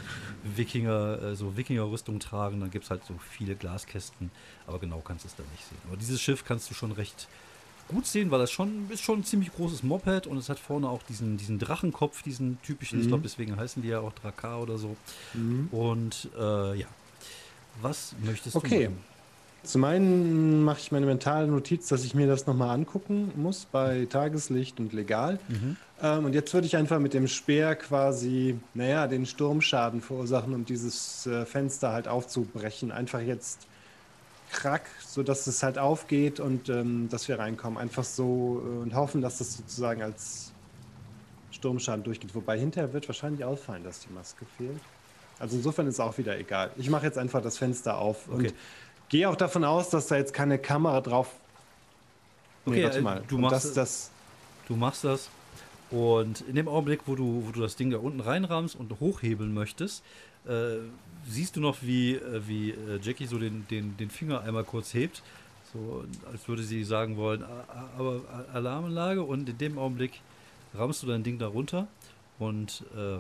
Wikinger, 0.43 1.23
äh, 1.23 1.37
so 1.37 1.57
Wikingerrüstung 1.57 2.21
tragen. 2.21 2.61
Dann 2.61 2.71
gibt 2.71 2.85
es 2.85 2.91
halt 2.91 3.05
so 3.05 3.15
viele 3.19 3.57
Glaskästen, 3.57 4.31
aber 4.67 4.79
genau 4.79 5.01
kannst 5.01 5.25
du 5.25 5.29
es 5.29 5.37
da 5.37 5.43
nicht 5.53 5.65
sehen. 5.65 5.79
Aber 5.89 5.97
dieses 5.97 6.21
Schiff 6.21 6.45
kannst 6.45 6.71
du 6.71 6.75
schon 6.75 6.93
recht 6.93 7.29
gut 7.89 8.07
sehen, 8.07 8.31
weil 8.31 8.39
das 8.39 8.51
schon 8.51 8.89
ist 8.91 9.03
schon 9.03 9.21
ein 9.21 9.25
ziemlich 9.25 9.53
großes 9.53 9.83
Moped 9.83 10.27
und 10.27 10.37
es 10.37 10.49
hat 10.49 10.59
vorne 10.59 10.89
auch 10.89 11.03
diesen, 11.03 11.37
diesen 11.37 11.59
Drachenkopf, 11.59 12.23
diesen 12.23 12.61
typischen, 12.63 12.99
mhm. 12.99 13.03
ich 13.03 13.09
glaube, 13.09 13.23
deswegen 13.23 13.57
heißen 13.57 13.83
die 13.83 13.89
ja 13.89 14.01
auch 14.01 14.13
Drakar 14.13 14.63
oder 14.63 14.79
so. 14.79 14.97
Mhm. 15.35 15.69
Und 15.71 16.29
äh, 16.39 16.79
ja, 16.79 16.87
was 17.83 18.15
möchtest 18.25 18.57
okay. 18.57 18.69
du? 18.69 18.75
Okay. 18.87 18.91
Zum 19.65 19.85
einen 19.85 20.63
mache 20.63 20.79
ich 20.81 20.93
meine 20.93 21.07
mentale 21.07 21.47
Notiz, 21.47 21.89
dass 21.89 22.05
ich 22.05 22.15
mir 22.15 22.27
das 22.27 22.47
nochmal 22.47 22.75
angucken 22.75 23.33
muss 23.35 23.65
bei 23.65 24.07
Tageslicht 24.11 24.79
und 24.79 24.93
legal. 24.93 25.39
Mhm. 25.49 25.77
Ähm, 26.03 26.25
und 26.27 26.35
jetzt 26.35 26.53
würde 26.53 26.67
ich 26.67 26.77
einfach 26.77 26.99
mit 26.99 27.15
dem 27.15 27.27
Speer 27.29 27.75
quasi, 27.75 28.59
naja, 28.75 29.07
den 29.07 29.25
Sturmschaden 29.25 30.03
verursachen, 30.03 30.55
um 30.55 30.67
dieses 30.67 31.27
äh, 31.27 31.47
Fenster 31.47 31.93
halt 31.93 32.09
aufzubrechen. 32.09 32.93
Einfach 32.93 33.21
jetzt 33.21 33.67
krack, 34.55 34.87
sodass 35.07 35.47
es 35.47 35.63
halt 35.63 35.79
aufgeht 35.79 36.41
und 36.41 36.69
ähm, 36.69 37.09
dass 37.11 37.29
wir 37.29 37.39
reinkommen. 37.39 37.79
Einfach 37.79 38.05
so 38.05 38.63
äh, 38.65 38.83
und 38.83 38.95
hoffen, 38.95 39.21
dass 39.21 39.39
das 39.39 39.57
sozusagen 39.57 40.03
als 40.03 40.53
Sturmschaden 41.51 42.05
durchgeht. 42.05 42.35
Wobei 42.35 42.59
hinterher 42.59 42.93
wird 42.93 43.09
wahrscheinlich 43.09 43.45
auffallen, 43.45 43.85
dass 43.85 44.01
die 44.01 44.13
Maske 44.13 44.47
fehlt. 44.57 44.81
Also 45.39 45.57
insofern 45.57 45.87
ist 45.87 46.01
auch 46.01 46.17
wieder 46.17 46.39
egal. 46.39 46.71
Ich 46.77 46.89
mache 46.89 47.05
jetzt 47.07 47.19
einfach 47.19 47.43
das 47.43 47.59
Fenster 47.59 47.99
auf 47.99 48.29
okay. 48.29 48.47
und 48.49 48.55
gehe 49.09 49.29
auch 49.29 49.37
davon 49.37 49.65
aus, 49.65 49.91
dass 49.91 50.07
da 50.07 50.17
jetzt 50.17 50.33
keine 50.33 50.59
Kamera 50.59 51.01
drauf. 51.01 51.31
Nee, 52.67 52.73
okay, 52.73 52.85
warte 52.85 52.99
äh, 52.99 53.03
mal. 53.03 53.23
Du 53.29 53.39
machst 53.39 53.65
das, 53.65 53.73
das. 53.75 54.11
Du 54.69 54.77
machst 54.77 55.05
das. 55.05 55.29
Und 55.91 56.41
in 56.43 56.55
dem 56.55 56.69
Augenblick, 56.69 57.01
wo 57.07 57.15
du, 57.15 57.45
wo 57.47 57.51
du 57.51 57.61
das 57.61 57.77
Ding 57.77 57.91
da 57.91 57.99
unten 57.99 58.21
reinrammst 58.21 58.75
und 58.77 58.99
hochhebeln 59.01 59.53
möchtest, 59.53 60.03
äh, 60.47 60.79
siehst 61.27 61.57
du 61.57 61.61
noch, 61.61 61.79
wie, 61.83 62.15
äh, 62.15 62.47
wie 62.47 62.71
äh, 62.71 62.99
Jackie 63.03 63.27
so 63.27 63.39
den, 63.39 63.67
den, 63.69 63.97
den 63.97 64.11
Finger 64.11 64.43
einmal 64.43 64.65
kurz 64.65 64.95
hebt, 64.95 65.23
so 65.73 66.05
als 66.31 66.47
würde 66.49 66.63
sie 66.63 66.85
sagen 66.85 67.17
wollen, 67.17 67.45
aber 67.99 68.21
Alarmanlage 68.53 69.23
und 69.23 69.49
in 69.49 69.59
dem 69.59 69.79
Augenblick 69.79 70.21
rammst 70.75 71.03
du 71.03 71.07
dein 71.07 71.23
Ding 71.23 71.39
da 71.39 71.49
runter 71.49 71.89
und 72.39 72.85
äh, 72.97 73.19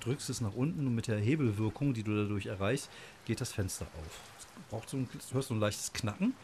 drückst 0.00 0.30
es 0.30 0.40
nach 0.40 0.54
unten 0.54 0.86
und 0.86 0.94
mit 0.94 1.08
der 1.08 1.18
Hebelwirkung, 1.18 1.94
die 1.94 2.02
du 2.02 2.22
dadurch 2.22 2.46
erreichst, 2.46 2.90
geht 3.24 3.40
das 3.40 3.52
Fenster 3.52 3.86
auf. 3.98 4.20
Es 4.38 4.46
braucht 4.70 4.88
so 4.88 4.98
ein, 4.98 5.08
du 5.12 5.34
hörst 5.34 5.48
so 5.48 5.54
ein 5.54 5.60
leichtes 5.60 5.92
Knacken, 5.92 6.34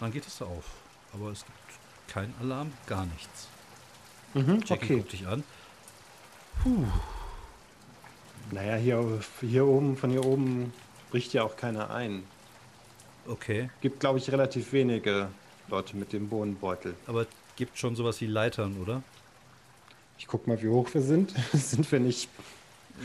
dann 0.00 0.12
geht 0.12 0.26
es 0.26 0.42
auf. 0.42 0.64
Aber 1.12 1.30
es 1.30 1.44
gibt 1.44 1.58
keinen 2.08 2.34
Alarm, 2.40 2.72
gar 2.86 3.06
nichts. 3.06 3.48
Mhm, 4.34 4.62
Jackie 4.64 4.84
okay. 4.84 4.96
guckt 4.96 5.12
dich 5.12 5.26
an. 5.26 5.44
Puh. 6.62 6.86
Naja, 8.52 8.76
hier, 8.76 9.20
hier 9.40 9.66
oben, 9.66 9.96
von 9.96 10.10
hier 10.10 10.24
oben 10.24 10.72
bricht 11.10 11.32
ja 11.32 11.42
auch 11.42 11.56
keiner 11.56 11.90
ein. 11.90 12.22
Okay. 13.26 13.70
Gibt, 13.80 14.00
glaube 14.00 14.18
ich, 14.18 14.30
relativ 14.30 14.72
wenige 14.72 15.28
Leute 15.68 15.96
mit 15.96 16.12
dem 16.12 16.28
Bohnenbeutel. 16.28 16.94
Aber 17.06 17.26
gibt 17.56 17.78
schon 17.78 17.96
sowas 17.96 18.20
wie 18.20 18.26
Leitern, 18.26 18.76
oder? 18.80 19.02
Ich 20.18 20.26
guck 20.26 20.46
mal, 20.46 20.60
wie 20.62 20.68
hoch 20.68 20.92
wir 20.94 21.02
sind. 21.02 21.34
sind 21.52 21.90
wir 21.90 22.00
nicht. 22.00 22.28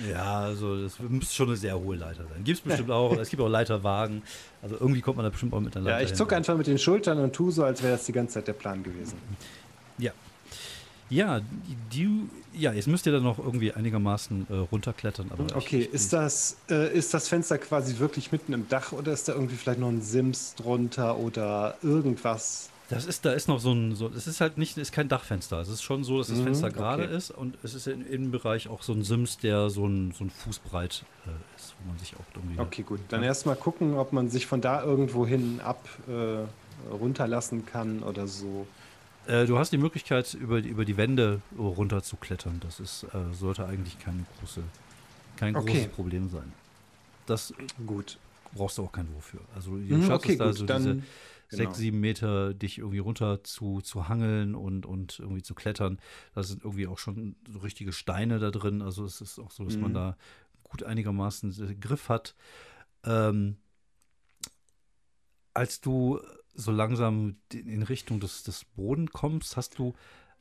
Ja, 0.09 0.39
also 0.41 0.83
das 0.83 0.99
müsste 0.99 1.35
schon 1.35 1.47
eine 1.47 1.57
sehr 1.57 1.77
hohe 1.77 1.97
Leiter 1.97 2.23
sein. 2.23 2.43
Gibt 2.43 2.59
es 2.59 2.63
bestimmt 2.63 2.91
auch. 2.91 3.17
es 3.17 3.29
gibt 3.29 3.41
auch 3.41 3.49
Leiterwagen. 3.49 4.21
Also 4.61 4.77
irgendwie 4.79 5.01
kommt 5.01 5.17
man 5.17 5.25
da 5.25 5.29
bestimmt 5.29 5.53
auch 5.53 5.59
mit 5.59 5.75
einer 5.75 5.85
Leiter. 5.85 5.99
Ja, 5.99 6.05
ich 6.05 6.13
zucke 6.13 6.35
einfach 6.35 6.55
mit 6.55 6.67
den 6.67 6.77
Schultern 6.77 7.19
und 7.19 7.33
tue 7.33 7.51
so, 7.51 7.65
als 7.65 7.83
wäre 7.83 7.93
das 7.93 8.05
die 8.05 8.13
ganze 8.13 8.35
Zeit 8.35 8.47
der 8.47 8.53
Plan 8.53 8.83
gewesen. 8.83 9.17
Ja, 9.97 10.11
ja, 11.11 11.41
die, 11.91 12.09
ja, 12.53 12.71
jetzt 12.71 12.87
müsst 12.87 13.05
ihr 13.05 13.11
dann 13.11 13.23
noch 13.23 13.37
irgendwie 13.37 13.73
einigermaßen 13.73 14.47
äh, 14.49 14.55
runterklettern. 14.55 15.29
Aber 15.31 15.43
okay, 15.55 15.81
ich, 15.81 15.93
ist, 15.93 16.13
das, 16.13 16.57
äh, 16.69 16.97
ist 16.97 17.13
das 17.13 17.27
Fenster 17.27 17.57
quasi 17.57 17.99
wirklich 17.99 18.31
mitten 18.31 18.53
im 18.53 18.67
Dach 18.69 18.93
oder 18.93 19.11
ist 19.11 19.27
da 19.27 19.33
irgendwie 19.33 19.55
vielleicht 19.55 19.79
noch 19.79 19.89
ein 19.89 20.01
Sims 20.01 20.55
drunter 20.55 21.17
oder 21.17 21.75
irgendwas? 21.83 22.69
Das 22.87 23.05
ist, 23.05 23.25
da 23.25 23.31
ist 23.31 23.47
noch 23.47 23.59
so 23.59 23.71
ein, 23.71 23.95
so, 23.95 24.09
es 24.09 24.27
ist 24.27 24.41
halt 24.41 24.57
nicht, 24.57 24.77
ist 24.77 24.91
kein 24.91 25.07
Dachfenster. 25.07 25.59
Es 25.59 25.69
ist 25.69 25.81
schon 25.81 26.03
so, 26.03 26.17
dass 26.17 26.27
das 26.27 26.39
mhm, 26.39 26.45
Fenster 26.45 26.69
gerade 26.71 27.03
okay. 27.03 27.15
ist 27.15 27.31
und 27.31 27.57
es 27.63 27.73
ist 27.73 27.87
im 27.87 28.05
Innenbereich 28.05 28.69
auch 28.69 28.81
so 28.81 28.93
ein 28.93 29.03
Sims, 29.03 29.37
der 29.37 29.69
so 29.69 29.85
ein, 29.85 30.11
so 30.11 30.25
ein 30.25 30.29
Fußbreit 30.29 31.03
äh, 31.25 31.29
ist, 31.57 31.75
wo 31.79 31.89
man 31.89 31.99
sich 31.99 32.15
auch 32.15 32.35
irgendwie. 32.35 32.59
Okay, 32.59 32.83
gut. 32.83 32.99
Dann 33.09 33.23
erstmal 33.23 33.55
gucken, 33.55 33.95
ob 33.97 34.11
man 34.13 34.29
sich 34.29 34.45
von 34.45 34.61
da 34.61 34.83
irgendwo 34.83 35.25
hin 35.25 35.61
ab 35.63 35.87
äh, 36.07 36.93
runterlassen 36.93 37.65
kann 37.65 38.03
oder 38.03 38.27
so. 38.27 38.65
Äh, 39.27 39.45
du 39.45 39.57
hast 39.57 39.71
die 39.71 39.77
Möglichkeit, 39.77 40.33
über, 40.33 40.59
über 40.59 40.85
die 40.85 40.97
Wände 40.97 41.41
runter 41.57 42.01
zu 42.03 42.17
klettern. 42.17 42.59
Das 42.61 42.79
ist, 42.79 43.03
äh, 43.03 43.33
sollte 43.33 43.65
eigentlich 43.65 43.99
keine 43.99 44.25
große, 44.39 44.63
kein 45.37 45.55
okay. 45.55 45.73
großes 45.73 45.87
Problem 45.89 46.29
sein. 46.29 46.51
Das 47.25 47.53
gut. 47.85 48.17
brauchst 48.53 48.77
du 48.77 48.83
auch 48.83 48.91
kein 48.91 49.13
Wofür. 49.15 49.41
Also 49.55 49.71
du 49.71 49.95
mhm, 49.95 50.05
schaffst 50.05 50.25
okay, 50.25 50.33
es 50.33 50.37
da 50.37 50.47
gut, 50.47 50.57
so 50.57 50.65
dann, 50.65 50.81
diese 50.81 50.93
genau. 50.95 51.05
sechs, 51.49 51.77
sieben 51.77 51.99
Meter 51.99 52.53
dich 52.53 52.79
irgendwie 52.79 52.99
runter 52.99 53.43
zu, 53.43 53.81
zu 53.81 54.09
hangeln 54.09 54.55
und, 54.55 54.85
und 54.85 55.19
irgendwie 55.19 55.43
zu 55.43 55.53
klettern. 55.53 55.99
Da 56.33 56.43
sind 56.43 56.63
irgendwie 56.63 56.87
auch 56.87 56.97
schon 56.97 57.35
so 57.47 57.59
richtige 57.59 57.93
Steine 57.93 58.39
da 58.39 58.49
drin. 58.49 58.81
Also 58.81 59.05
es 59.05 59.21
ist 59.21 59.39
auch 59.39 59.51
so, 59.51 59.63
dass 59.63 59.75
mhm. 59.75 59.81
man 59.81 59.93
da 59.93 60.17
gut 60.63 60.83
einigermaßen 60.83 61.79
Griff 61.79 62.09
hat. 62.09 62.35
Ähm, 63.03 63.57
als 65.53 65.81
du 65.81 66.19
so 66.55 66.71
langsam 66.71 67.37
in 67.53 67.83
Richtung 67.83 68.19
des, 68.19 68.43
des 68.43 68.65
Boden 68.65 69.11
kommst, 69.11 69.57
hast 69.57 69.77
du 69.79 69.93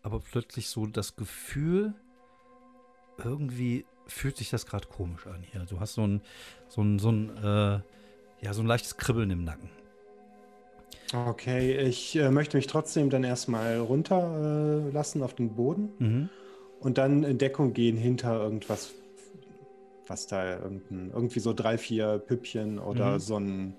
aber 0.02 0.20
plötzlich 0.20 0.68
so 0.68 0.86
das 0.86 1.16
Gefühl, 1.16 1.94
irgendwie 3.18 3.84
fühlt 4.06 4.36
sich 4.36 4.50
das 4.50 4.66
gerade 4.66 4.88
komisch 4.88 5.26
an 5.26 5.42
hier. 5.42 5.66
Du 5.68 5.80
hast 5.80 5.94
so 5.94 6.06
ein, 6.06 6.20
so 6.68 6.82
ein, 6.82 6.98
so 6.98 7.10
ein, 7.10 7.36
äh, 7.36 7.80
ja, 8.44 8.52
so 8.52 8.62
ein 8.62 8.66
leichtes 8.66 8.96
Kribbeln 8.96 9.30
im 9.30 9.44
Nacken. 9.44 9.70
Okay, 11.12 11.76
ich 11.76 12.16
äh, 12.16 12.30
möchte 12.30 12.56
mich 12.56 12.66
trotzdem 12.66 13.10
dann 13.10 13.24
erstmal 13.24 13.78
runterlassen 13.78 15.20
äh, 15.20 15.24
auf 15.24 15.34
den 15.34 15.54
Boden 15.54 15.90
mhm. 15.98 16.28
und 16.80 16.98
dann 16.98 17.24
in 17.24 17.38
Deckung 17.38 17.72
gehen 17.72 17.96
hinter 17.96 18.40
irgendwas, 18.40 18.92
was 20.06 20.28
da 20.28 20.58
irgendwie 20.88 21.40
so 21.40 21.52
drei, 21.52 21.78
vier 21.78 22.18
Püppchen 22.18 22.78
oder 22.78 23.14
mhm. 23.14 23.18
so 23.18 23.36
ein 23.36 23.76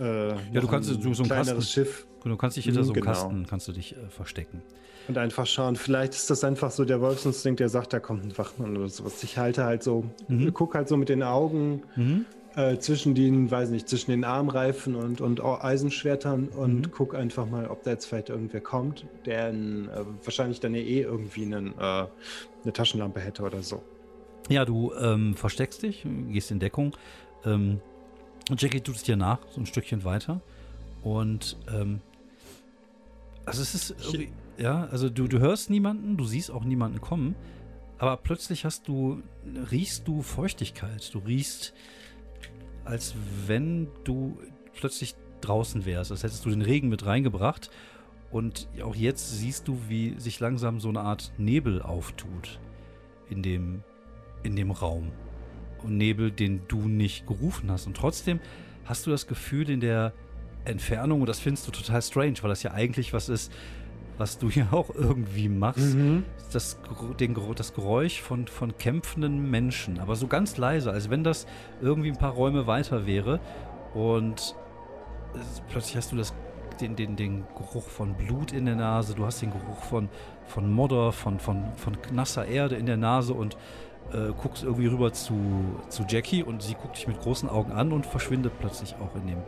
äh, 0.00 0.28
ja, 0.28 0.60
du 0.60 0.66
kannst 0.66 0.88
so, 0.88 1.14
so 1.14 1.22
ein 1.22 1.28
Kasten, 1.28 1.62
Schiff. 1.62 2.06
Du 2.24 2.36
kannst 2.36 2.56
dich 2.56 2.64
hinter 2.64 2.84
so 2.84 2.92
einem 2.92 3.02
genau. 3.02 3.12
Kasten 3.12 3.46
kannst 3.46 3.68
du 3.68 3.72
dich 3.72 3.92
äh, 3.92 4.08
verstecken. 4.08 4.62
Und 5.08 5.18
einfach 5.18 5.46
schauen, 5.46 5.76
vielleicht 5.76 6.14
ist 6.14 6.30
das 6.30 6.44
einfach 6.44 6.70
so 6.70 6.84
der 6.84 7.00
Wolfsinstinkt, 7.00 7.60
der 7.60 7.68
sagt, 7.68 7.92
da 7.92 8.00
kommt 8.00 8.24
ein 8.24 8.36
Wachmann 8.38 8.76
oder 8.76 8.88
sowas. 8.88 9.22
Ich 9.22 9.38
halte 9.38 9.64
halt 9.64 9.82
so, 9.82 10.04
mhm. 10.28 10.52
guck 10.54 10.74
halt 10.74 10.88
so 10.88 10.96
mit 10.96 11.08
den 11.08 11.22
Augen 11.22 11.82
mhm. 11.96 12.24
äh, 12.54 12.78
zwischen 12.78 13.14
den, 13.14 13.50
weiß 13.50 13.70
nicht, 13.70 13.88
zwischen 13.88 14.10
den 14.10 14.24
Armreifen 14.24 14.94
und, 14.94 15.20
und 15.20 15.42
Eisenschwertern 15.42 16.48
und 16.48 16.74
mhm. 16.74 16.90
guck 16.92 17.14
einfach 17.14 17.46
mal, 17.46 17.66
ob 17.68 17.82
da 17.82 17.90
jetzt 17.90 18.06
vielleicht 18.06 18.28
irgendwer 18.28 18.60
kommt, 18.60 19.06
der 19.26 19.48
äh, 19.48 19.54
wahrscheinlich 20.22 20.60
dann 20.60 20.74
eh 20.74 21.00
irgendwie 21.00 21.44
einen, 21.44 21.74
äh, 21.78 22.06
eine 22.62 22.72
Taschenlampe 22.72 23.20
hätte 23.20 23.42
oder 23.42 23.62
so. 23.62 23.82
Ja, 24.48 24.64
du 24.64 24.92
ähm, 24.94 25.34
versteckst 25.34 25.82
dich, 25.82 26.06
gehst 26.28 26.50
in 26.50 26.60
Deckung. 26.60 26.96
Ähm, 27.44 27.80
Jackie 28.58 28.80
tut 28.80 28.96
es 28.96 29.02
dir 29.02 29.16
nach, 29.16 29.38
so 29.50 29.60
ein 29.60 29.66
Stückchen 29.66 30.04
weiter. 30.04 30.40
Und 31.02 31.56
ähm, 31.72 32.00
also 33.44 33.62
es 33.62 33.74
ist 33.74 33.94
irgendwie, 34.00 34.32
ja, 34.58 34.84
also 34.90 35.08
du, 35.08 35.26
du 35.26 35.38
hörst 35.38 35.70
niemanden, 35.70 36.16
du 36.16 36.24
siehst 36.24 36.50
auch 36.50 36.64
niemanden 36.64 37.00
kommen, 37.00 37.34
aber 37.98 38.16
plötzlich 38.16 38.64
hast 38.64 38.88
du, 38.88 39.22
riechst 39.70 40.08
du 40.08 40.22
Feuchtigkeit. 40.22 41.12
Du 41.12 41.18
riechst, 41.18 41.74
als 42.84 43.14
wenn 43.46 43.88
du 44.04 44.38
plötzlich 44.74 45.14
draußen 45.40 45.84
wärst, 45.84 46.10
als 46.10 46.22
hättest 46.22 46.44
du 46.44 46.50
den 46.50 46.62
Regen 46.62 46.88
mit 46.88 47.04
reingebracht. 47.04 47.70
Und 48.30 48.68
auch 48.82 48.94
jetzt 48.94 49.38
siehst 49.38 49.68
du, 49.68 49.78
wie 49.88 50.18
sich 50.18 50.40
langsam 50.40 50.80
so 50.80 50.88
eine 50.88 51.00
Art 51.00 51.32
Nebel 51.36 51.82
auftut 51.82 52.60
in 53.28 53.42
dem, 53.42 53.82
in 54.44 54.56
dem 54.56 54.70
Raum. 54.70 55.10
Und 55.84 55.96
Nebel, 55.96 56.30
den 56.30 56.62
du 56.68 56.88
nicht 56.88 57.26
gerufen 57.26 57.70
hast. 57.70 57.86
Und 57.86 57.96
trotzdem 57.96 58.40
hast 58.84 59.06
du 59.06 59.10
das 59.10 59.26
Gefühl 59.26 59.70
in 59.70 59.80
der 59.80 60.12
Entfernung, 60.64 61.20
und 61.20 61.28
das 61.28 61.40
findest 61.40 61.66
du 61.66 61.72
total 61.72 62.02
strange, 62.02 62.34
weil 62.42 62.50
das 62.50 62.62
ja 62.62 62.72
eigentlich 62.72 63.12
was 63.12 63.28
ist, 63.28 63.52
was 64.18 64.38
du 64.38 64.48
ja 64.54 64.68
auch 64.70 64.94
irgendwie 64.94 65.48
machst, 65.48 65.94
mhm. 65.94 66.24
das, 66.52 66.78
den, 67.18 67.36
das 67.56 67.74
Geräusch 67.74 68.20
von, 68.20 68.46
von 68.46 68.76
kämpfenden 68.76 69.50
Menschen. 69.50 69.98
Aber 69.98 70.14
so 70.16 70.26
ganz 70.26 70.56
leise, 70.56 70.92
als 70.92 71.10
wenn 71.10 71.24
das 71.24 71.46
irgendwie 71.80 72.10
ein 72.10 72.18
paar 72.18 72.32
Räume 72.32 72.66
weiter 72.66 73.06
wäre. 73.06 73.40
Und 73.94 74.54
plötzlich 75.70 75.96
hast 75.96 76.12
du 76.12 76.16
das, 76.16 76.34
den, 76.80 76.96
den, 76.96 77.16
den 77.16 77.44
Geruch 77.56 77.88
von 77.88 78.14
Blut 78.14 78.52
in 78.52 78.66
der 78.66 78.76
Nase, 78.76 79.14
du 79.14 79.24
hast 79.24 79.42
den 79.42 79.50
Geruch 79.50 79.82
von, 79.82 80.08
von 80.46 80.70
Modder, 80.72 81.12
von, 81.12 81.40
von, 81.40 81.64
von 81.76 81.96
nasser 82.12 82.46
Erde 82.46 82.76
in 82.76 82.86
der 82.86 82.96
Nase 82.96 83.34
und 83.34 83.56
äh, 84.12 84.32
guckst 84.40 84.62
irgendwie 84.62 84.86
rüber 84.86 85.12
zu, 85.12 85.34
zu 85.88 86.04
Jackie 86.08 86.42
und 86.42 86.62
sie 86.62 86.74
guckt 86.74 86.96
dich 86.96 87.06
mit 87.06 87.20
großen 87.20 87.48
Augen 87.48 87.72
an 87.72 87.92
und 87.92 88.06
verschwindet 88.06 88.52
plötzlich 88.60 88.94
auch 88.96 89.14
in 89.16 89.26
dem, 89.26 89.38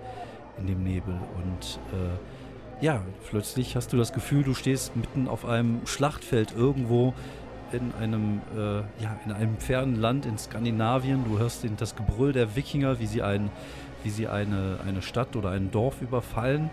in 0.59 0.67
dem 0.67 0.83
Nebel. 0.85 1.15
Und 1.37 1.79
äh, 1.93 2.85
ja, 2.85 3.03
plötzlich 3.29 3.77
hast 3.77 3.93
du 3.93 3.97
das 3.97 4.13
Gefühl, 4.13 4.43
du 4.43 4.55
stehst 4.55 4.97
mitten 4.97 5.29
auf 5.29 5.45
einem 5.45 5.87
Schlachtfeld 5.87 6.55
irgendwo 6.57 7.15
in 7.73 7.93
einem, 8.01 8.41
äh, 8.57 8.79
ja, 9.03 9.19
in 9.25 9.33
einem 9.33 9.57
fernen 9.59 9.97
Land 9.97 10.27
in 10.27 10.39
Skandinavien. 10.39 11.25
Du 11.25 11.39
hörst 11.39 11.65
den, 11.65 11.77
das 11.77 11.97
Gebrüll 11.97 12.33
der 12.33 12.55
Wikinger, 12.57 12.99
wie 12.99 13.07
sie, 13.07 13.23
ein, 13.23 13.51
wie 14.03 14.11
sie 14.11 14.29
eine, 14.29 14.79
eine 14.87 15.03
Stadt 15.03 15.37
oder 15.37 15.51
ein 15.51 15.71
Dorf 15.71 16.03
überfallen. 16.03 16.71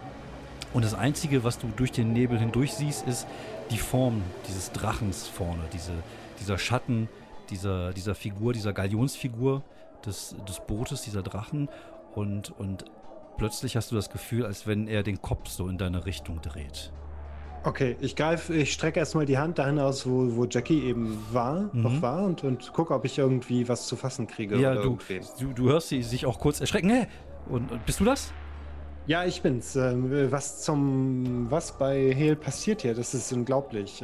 Und 0.73 0.85
das 0.85 0.93
Einzige, 0.93 1.43
was 1.43 1.57
du 1.57 1.67
durch 1.75 1.91
den 1.91 2.13
Nebel 2.13 2.37
hindurch 2.37 2.73
siehst, 2.73 3.07
ist 3.07 3.27
die 3.71 3.77
Form 3.77 4.21
dieses 4.47 4.71
Drachens 4.71 5.27
vorne, 5.27 5.63
diese, 5.73 5.93
dieser 6.39 6.57
Schatten 6.57 7.07
dieser, 7.49 7.93
dieser 7.93 8.15
Figur, 8.15 8.53
dieser 8.53 8.73
Galionsfigur 8.73 9.63
des, 10.05 10.35
des 10.47 10.59
Bootes, 10.61 11.01
dieser 11.01 11.21
Drachen. 11.21 11.69
Und, 12.15 12.57
und 12.57 12.85
plötzlich 13.37 13.75
hast 13.75 13.91
du 13.91 13.95
das 13.95 14.09
Gefühl, 14.09 14.45
als 14.45 14.67
wenn 14.67 14.87
er 14.87 15.03
den 15.03 15.21
Kopf 15.21 15.49
so 15.49 15.67
in 15.67 15.77
deine 15.77 16.05
Richtung 16.05 16.41
dreht. 16.41 16.91
Okay, 17.63 17.97
ich 17.99 18.15
greife, 18.15 18.53
ich 18.53 18.71
strecke 18.71 18.99
erstmal 18.99 19.25
die 19.25 19.37
Hand 19.37 19.59
dahin 19.59 19.79
aus, 19.79 20.07
wo, 20.07 20.35
wo 20.35 20.45
Jackie 20.45 20.81
eben 20.85 21.21
war, 21.31 21.69
mhm. 21.73 21.81
noch 21.81 22.01
war 22.01 22.23
und, 22.23 22.43
und 22.43 22.71
gucke, 22.71 22.93
ob 22.93 23.03
ich 23.03 23.17
irgendwie 23.17 23.67
was 23.67 23.87
zu 23.87 23.97
fassen 23.97 24.27
kriege. 24.27 24.57
Ja, 24.57 24.75
du, 24.75 24.97
du, 25.39 25.53
du, 25.53 25.69
hörst 25.69 25.89
sie 25.89 26.01
sich 26.01 26.25
auch 26.25 26.39
kurz 26.39 26.61
erschrecken. 26.61 26.89
Hä? 26.89 27.07
Und, 27.49 27.71
und 27.71 27.85
bist 27.85 27.99
du 27.99 28.05
das? 28.05 28.31
Ja, 29.07 29.25
ich 29.25 29.41
bin's. 29.41 29.75
Ähm, 29.75 30.31
was 30.31 30.61
zum, 30.61 31.49
was 31.49 31.77
bei 31.77 32.13
Hale 32.15 32.35
passiert 32.35 32.83
hier? 32.83 32.93
Das 32.93 33.13
ist 33.13 33.33
unglaublich. 33.33 34.01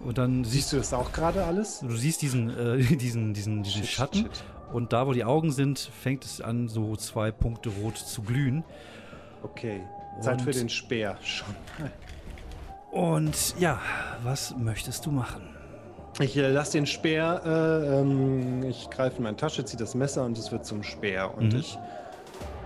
Und 0.00 0.18
dann 0.18 0.44
siehst 0.44 0.72
du 0.72 0.76
das 0.76 0.92
auch 0.92 1.12
gerade 1.12 1.44
alles? 1.44 1.80
Du 1.80 1.96
siehst 1.96 2.22
diesen, 2.22 2.50
äh, 2.50 2.78
diesen, 2.96 3.34
diesen, 3.34 3.62
diesen 3.62 3.82
shit, 3.82 3.90
Schatten. 3.90 4.22
Shit. 4.22 4.44
Und 4.72 4.92
da, 4.92 5.06
wo 5.06 5.12
die 5.12 5.24
Augen 5.24 5.52
sind, 5.52 5.78
fängt 5.78 6.24
es 6.24 6.40
an, 6.40 6.68
so 6.68 6.96
zwei 6.96 7.30
Punkte 7.30 7.70
rot 7.70 7.96
zu 7.96 8.22
glühen. 8.22 8.64
Okay. 9.42 9.82
Zeit 10.20 10.38
und, 10.38 10.42
für 10.42 10.50
den 10.50 10.68
Speer. 10.68 11.16
Schon. 11.22 11.54
Und 12.90 13.54
ja, 13.58 13.80
was 14.22 14.56
möchtest 14.56 15.06
du 15.06 15.10
machen? 15.10 15.42
Ich 16.18 16.36
äh, 16.36 16.48
lasse 16.48 16.72
den 16.72 16.86
Speer, 16.86 17.42
äh, 17.44 18.00
ähm, 18.00 18.62
ich 18.64 18.88
greife 18.88 19.18
in 19.18 19.24
meine 19.24 19.36
Tasche, 19.36 19.64
ziehe 19.64 19.78
das 19.78 19.94
Messer 19.94 20.24
und 20.24 20.38
es 20.38 20.50
wird 20.50 20.64
zum 20.64 20.82
Speer. 20.82 21.36
Und 21.36 21.52
mhm. 21.52 21.58
ich 21.58 21.78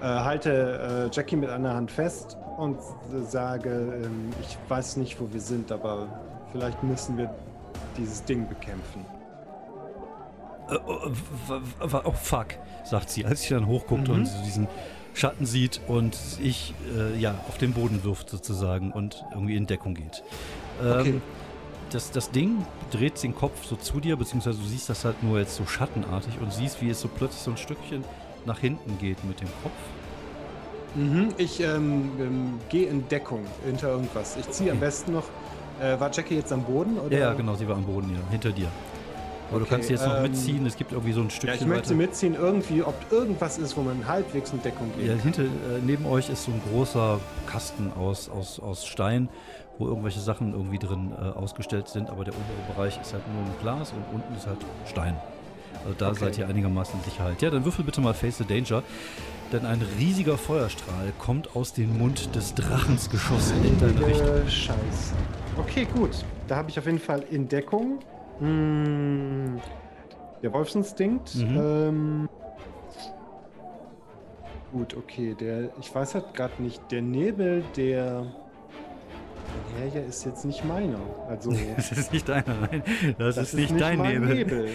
äh, 0.01 0.05
halte 0.05 1.11
äh, 1.11 1.14
Jackie 1.14 1.37
mit 1.37 1.51
einer 1.51 1.74
Hand 1.74 1.91
fest 1.91 2.37
und 2.59 2.78
sage, 3.28 3.70
ähm, 4.05 4.31
ich 4.41 4.57
weiß 4.68 4.97
nicht, 4.99 5.20
wo 5.20 5.33
wir 5.33 5.41
sind, 5.41 5.72
aber 5.72 6.07
vielleicht 6.53 6.82
müssen 6.82 7.16
wir 7.16 7.34
dieses 7.96 8.24
Ding 8.24 8.48
bekämpfen. 8.48 9.05
Äh, 10.68 10.78
oh, 10.86 11.11
oh, 12.05 12.12
fuck, 12.12 12.46
sagt 12.84 13.11
sie, 13.11 13.24
als 13.24 13.42
sie 13.42 13.55
dann 13.55 13.66
hochguckt 13.66 14.09
mhm. 14.09 14.14
und 14.14 14.30
diesen 14.44 14.68
Schatten 15.14 15.44
sieht 15.44 15.80
und 15.88 16.14
sich 16.14 16.74
äh, 16.96 17.18
ja, 17.18 17.34
auf 17.48 17.59
den 17.59 17.72
Boden 17.72 18.05
wirft 18.05 18.30
sozusagen 18.30 18.92
und 18.92 19.24
irgendwie 19.32 19.57
in 19.57 19.66
Deckung 19.66 19.94
geht. 19.94 20.22
Ähm, 20.82 21.01
okay. 21.01 21.20
das, 21.90 22.12
das 22.12 22.30
Ding 22.30 22.64
dreht 22.90 23.20
den 23.22 23.34
Kopf 23.34 23.64
so 23.64 23.76
zu 23.76 24.01
dir, 24.01 24.16
beziehungsweise 24.16 24.59
du 24.59 24.64
siehst 24.64 24.88
das 24.88 25.05
halt 25.05 25.22
nur 25.22 25.38
jetzt 25.38 25.57
so 25.57 25.66
schattenartig 25.66 26.38
und 26.40 26.53
siehst, 26.53 26.80
wie 26.80 26.90
es 26.90 27.01
so 27.01 27.09
plötzlich 27.09 27.42
so 27.42 27.51
ein 27.51 27.57
Stückchen 27.57 28.05
nach 28.46 28.61
hinten 28.61 28.98
geht 28.98 29.22
mit 29.24 29.40
dem 29.40 29.48
Kopf. 29.62 29.72
Mhm, 30.94 31.28
ich 31.36 31.61
ähm, 31.61 32.11
ähm, 32.18 32.59
gehe 32.68 32.88
in 32.88 33.07
Deckung 33.09 33.44
hinter 33.64 33.90
irgendwas. 33.90 34.36
Ich 34.36 34.48
ziehe 34.51 34.70
okay. 34.70 34.76
am 34.76 34.80
besten 34.80 35.12
noch. 35.12 35.24
Äh, 35.81 35.99
war 35.99 36.11
Jackie 36.12 36.37
jetzt 36.37 36.53
am 36.53 36.62
Boden? 36.62 36.99
Oder? 36.99 37.18
Ja, 37.18 37.33
genau, 37.33 37.55
sie 37.55 37.66
war 37.66 37.76
am 37.76 37.85
Boden, 37.85 38.11
ja, 38.11 38.20
hinter 38.31 38.53
dir. 38.53 38.68
Aber 39.49 39.57
okay, 39.57 39.64
du 39.64 39.70
kannst 39.70 39.91
jetzt 39.91 40.07
noch 40.07 40.16
ähm, 40.16 40.22
mitziehen, 40.22 40.66
es 40.66 40.76
gibt 40.76 40.93
irgendwie 40.93 41.12
so 41.12 41.20
ein 41.20 41.31
Stückchen 41.31 41.49
Ja, 41.49 41.55
ich 41.55 41.66
möchte 41.66 41.91
weiter. 41.91 41.97
mitziehen, 41.97 42.35
irgendwie, 42.35 42.83
ob 42.83 42.95
irgendwas 43.11 43.59
ist, 43.59 43.76
wo 43.76 43.83
man 43.83 44.07
halbwegs 44.07 44.53
in 44.53 44.62
Deckung 44.62 44.93
geht. 44.97 45.09
Ja, 45.09 45.14
hinter, 45.14 45.43
äh, 45.43 45.49
neben 45.85 46.07
euch 46.07 46.31
ist 46.31 46.45
so 46.45 46.53
ein 46.53 46.61
großer 46.70 47.18
Kasten 47.47 47.91
aus, 47.99 48.28
aus, 48.28 48.61
aus 48.61 48.87
Stein, 48.87 49.28
wo 49.78 49.89
irgendwelche 49.89 50.20
Sachen 50.20 50.53
irgendwie 50.53 50.78
drin 50.78 51.12
äh, 51.18 51.37
ausgestellt 51.37 51.89
sind, 51.89 52.11
aber 52.11 52.24
der 52.24 52.35
obere 52.35 52.74
Bereich 52.74 53.01
ist 53.01 53.12
halt 53.12 53.24
nur 53.33 53.43
ein 53.43 53.53
Glas 53.61 53.93
und 53.93 54.05
unten 54.14 54.37
ist 54.37 54.47
halt 54.47 54.59
Stein. 54.87 55.16
Also 55.85 55.95
da 55.99 56.09
okay. 56.11 56.18
seid 56.20 56.39
ihr 56.39 56.47
einigermaßen 56.47 56.95
in 57.01 57.05
Sicherheit. 57.11 57.41
Ja, 57.43 57.51
dann 57.51 57.64
würfel 57.64 57.85
bitte 57.85 58.01
mal 58.01 58.14
Face 58.14 58.39
the 58.39 58.45
Danger. 58.45 58.83
Denn 59.53 59.66
ein 59.66 59.82
riesiger 59.98 60.38
Feuerstrahl 60.38 61.12
kommt 61.18 61.57
aus 61.57 61.72
dem 61.72 61.98
Mund 61.98 62.36
des 62.36 62.55
Drachens 62.55 63.11
geschossen 63.11 63.64
in 63.64 63.78
deine 63.80 64.07
Richtung. 64.07 64.46
Scheiße. 64.46 65.14
Okay, 65.57 65.86
gut. 65.92 66.11
Da 66.46 66.57
habe 66.57 66.70
ich 66.70 66.78
auf 66.78 66.86
jeden 66.86 67.01
Fall 67.01 67.24
in 67.30 67.48
Deckung. 67.48 67.98
Hm, 68.38 69.61
der 70.42 70.53
Wolfsinstinkt. 70.53 71.34
Mhm. 71.34 71.61
Ähm, 71.61 72.28
gut, 74.72 74.96
okay. 74.96 75.34
Der, 75.38 75.70
ich 75.80 75.92
weiß 75.92 76.14
halt 76.14 76.32
gerade 76.34 76.62
nicht. 76.62 76.80
Der 76.92 77.03
Nebel, 77.03 77.64
der 77.76 78.26
ja, 79.79 80.01
ja, 80.01 80.07
ist 80.07 80.25
jetzt 80.25 80.45
nicht 80.45 80.64
meiner. 80.64 80.99
Also, 81.29 81.53
das 81.77 81.93
ist 81.93 82.12
nicht 82.12 82.29
deiner, 82.29 82.55
nein. 82.61 82.83
Das, 83.18 83.37
das 83.37 83.49
ist, 83.49 83.55
ist, 83.55 83.55
nicht, 83.55 83.71
nicht 83.73 83.83
dein 83.83 84.01
Nebel. 84.01 84.35
Nebel. 84.35 84.68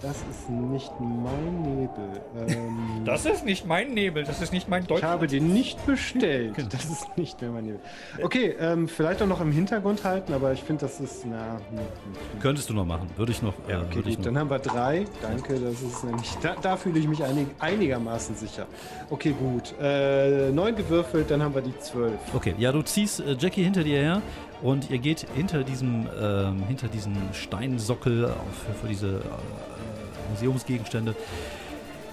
Das 0.00 0.16
ist 0.30 0.48
nicht 0.48 0.92
mein 1.00 1.62
Nebel. 1.62 2.22
Ähm, 2.48 3.02
das 3.04 3.26
ist 3.26 3.44
nicht 3.44 3.66
mein 3.66 3.94
Nebel, 3.94 4.22
das 4.22 4.40
ist 4.40 4.52
nicht 4.52 4.68
mein 4.68 4.86
Deutsch. 4.86 5.00
Ich 5.00 5.04
habe 5.04 5.26
den 5.26 5.52
nicht 5.52 5.84
bestellt. 5.86 6.54
Genau. 6.54 6.68
Das 6.68 6.84
ist 6.84 7.16
nicht 7.16 7.40
mehr 7.40 7.50
mein 7.50 7.64
Nebel. 7.64 7.80
Okay, 8.22 8.54
ähm, 8.60 8.86
vielleicht 8.86 9.20
auch 9.22 9.26
noch 9.26 9.40
im 9.40 9.50
Hintergrund 9.50 10.04
halten, 10.04 10.32
aber 10.34 10.52
ich 10.52 10.62
finde, 10.62 10.82
das 10.82 11.00
ist, 11.00 11.26
na. 11.26 11.60
Hm, 11.70 11.78
hm, 11.78 11.84
hm. 12.32 12.40
Könntest 12.40 12.70
du 12.70 12.74
noch 12.74 12.84
machen, 12.84 13.08
würde 13.16 13.32
ich 13.32 13.42
noch. 13.42 13.54
Ja, 13.68 13.82
okay, 13.82 13.98
äh, 13.98 14.14
gut. 14.14 14.24
Dann 14.24 14.38
haben 14.38 14.50
wir 14.50 14.60
drei. 14.60 15.04
Danke, 15.20 15.58
das 15.58 15.82
ist 15.82 16.04
nämlich. 16.04 16.30
Da, 16.42 16.54
da 16.62 16.76
fühle 16.76 17.00
ich 17.00 17.08
mich 17.08 17.24
einig, 17.24 17.48
einigermaßen 17.58 18.36
sicher. 18.36 18.66
Okay, 19.10 19.34
gut. 19.36 19.74
Äh, 19.80 20.52
neun 20.52 20.76
gewürfelt, 20.76 21.28
dann 21.28 21.42
haben 21.42 21.54
wir 21.54 21.62
die 21.62 21.76
zwölf. 21.80 22.18
Okay, 22.34 22.54
ja, 22.56 22.70
du 22.70 22.82
ziehst 22.82 23.18
äh, 23.18 23.36
Jackie 23.36 23.64
hinter 23.64 23.82
dir 23.82 23.98
her 23.98 24.22
und 24.62 24.90
ihr 24.90 24.98
geht 24.98 25.26
hinter 25.34 25.64
diesem, 25.64 26.08
ähm, 26.20 26.62
hinter 26.66 26.88
diesen 26.88 27.16
Steinsockel 27.32 28.26
auf, 28.26 28.80
für 28.80 28.88
diese. 28.88 29.18
Äh, 29.18 29.20
Museumsgegenstände 30.30 31.14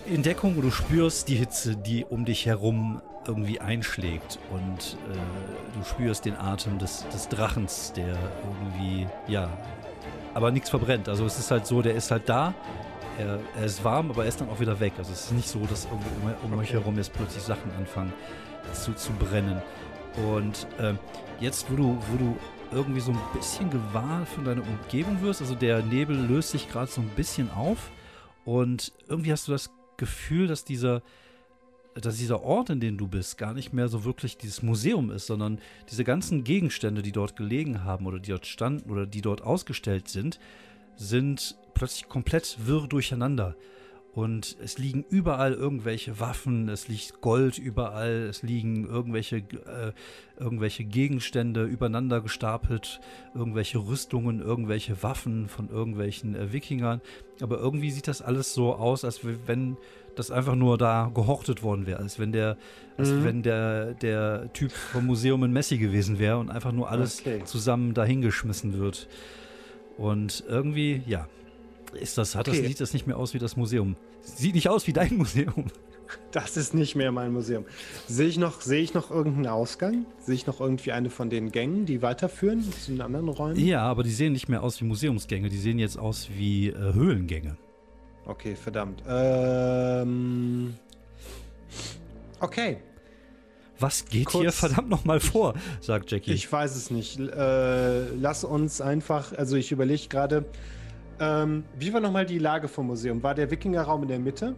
in 0.05 0.23
Deckung 0.23 0.55
und 0.55 0.61
du 0.61 0.71
spürst 0.71 1.27
die 1.27 1.35
Hitze, 1.35 1.75
die 1.75 2.05
um 2.05 2.25
dich 2.25 2.45
herum 2.45 3.01
irgendwie 3.27 3.59
einschlägt 3.59 4.37
und 4.51 4.97
äh, 5.11 5.77
du 5.77 5.83
spürst 5.83 6.25
den 6.25 6.35
Atem 6.35 6.77
des, 6.77 7.07
des 7.11 7.27
Drachens, 7.27 7.91
der 7.93 8.15
irgendwie, 8.43 9.07
ja, 9.27 9.49
aber 10.35 10.51
nichts 10.51 10.69
verbrennt. 10.69 11.09
Also 11.09 11.25
es 11.25 11.39
ist 11.39 11.49
halt 11.49 11.65
so, 11.65 11.81
der 11.81 11.95
ist 11.95 12.11
halt 12.11 12.29
da, 12.29 12.53
er, 13.17 13.39
er, 13.57 13.65
ist 13.65 13.83
warm, 13.83 14.11
aber 14.11 14.23
er 14.23 14.29
ist 14.29 14.41
dann 14.41 14.49
auch 14.49 14.59
wieder 14.59 14.79
weg. 14.79 14.93
Also 14.97 15.11
es 15.11 15.25
ist 15.25 15.31
nicht 15.31 15.47
so, 15.47 15.59
dass 15.65 15.85
irgendwie 15.85 16.09
um, 16.21 16.51
um 16.51 16.53
okay. 16.53 16.61
euch 16.61 16.73
herum 16.73 16.97
jetzt 16.97 17.13
plötzlich 17.13 17.41
Sachen 17.41 17.71
anfangen 17.75 18.13
zu, 18.73 18.93
zu 18.93 19.11
brennen. 19.13 19.61
Und 20.35 20.67
äh, 20.77 20.93
jetzt, 21.39 21.69
wo 21.71 21.75
du, 21.75 21.97
wo 22.09 22.17
du 22.17 22.38
irgendwie 22.71 22.99
so 22.99 23.11
ein 23.11 23.19
bisschen 23.33 23.69
gewahr 23.69 24.25
von 24.25 24.45
deiner 24.45 24.63
Umgebung 24.63 25.21
wirst, 25.21 25.41
also 25.41 25.55
der 25.55 25.83
Nebel 25.83 26.15
löst 26.15 26.51
sich 26.51 26.69
gerade 26.69 26.91
so 26.91 27.01
ein 27.01 27.09
bisschen 27.09 27.49
auf 27.51 27.91
und 28.43 28.91
irgendwie 29.07 29.31
hast 29.31 29.47
du 29.47 29.51
das 29.51 29.71
Gefühl, 29.97 30.47
dass 30.47 30.65
dieser, 30.65 31.01
dass 31.95 32.17
dieser 32.17 32.43
Ort, 32.43 32.69
in 32.69 32.79
dem 32.79 32.97
du 32.97 33.07
bist, 33.07 33.38
gar 33.38 33.53
nicht 33.53 33.73
mehr 33.73 33.88
so 33.88 34.03
wirklich 34.03 34.38
dieses 34.38 34.61
Museum 34.61 35.11
ist, 35.11 35.27
sondern 35.27 35.59
diese 35.89 36.03
ganzen 36.03 36.43
Gegenstände, 36.43 37.01
die 37.01 37.11
dort 37.11 37.36
gelegen 37.36 37.83
haben 37.83 38.05
oder 38.05 38.19
die 38.19 38.31
dort 38.31 38.45
standen 38.45 38.89
oder 38.91 39.05
die 39.05 39.21
dort 39.21 39.41
ausgestellt 39.41 40.07
sind, 40.07 40.39
sind 40.97 41.55
plötzlich 41.73 42.07
komplett 42.09 42.57
wirr 42.65 42.88
durcheinander. 42.88 43.55
Und 44.16 44.55
es 44.63 44.78
liegen 44.78 45.03
überall 45.09 45.51
irgendwelche 45.51 46.22
Waffen, 46.22 46.70
es 46.70 46.88
liegt 46.88 47.20
Gold 47.20 47.57
überall, 47.57 48.28
es 48.30 48.43
liegen 48.43 48.88
irgendwelche, 48.88 49.38
äh, 49.39 49.91
irgendwelche 50.39 50.86
Gegenstände 50.86 51.66
übereinander 51.66 52.22
gestapelt, 52.22 53.01
irgendwelche 53.34 53.78
Rüstungen, 53.78 54.39
irgendwelche 54.39 55.03
Waffen 55.03 55.49
von 55.49 55.70
irgendwelchen 55.70 56.34
äh, 56.34 56.53
Wikingern. 56.53 57.01
Aber 57.41 57.59
irgendwie 57.59 57.91
sieht 57.91 58.07
das 58.07 58.22
alles 58.22 58.53
so 58.53 58.74
aus, 58.76 59.03
als 59.03 59.20
wenn 59.47 59.76
das 60.16 60.32
einfach 60.32 60.55
nur 60.55 60.78
da 60.78 61.11
gehortet 61.13 61.61
worden 61.61 61.86
wäre, 61.86 61.99
als 61.99 62.18
wenn 62.18 62.32
der, 62.32 62.55
als 62.95 63.09
mhm. 63.09 63.24
wenn 63.26 63.43
der, 63.43 63.95
der 63.95 64.53
Typ 64.53 64.72
vom 64.72 65.07
Museum 65.07 65.43
in 65.43 65.51
Messi 65.51 65.78
gewesen 65.78 66.20
wäre 66.20 66.38
und 66.38 66.49
einfach 66.49 66.72
nur 66.72 66.89
alles 66.89 67.20
okay. 67.20 67.43
zusammen 67.43 67.93
dahingeschmissen 67.93 68.80
wird. 68.80 69.09
Und 69.97 70.45
irgendwie, 70.47 71.01
ja, 71.05 71.28
ist 71.93 72.17
das, 72.17 72.36
hat 72.36 72.47
okay. 72.47 72.59
das, 72.59 72.67
sieht 72.67 72.81
das 72.81 72.93
nicht 72.93 73.07
mehr 73.07 73.17
aus 73.17 73.33
wie 73.33 73.39
das 73.39 73.55
Museum. 73.55 73.95
Sieht 74.21 74.55
nicht 74.55 74.69
aus 74.69 74.88
wie 74.88 74.93
dein 74.93 75.17
Museum. 75.17 75.65
Das 76.31 76.57
ist 76.57 76.73
nicht 76.73 76.95
mehr 76.95 77.11
mein 77.11 77.31
Museum. 77.33 77.65
Sehe 78.07 78.27
ich 78.27 78.38
noch, 78.38 78.61
sehe 78.61 78.81
ich 78.81 78.93
noch 78.93 79.09
irgendeinen 79.09 79.47
Ausgang? 79.47 80.05
Sehe 80.19 80.36
ich 80.36 80.45
noch 80.45 80.59
irgendwie 80.59 80.91
eine 80.91 81.09
von 81.09 81.29
den 81.29 81.51
Gängen, 81.51 81.86
die 81.86 82.01
weiterführen 82.01 82.63
zu 82.71 82.91
den 82.91 83.01
anderen 83.01 83.29
Räumen? 83.29 83.59
Ja, 83.59 83.81
aber 83.81 84.03
die 84.03 84.11
sehen 84.11 84.33
nicht 84.33 84.47
mehr 84.47 84.61
aus 84.61 84.79
wie 84.81 84.86
Museumsgänge. 84.86 85.49
Die 85.49 85.57
sehen 85.57 85.79
jetzt 85.79 85.97
aus 85.97 86.29
wie 86.36 86.67
äh, 86.67 86.93
Höhlengänge. 86.93 87.57
Okay, 88.25 88.55
verdammt. 88.55 89.03
Ähm. 89.07 90.75
Okay. 92.39 92.77
Was 93.79 94.05
geht 94.05 94.27
Kurz, 94.27 94.41
hier 94.41 94.51
verdammt 94.51 94.89
nochmal 94.89 95.19
vor? 95.19 95.53
sagt 95.81 96.11
Jackie. 96.11 96.31
Ich 96.31 96.51
weiß 96.51 96.75
es 96.75 96.91
nicht. 96.91 97.19
Äh, 97.19 98.09
lass 98.15 98.43
uns 98.43 98.81
einfach, 98.81 99.33
also 99.33 99.57
ich 99.57 99.71
überlege 99.71 100.07
gerade, 100.07 100.45
ähm, 101.20 101.63
wie 101.78 101.93
war 101.93 102.01
nochmal 102.01 102.26
die 102.26 102.39
Lage 102.39 102.68
vom 102.68 102.88
Museum? 102.88 103.22
War 103.24 103.36
der 103.36 103.49
Wikingerraum 103.51 104.03
in 104.03 104.09
der 104.09 104.20
Mitte? 104.20 104.55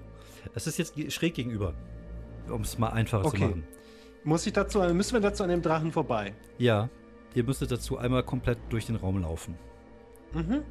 Es 0.55 0.67
ist 0.67 0.77
jetzt 0.77 0.93
schräg 1.11 1.33
gegenüber, 1.33 1.73
um 2.49 2.61
es 2.61 2.77
mal 2.77 2.89
einfacher 2.89 3.25
okay. 3.25 3.37
zu 3.37 3.43
machen. 3.43 3.63
Muss 4.23 4.45
ich 4.45 4.53
dazu, 4.53 4.79
müssen 4.79 5.13
wir 5.13 5.21
dazu 5.21 5.43
an 5.43 5.49
dem 5.49 5.61
Drachen 5.61 5.91
vorbei? 5.91 6.33
Ja, 6.57 6.89
ihr 7.33 7.43
müsstet 7.43 7.71
dazu 7.71 7.97
einmal 7.97 8.23
komplett 8.23 8.57
durch 8.69 8.85
den 8.85 8.95
Raum 8.95 9.21
laufen. 9.21 9.55
Mhm. 10.33 10.63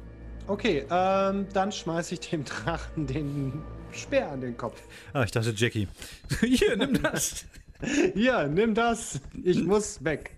Okay, 0.47 0.85
ähm, 0.89 1.47
dann 1.53 1.71
schmeiße 1.71 2.13
ich 2.13 2.19
dem 2.21 2.45
Drachen 2.45 3.07
den 3.07 3.61
Speer 3.91 4.31
an 4.31 4.41
den 4.41 4.55
Kopf. 4.55 4.81
Ah, 5.13 5.23
ich 5.23 5.31
dachte 5.31 5.53
Jackie. 5.55 5.87
Hier, 6.41 6.77
nimm 6.77 7.01
das. 7.01 7.45
Hier, 8.13 8.47
nimm 8.47 8.73
das. 8.73 9.19
Ich 9.43 9.63
muss 9.63 10.03
weg. 10.03 10.37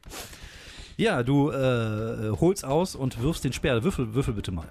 Ja, 0.98 1.24
du 1.24 1.52
äh, 1.52 2.32
holst 2.40 2.66
aus 2.66 2.96
und 2.96 3.22
wirfst 3.22 3.44
den 3.44 3.54
Speer. 3.54 3.84
Würfel, 3.84 4.14
würfel 4.14 4.34
bitte 4.34 4.52
mal. 4.52 4.68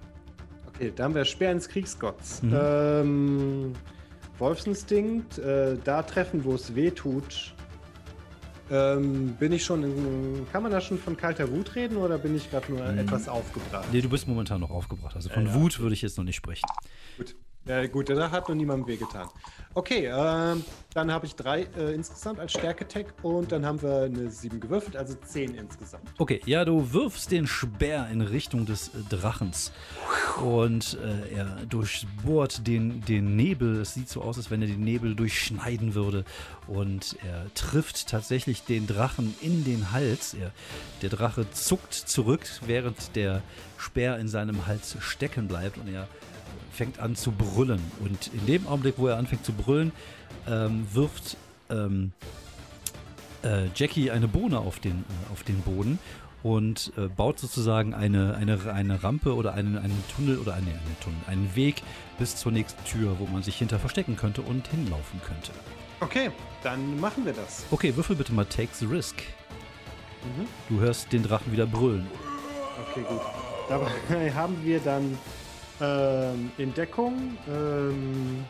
Okay, 0.78 0.92
da 0.94 1.04
haben 1.04 1.14
wir 1.16 1.24
Speer 1.24 1.50
ins 1.50 1.68
Kriegsgotts. 1.68 2.40
Mhm. 2.40 2.54
Ähm, 2.54 3.72
Wolfsinstinkt, 4.38 5.38
äh, 5.38 5.76
da 5.82 6.04
treffen, 6.04 6.44
wo 6.44 6.54
es 6.54 6.76
weh 6.76 6.92
tut. 6.92 7.52
Ähm, 8.70 9.34
bin 9.40 9.50
ich 9.50 9.64
schon 9.64 9.82
in, 9.82 10.46
kann 10.52 10.62
man 10.62 10.70
da 10.70 10.80
schon 10.80 10.98
von 10.98 11.16
kalter 11.16 11.50
Wut 11.50 11.74
reden 11.74 11.96
oder 11.96 12.16
bin 12.16 12.36
ich 12.36 12.48
gerade 12.48 12.70
nur 12.70 12.84
mhm. 12.84 12.98
etwas 12.98 13.28
aufgebracht? 13.28 13.88
Nee, 13.90 14.02
du 14.02 14.08
bist 14.08 14.28
momentan 14.28 14.60
noch 14.60 14.70
aufgebracht. 14.70 15.16
Also 15.16 15.30
von 15.30 15.46
ja, 15.46 15.52
ja. 15.52 15.60
Wut 15.60 15.80
würde 15.80 15.94
ich 15.94 16.02
jetzt 16.02 16.16
noch 16.16 16.24
nicht 16.24 16.36
sprechen. 16.36 16.66
Gut. 17.16 17.34
Ja, 17.68 17.86
gut, 17.86 18.08
der 18.08 18.30
hat 18.30 18.48
noch 18.48 18.54
niemandem 18.54 18.88
wehgetan. 18.88 19.28
Okay, 19.74 20.06
ähm, 20.06 20.64
dann 20.94 21.12
habe 21.12 21.26
ich 21.26 21.36
drei 21.36 21.68
äh, 21.76 21.92
insgesamt 21.92 22.40
als 22.40 22.52
Stärke-Tag 22.52 23.12
und 23.22 23.52
dann 23.52 23.66
haben 23.66 23.82
wir 23.82 24.04
eine 24.04 24.30
sieben 24.30 24.58
gewürfelt, 24.58 24.96
also 24.96 25.14
zehn 25.14 25.54
insgesamt. 25.54 26.04
Okay, 26.16 26.40
ja, 26.46 26.64
du 26.64 26.94
wirfst 26.94 27.30
den 27.30 27.46
Speer 27.46 28.08
in 28.10 28.22
Richtung 28.22 28.64
des 28.64 28.88
äh, 28.88 29.02
Drachens 29.10 29.70
und 30.42 30.96
äh, 31.04 31.36
er 31.36 31.44
durchbohrt 31.68 32.66
den, 32.66 33.02
den 33.02 33.36
Nebel. 33.36 33.82
Es 33.82 33.92
sieht 33.92 34.08
so 34.08 34.22
aus, 34.22 34.38
als 34.38 34.50
wenn 34.50 34.62
er 34.62 34.68
den 34.68 34.82
Nebel 34.82 35.14
durchschneiden 35.14 35.94
würde 35.94 36.24
und 36.66 37.16
er 37.22 37.52
trifft 37.52 38.08
tatsächlich 38.08 38.64
den 38.64 38.86
Drachen 38.86 39.34
in 39.42 39.64
den 39.64 39.92
Hals. 39.92 40.32
Er, 40.32 40.52
der 41.02 41.10
Drache 41.10 41.50
zuckt 41.50 41.92
zurück, 41.92 42.46
während 42.66 43.14
der 43.14 43.42
Speer 43.76 44.18
in 44.18 44.28
seinem 44.28 44.66
Hals 44.66 44.96
stecken 45.00 45.48
bleibt 45.48 45.76
und 45.76 45.92
er 45.92 46.08
fängt 46.78 47.00
an 47.00 47.16
zu 47.16 47.32
brüllen. 47.32 47.82
Und 48.00 48.30
in 48.32 48.46
dem 48.46 48.66
Augenblick, 48.66 48.94
wo 48.96 49.08
er 49.08 49.18
anfängt 49.18 49.44
zu 49.44 49.52
brüllen, 49.52 49.92
ähm, 50.48 50.86
wirft 50.92 51.36
ähm, 51.68 52.12
äh, 53.42 53.66
Jackie 53.74 54.10
eine 54.10 54.28
Bohne 54.28 54.60
auf 54.60 54.78
den, 54.78 54.92
äh, 55.00 55.32
auf 55.32 55.42
den 55.42 55.60
Boden 55.60 55.98
und 56.44 56.92
äh, 56.96 57.08
baut 57.08 57.40
sozusagen 57.40 57.94
eine, 57.94 58.36
eine, 58.36 58.72
eine 58.72 59.02
Rampe 59.02 59.34
oder 59.34 59.54
einen, 59.54 59.76
einen 59.76 60.04
Tunnel 60.14 60.38
oder 60.38 60.54
eine, 60.54 60.68
einen 60.68 60.96
Tunnel, 61.02 61.18
einen 61.26 61.56
Weg 61.56 61.82
bis 62.16 62.36
zur 62.36 62.52
nächsten 62.52 62.82
Tür, 62.84 63.16
wo 63.18 63.26
man 63.26 63.42
sich 63.42 63.56
hinter 63.56 63.80
verstecken 63.80 64.16
könnte 64.16 64.42
und 64.42 64.68
hinlaufen 64.68 65.20
könnte. 65.26 65.50
Okay, 66.00 66.30
dann 66.62 67.00
machen 67.00 67.26
wir 67.26 67.32
das. 67.32 67.66
Okay, 67.72 67.94
würfel 67.96 68.14
bitte 68.14 68.32
mal 68.32 68.44
Take 68.44 68.68
the 68.72 68.86
Risk. 68.86 69.16
Mhm. 69.16 70.46
Du 70.68 70.80
hörst 70.80 71.12
den 71.12 71.24
Drachen 71.24 71.50
wieder 71.52 71.66
brüllen. 71.66 72.06
Okay, 72.88 73.02
gut. 73.08 73.20
Dabei 73.68 74.32
haben 74.34 74.56
wir 74.64 74.78
dann 74.78 75.18
ähm, 75.80 76.50
Entdeckung, 76.58 77.36
ähm, 77.48 78.44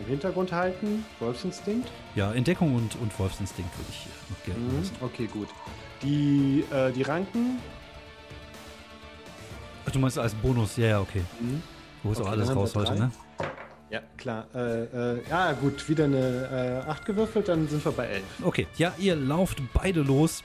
im 0.00 0.06
Hintergrund 0.06 0.52
halten, 0.52 1.04
Wolfsinstinkt. 1.20 1.88
Ja, 2.14 2.32
Entdeckung 2.32 2.74
und, 2.74 2.96
und 3.00 3.18
Wolfsinstinkt 3.18 3.76
würde 3.76 3.90
ich 3.90 4.06
noch 4.30 4.44
gerne 4.44 4.60
mhm. 4.60 4.78
Lassen. 4.78 4.96
Okay, 5.00 5.26
gut. 5.26 5.48
Die, 6.02 6.64
äh, 6.70 6.92
die 6.92 7.02
Ranken. 7.02 7.58
Ach, 9.86 9.90
du 9.90 9.98
meinst 9.98 10.18
als 10.18 10.34
Bonus, 10.34 10.76
ja, 10.76 10.86
ja, 10.86 11.00
okay. 11.00 11.22
Mhm. 11.40 11.62
Du 12.02 12.08
holst 12.10 12.20
okay, 12.20 12.28
auch 12.28 12.32
alles 12.32 12.54
raus 12.54 12.74
heute, 12.76 12.94
ne? 12.94 13.10
Ja, 13.90 14.00
klar. 14.16 14.46
Äh, 14.54 14.84
äh, 14.84 15.22
ja, 15.30 15.52
gut, 15.52 15.88
wieder 15.88 16.04
eine 16.04 16.84
äh, 16.86 16.90
8 16.90 17.06
gewürfelt, 17.06 17.48
dann 17.48 17.66
sind 17.68 17.84
wir 17.84 17.92
bei 17.92 18.06
11. 18.06 18.22
Okay, 18.42 18.66
ja, 18.76 18.92
ihr 18.98 19.16
lauft 19.16 19.58
beide 19.72 20.02
los 20.02 20.44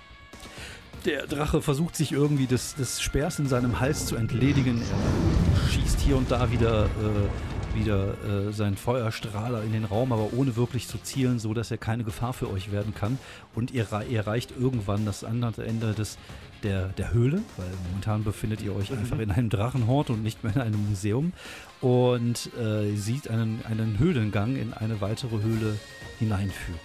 der 1.06 1.28
Drache 1.28 1.62
versucht 1.62 1.96
sich 1.96 2.12
irgendwie 2.12 2.48
des, 2.48 2.76
des 2.76 3.02
Speers 3.02 3.40
in 3.40 3.48
seinem 3.48 3.80
Hals 3.80 4.06
zu 4.06 4.16
entledigen. 4.16 4.82
Er 4.82 5.70
schießt 5.70 6.00
hier 6.00 6.18
und 6.18 6.32
da 6.32 6.52
wieder, 6.52 6.86
äh, 6.86 7.78
wieder 7.78 8.16
äh, 8.24 8.52
seinen 8.52 8.78
Feuerstrahler 8.78 9.64
in 9.64 9.74
den 9.74 9.86
Raum, 9.86 10.12
aber 10.14 10.34
ohne 10.34 10.56
wirklich 10.56 10.88
zu 10.88 10.98
zielen, 10.98 11.40
so 11.40 11.54
dass 11.54 11.72
er 11.72 11.78
keine 11.78 12.04
Gefahr 12.04 12.34
für 12.34 12.50
euch 12.50 12.72
werden 12.72 12.94
kann. 12.94 13.20
Und 13.54 13.72
ihr, 13.72 13.88
ihr 14.10 14.20
erreicht 14.20 14.54
irgendwann 14.58 15.06
das 15.06 15.24
andere 15.24 15.66
Ende 15.66 15.94
des, 15.94 16.18
der, 16.64 16.88
der 16.90 17.14
Höhle, 17.14 17.42
weil 17.58 17.70
momentan 17.90 18.24
befindet 18.24 18.62
ihr 18.62 18.76
euch 18.76 18.92
einfach 18.92 19.20
in 19.20 19.32
einem 19.32 19.50
Drachenhort 19.50 20.10
und 20.10 20.24
nicht 20.24 20.44
mehr 20.44 20.56
in 20.56 20.62
einem 20.62 20.90
Museum. 20.90 21.34
Und 21.82 22.50
äh, 22.58 22.96
sieht 22.96 23.30
einen, 23.30 23.64
einen 23.66 24.00
Höhlengang 24.00 24.56
in 24.56 24.74
eine 24.74 25.02
weitere 25.02 25.42
Höhle 25.42 25.78
hineinführen. 26.20 26.80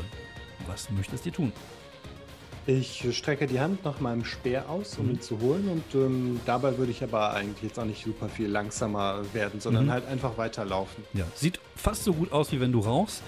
Was 0.66 0.90
möchtest 0.90 1.24
ihr 1.26 1.32
tun? 1.32 1.52
Ich 2.68 3.06
strecke 3.16 3.46
die 3.46 3.60
Hand 3.60 3.82
nach 3.86 3.98
meinem 3.98 4.26
Speer 4.26 4.68
aus, 4.68 4.98
um 4.98 5.06
mhm. 5.06 5.12
ihn 5.12 5.20
zu 5.22 5.40
holen. 5.40 5.68
Und 5.68 5.94
ähm, 5.94 6.38
dabei 6.44 6.76
würde 6.76 6.92
ich 6.92 7.02
aber 7.02 7.32
eigentlich 7.32 7.62
jetzt 7.62 7.78
auch 7.78 7.86
nicht 7.86 8.04
super 8.04 8.28
viel 8.28 8.46
langsamer 8.46 9.22
werden, 9.32 9.58
sondern 9.58 9.86
mhm. 9.86 9.90
halt 9.90 10.06
einfach 10.06 10.36
weiterlaufen. 10.36 11.02
Ja, 11.14 11.24
sieht 11.34 11.60
fast 11.76 12.04
so 12.04 12.12
gut 12.12 12.30
aus, 12.30 12.52
wie 12.52 12.60
wenn 12.60 12.72
du 12.72 12.80
rauchst. 12.80 13.22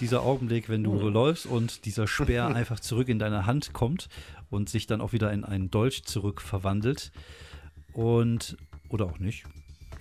Dieser 0.00 0.22
Augenblick, 0.22 0.70
wenn 0.70 0.82
du 0.82 0.94
mhm. 0.94 1.12
läufst 1.12 1.44
und 1.44 1.84
dieser 1.84 2.06
Speer 2.06 2.46
einfach 2.56 2.80
zurück 2.80 3.10
in 3.10 3.18
deine 3.18 3.44
Hand 3.44 3.74
kommt 3.74 4.08
und 4.48 4.70
sich 4.70 4.86
dann 4.86 5.02
auch 5.02 5.12
wieder 5.12 5.30
in 5.30 5.44
einen 5.44 5.70
Dolch 5.70 6.04
zurück 6.04 6.40
verwandelt. 6.40 7.12
Und, 7.92 8.56
oder 8.88 9.04
auch 9.04 9.18
nicht. 9.18 9.44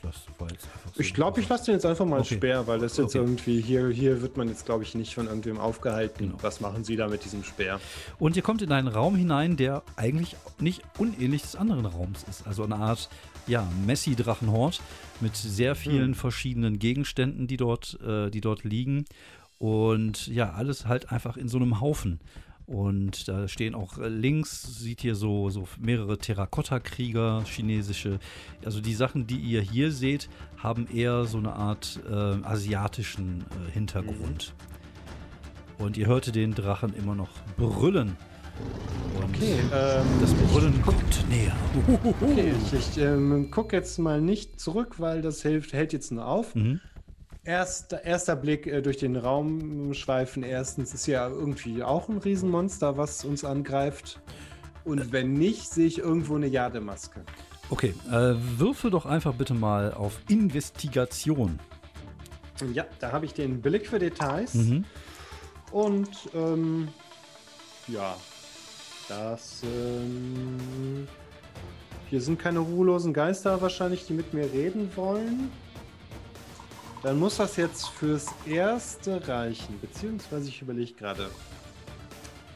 Das 0.05 0.39
war 0.39 0.49
jetzt 0.49 0.65
einfach 0.65 0.93
so. 0.93 0.99
Ich 1.01 1.13
glaube, 1.13 1.39
ich 1.41 1.49
lasse 1.49 1.65
den 1.65 1.73
jetzt 1.75 1.85
einfach 1.85 2.05
mal 2.05 2.19
Okay. 2.19 2.35
Speer, 2.35 2.67
weil 2.67 2.79
das 2.79 2.97
jetzt 2.97 3.15
Okay. 3.15 3.17
irgendwie 3.25 3.61
hier, 3.61 3.89
hier 3.89 4.21
wird 4.21 4.37
man 4.37 4.47
jetzt, 4.47 4.65
glaube 4.65 4.83
ich, 4.83 4.95
nicht 4.95 5.13
von 5.15 5.27
irgendwem 5.27 5.57
aufgehalten. 5.59 6.27
Genau. 6.27 6.37
Was 6.41 6.59
machen 6.61 6.83
Sie 6.83 6.95
da 6.95 7.07
mit 7.07 7.23
diesem 7.25 7.43
Speer? 7.43 7.79
Und 8.19 8.35
ihr 8.35 8.41
kommt 8.41 8.61
in 8.61 8.71
einen 8.71 8.87
Raum 8.87 9.15
hinein, 9.15 9.57
der 9.57 9.83
eigentlich 9.95 10.35
nicht 10.59 10.81
unähnlich 10.97 11.41
des 11.41 11.55
anderen 11.55 11.85
Raums 11.85 12.23
ist. 12.29 12.45
Also 12.47 12.63
eine 12.63 12.75
Art, 12.75 13.09
ja, 13.47 13.67
Messi-Drachenhort 13.85 14.81
mit 15.21 15.35
sehr 15.35 15.75
vielen 15.75 16.15
verschiedenen 16.15 16.79
Gegenständen, 16.79 17.47
die 17.47 17.57
dort, 17.57 17.99
äh, 18.05 18.29
die 18.29 18.41
dort 18.41 18.63
liegen. 18.63 19.05
Und 19.57 20.27
ja, 20.27 20.51
alles 20.51 20.85
halt 20.85 21.11
einfach 21.11 21.37
in 21.37 21.47
so 21.47 21.57
einem 21.57 21.79
Haufen. 21.79 22.19
Und 22.67 23.27
da 23.27 23.47
stehen 23.47 23.75
auch 23.75 23.97
äh, 23.99 24.07
links, 24.07 24.79
sieht 24.79 25.01
hier 25.01 25.15
so, 25.15 25.49
so 25.49 25.67
mehrere 25.79 26.17
Terrakotta-Krieger, 26.17 27.43
chinesische. 27.45 28.19
Also 28.63 28.81
die 28.81 28.95
Sachen, 28.95 29.27
die 29.27 29.37
ihr 29.37 29.61
hier 29.61 29.91
seht, 29.91 30.29
haben 30.57 30.87
eher 30.87 31.25
so 31.25 31.37
eine 31.37 31.53
Art 31.53 31.99
äh, 32.09 32.13
asiatischen 32.13 33.41
äh, 33.41 33.71
Hintergrund. 33.71 34.53
Und 35.77 35.97
ihr 35.97 36.07
hörte 36.07 36.31
den 36.31 36.55
Drachen 36.55 36.95
immer 36.95 37.15
noch 37.15 37.29
brüllen. 37.57 38.17
Und 39.15 39.25
Okay, 39.35 39.59
ähm, 39.73 40.05
das 40.21 40.33
Brüllen 40.33 40.81
kommt 40.81 41.29
näher. 41.29 41.55
okay 42.21 42.53
ich, 42.65 42.73
ich 42.73 42.97
ähm, 42.97 43.51
gucke 43.51 43.75
jetzt 43.75 43.99
mal 43.99 44.21
nicht 44.21 44.59
zurück, 44.59 44.95
weil 44.99 45.21
das 45.21 45.41
hilft, 45.41 45.73
hält 45.73 45.93
jetzt 45.93 46.11
nur 46.11 46.25
auf. 46.25 46.55
Mhm. 46.55 46.79
Erster, 47.45 48.03
erster 48.03 48.35
Blick 48.35 48.65
äh, 48.65 48.81
durch 48.81 48.97
den 48.97 49.15
Raum 49.15 49.93
schweifen. 49.93 50.41
Erstens 50.41 50.95
ist 50.95 51.05
ja 51.05 51.27
irgendwie 51.27 51.83
auch 51.83 52.09
ein 52.09 52.17
Riesenmonster, 52.17 52.97
was 52.97 53.23
uns 53.23 53.45
angreift. 53.45 54.19
Und 54.83 55.11
wenn 55.11 55.33
nicht, 55.33 55.71
sehe 55.71 55.85
ich 55.85 55.99
irgendwo 55.99 56.35
eine 56.35 56.47
Jademaske. 56.47 57.23
Okay, 57.69 57.93
äh, 58.07 58.33
würfel 58.57 58.89
doch 58.89 59.05
einfach 59.05 59.33
bitte 59.33 59.53
mal 59.53 59.93
auf 59.93 60.19
Investigation. 60.27 61.59
Ja, 62.73 62.85
da 62.99 63.11
habe 63.11 63.25
ich 63.25 63.33
den 63.33 63.61
Blick 63.61 63.87
für 63.87 63.99
Details. 63.99 64.55
Mhm. 64.55 64.85
Und 65.71 66.09
ähm, 66.33 66.87
ja, 67.87 68.15
das 69.07 69.61
ähm, 69.63 71.07
hier 72.09 72.21
sind 72.21 72.39
keine 72.39 72.59
ruhelosen 72.59 73.13
Geister 73.13 73.61
wahrscheinlich, 73.61 74.07
die 74.07 74.13
mit 74.13 74.33
mir 74.33 74.51
reden 74.51 74.89
wollen. 74.95 75.51
Dann 77.05 77.19
muss 77.19 77.37
das 77.37 77.55
jetzt 77.57 77.89
fürs 77.89 78.25
Erste 78.47 79.27
reichen, 79.27 79.79
beziehungsweise 79.79 80.49
ich 80.49 80.59
überlege 80.59 80.91
gerade. 80.93 81.29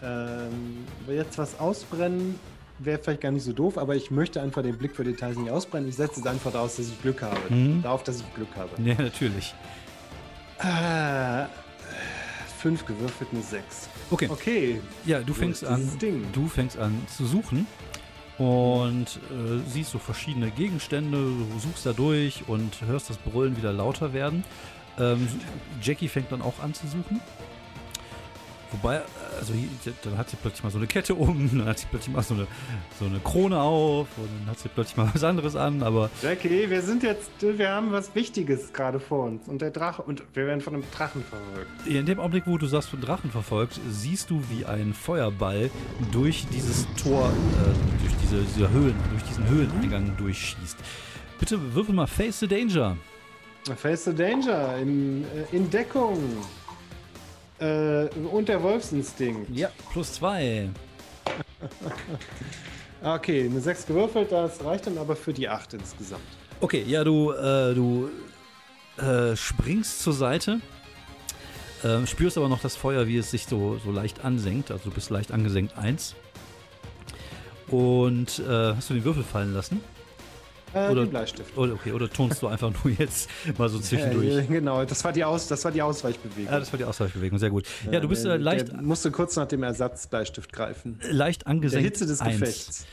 Ähm, 0.01 0.87
jetzt 1.07 1.37
was 1.37 1.59
ausbrennen 1.59 2.39
wäre 2.79 2.97
vielleicht 2.97 3.21
gar 3.21 3.31
nicht 3.31 3.43
so 3.43 3.53
doof, 3.53 3.77
aber 3.77 3.95
ich 3.95 4.09
möchte 4.09 4.41
einfach 4.41 4.63
den 4.63 4.75
Blick 4.75 4.95
für 4.95 5.03
Details 5.03 5.37
nicht 5.37 5.51
ausbrennen. 5.51 5.87
Ich 5.87 5.97
setze 5.97 6.21
es 6.21 6.25
einfach 6.25 6.51
daraus, 6.51 6.77
dass 6.77 6.87
ich 6.87 6.99
Glück 6.99 7.21
habe. 7.21 7.37
Mhm. 7.47 7.83
Darauf, 7.83 8.03
dass 8.03 8.21
ich 8.21 8.33
Glück 8.33 8.47
habe. 8.55 8.69
Ja, 8.81 8.95
natürlich. 8.99 9.53
Ah, 10.57 11.45
fünf 12.57 12.83
gewürfelt, 12.87 13.29
eine 13.31 13.43
sechs. 13.43 13.87
Okay, 14.09 14.29
Okay, 14.31 14.81
ja, 15.05 15.19
du 15.19 15.27
so 15.27 15.41
fängst 15.41 15.63
an. 15.63 15.95
Ding. 15.99 16.25
Du 16.33 16.47
fängst 16.47 16.75
an 16.79 16.99
zu 17.15 17.27
suchen 17.27 17.67
und 18.39 19.19
äh, 19.29 19.59
siehst 19.67 19.91
so 19.91 19.99
verschiedene 19.99 20.49
Gegenstände, 20.49 21.31
suchst 21.59 21.85
da 21.85 21.93
durch 21.93 22.43
und 22.47 22.81
hörst 22.87 23.09
das 23.09 23.17
Brüllen 23.17 23.57
wieder 23.57 23.73
lauter 23.73 24.13
werden. 24.13 24.43
Ähm, 24.97 25.27
Jackie 25.81 26.07
fängt 26.07 26.31
dann 26.31 26.41
auch 26.41 26.59
an 26.63 26.73
zu 26.73 26.87
suchen. 26.87 27.19
Wobei, 28.71 28.97
äh, 28.97 29.01
also 29.39 29.53
hier, 29.53 29.93
dann 30.03 30.17
hat 30.17 30.29
sie 30.29 30.37
plötzlich 30.37 30.63
mal 30.63 30.69
so 30.69 30.77
eine 30.77 30.87
Kette 30.87 31.15
um, 31.15 31.49
dann 31.57 31.67
hat 31.67 31.79
sie 31.79 31.87
plötzlich 31.89 32.13
mal 32.15 32.21
so 32.21 32.33
eine, 32.33 32.47
so 32.99 33.05
eine 33.05 33.19
Krone 33.19 33.59
auf 33.59 34.07
und 34.17 34.29
dann 34.39 34.51
hat 34.51 34.59
sie 34.59 34.69
plötzlich 34.69 34.97
mal 34.97 35.09
was 35.13 35.23
anderes 35.23 35.55
an, 35.55 35.83
aber 35.83 36.09
Jackie, 36.21 36.69
wir 36.69 36.81
sind 36.81 37.03
jetzt, 37.03 37.29
wir 37.39 37.69
haben 37.69 37.91
was 37.91 38.13
Wichtiges 38.15 38.73
gerade 38.73 38.99
vor 38.99 39.25
uns. 39.25 39.47
Und 39.47 39.61
der 39.61 39.71
Drache, 39.71 40.01
und 40.01 40.23
wir 40.33 40.45
werden 40.45 40.61
von 40.61 40.75
einem 40.75 40.83
Drachen 40.91 41.23
verfolgt. 41.23 41.87
in 41.87 42.05
dem 42.05 42.19
Augenblick, 42.19 42.43
wo 42.45 42.57
du 42.57 42.67
sagst, 42.67 42.89
von 42.89 43.01
Drachen 43.01 43.31
verfolgt, 43.31 43.79
siehst 43.89 44.29
du, 44.29 44.41
wie 44.49 44.65
ein 44.65 44.93
Feuerball 44.93 45.69
durch 46.11 46.45
dieses 46.53 46.87
Tor, 47.01 47.29
äh, 47.29 48.03
durch 48.03 48.13
diese, 48.21 48.41
diese 48.43 48.69
Höhlen, 48.69 48.95
durch 49.11 49.23
diesen 49.23 49.47
Höhleneingang 49.47 50.15
durchschießt. 50.17 50.77
Bitte 51.39 51.73
würfel 51.73 51.95
mal 51.95 52.07
Face 52.07 52.39
the 52.39 52.47
Danger. 52.47 52.97
Face 53.75 54.05
the 54.05 54.13
Danger, 54.13 54.77
in, 54.77 55.23
äh, 55.23 55.55
in 55.55 55.69
Deckung. 55.69 56.17
Äh, 57.59 58.07
und 58.31 58.47
der 58.47 58.61
Wolfsinstinkt. 58.63 59.49
Ja, 59.55 59.69
plus 59.91 60.13
zwei. 60.13 60.69
Okay, 63.01 63.45
eine 63.45 63.61
6 63.61 63.85
gewürfelt, 63.85 64.29
das 64.31 64.63
reicht 64.63 64.87
dann 64.87 64.97
aber 64.97 65.15
für 65.15 65.31
die 65.31 65.47
8 65.47 65.75
insgesamt. 65.75 66.21
Okay, 66.59 66.83
ja, 66.85 67.05
du, 67.05 67.31
äh, 67.31 67.73
du 67.73 68.09
äh, 68.97 69.37
springst 69.37 70.01
zur 70.01 70.11
Seite, 70.11 70.59
äh, 71.83 72.05
spürst 72.05 72.37
aber 72.37 72.49
noch 72.49 72.59
das 72.59 72.75
Feuer, 72.75 73.07
wie 73.07 73.17
es 73.17 73.31
sich 73.31 73.45
so, 73.45 73.77
so 73.77 73.91
leicht 73.91 74.25
ansenkt. 74.25 74.69
Also 74.69 74.89
du 74.89 74.91
bist 74.91 75.09
leicht 75.11 75.31
angesenkt, 75.31 75.77
eins. 75.77 76.15
Und 77.67 78.39
äh, 78.39 78.73
hast 78.75 78.89
du 78.89 78.95
den 78.95 79.05
Würfel 79.05 79.23
fallen 79.23 79.53
lassen? 79.53 79.79
Äh, 80.73 80.89
Oder- 80.89 81.05
Bleistift. 81.05 81.57
Oder, 81.57 81.73
okay, 81.73 81.91
oder 81.93 82.09
tonst 82.09 82.41
du 82.41 82.47
einfach 82.47 82.71
nur 82.83 82.93
jetzt 82.97 83.29
mal 83.57 83.69
so 83.69 83.79
zwischendurch? 83.79 84.27
Äh, 84.37 84.43
genau, 84.45 84.83
das 84.85 85.03
war 85.03 85.11
die, 85.11 85.23
Aus, 85.23 85.47
das 85.47 85.63
war 85.65 85.71
die 85.71 85.81
Ausweichbewegung. 85.81 86.51
Ja, 86.51 86.59
das 86.59 86.71
war 86.71 86.77
die 86.77 86.83
Ausweichbewegung, 86.85 87.39
sehr 87.39 87.49
gut. 87.49 87.65
Ja, 87.91 87.99
du 87.99 88.07
bist 88.07 88.25
Der- 88.25 88.33
äh, 88.33 88.37
leicht, 88.37 88.67
Der 88.69 88.81
musste 88.81 89.11
kurz 89.11 89.35
nach 89.35 89.47
dem 89.47 89.63
Ersatzbleistift 89.63 90.51
greifen. 90.53 90.99
leicht 91.09 91.41
Der 91.41 91.47
angesenkt. 91.47 91.85
Hitze 91.85 92.05
des 92.05 92.21
eins. 92.21 92.39
Gefechts. 92.39 92.85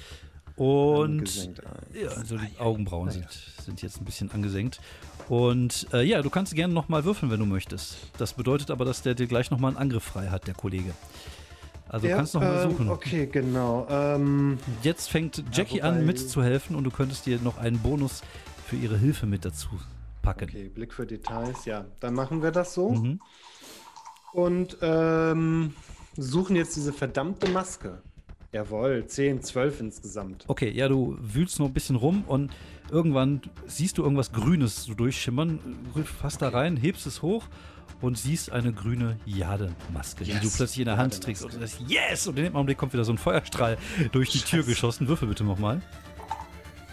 Und 0.56 1.50
ja, 1.92 2.08
also 2.16 2.38
die 2.38 2.58
Augenbrauen 2.58 3.10
sind, 3.10 3.26
sind 3.62 3.82
jetzt 3.82 4.00
ein 4.00 4.04
bisschen 4.06 4.30
angesenkt. 4.30 4.80
Und 5.28 5.86
äh, 5.92 6.02
ja, 6.02 6.22
du 6.22 6.30
kannst 6.30 6.54
gerne 6.54 6.72
nochmal 6.72 7.04
würfeln, 7.04 7.30
wenn 7.30 7.40
du 7.40 7.46
möchtest. 7.46 7.96
Das 8.16 8.32
bedeutet 8.32 8.70
aber, 8.70 8.84
dass 8.86 9.02
der 9.02 9.14
dir 9.14 9.26
gleich 9.26 9.50
nochmal 9.50 9.72
einen 9.72 9.78
Angriff 9.78 10.04
frei 10.04 10.28
hat, 10.28 10.46
der 10.46 10.54
Kollege. 10.54 10.92
Also 11.88 12.06
du 12.06 12.10
Ja, 12.10 12.16
kannst 12.16 12.34
nochmal 12.34 12.64
ähm, 12.64 12.70
suchen. 12.70 12.88
Okay, 12.88 13.26
genau. 13.26 13.86
Ähm, 13.88 14.58
Jetzt 14.82 15.08
fängt 15.10 15.42
Jackie 15.52 15.78
wobei- 15.78 15.82
an 15.88 16.06
mitzuhelfen 16.06 16.74
und 16.76 16.84
du 16.84 16.90
könntest 16.90 17.26
dir 17.26 17.38
noch 17.40 17.58
einen 17.58 17.78
Bonus 17.78 18.22
für 18.66 18.76
ihre 18.76 18.98
Hilfe 18.98 19.26
mit 19.26 19.44
dazu 19.44 19.68
packen. 20.22 20.44
okay, 20.48 20.68
Blick 20.68 20.92
für 20.92 21.06
Details, 21.06 21.64
ja. 21.64 21.84
Dann 22.00 22.14
machen 22.14 22.42
wir 22.42 22.50
das 22.50 22.74
so. 22.74 22.90
Mhm. 22.90 23.20
Und 24.32 24.76
ähm, 24.82 25.72
suchen 26.16 26.56
jetzt 26.56 26.76
diese 26.76 26.92
verdammte 26.92 27.48
Maske. 27.50 28.02
Jawohl, 28.52 29.06
10, 29.06 29.42
12 29.42 29.80
insgesamt. 29.80 30.44
Okay, 30.48 30.70
ja, 30.70 30.88
du 30.88 31.16
wühlst 31.20 31.58
noch 31.58 31.66
ein 31.66 31.72
bisschen 31.74 31.96
rum 31.96 32.24
und 32.26 32.50
irgendwann 32.90 33.42
siehst 33.66 33.98
du 33.98 34.02
irgendwas 34.02 34.32
Grünes 34.32 34.84
so 34.84 34.94
durchschimmern, 34.94 35.58
fasst 36.04 36.42
da 36.42 36.48
rein, 36.48 36.76
hebst 36.76 37.06
es 37.06 37.22
hoch 37.22 37.44
und 38.00 38.18
siehst 38.18 38.52
eine 38.52 38.72
grüne 38.72 39.16
Jademaske, 39.24 40.24
die 40.24 40.32
Yes, 40.32 40.42
du 40.42 40.50
plötzlich 40.50 40.80
in 40.80 40.84
der 40.86 40.96
Hand 40.98 41.20
trägst. 41.22 41.44
Und 41.44 41.52
sagst, 41.52 41.80
yes! 41.88 42.26
Und 42.26 42.38
in 42.38 42.44
dem 42.44 42.54
Augenblick 42.56 42.78
kommt 42.78 42.92
wieder 42.92 43.04
so 43.04 43.12
ein 43.12 43.18
Feuerstrahl 43.18 43.78
durch 44.12 44.30
die 44.30 44.38
Tür 44.38 44.60
Scheiße. 44.60 44.70
geschossen. 44.70 45.08
Würfel 45.08 45.28
bitte 45.28 45.44
nochmal. 45.44 45.80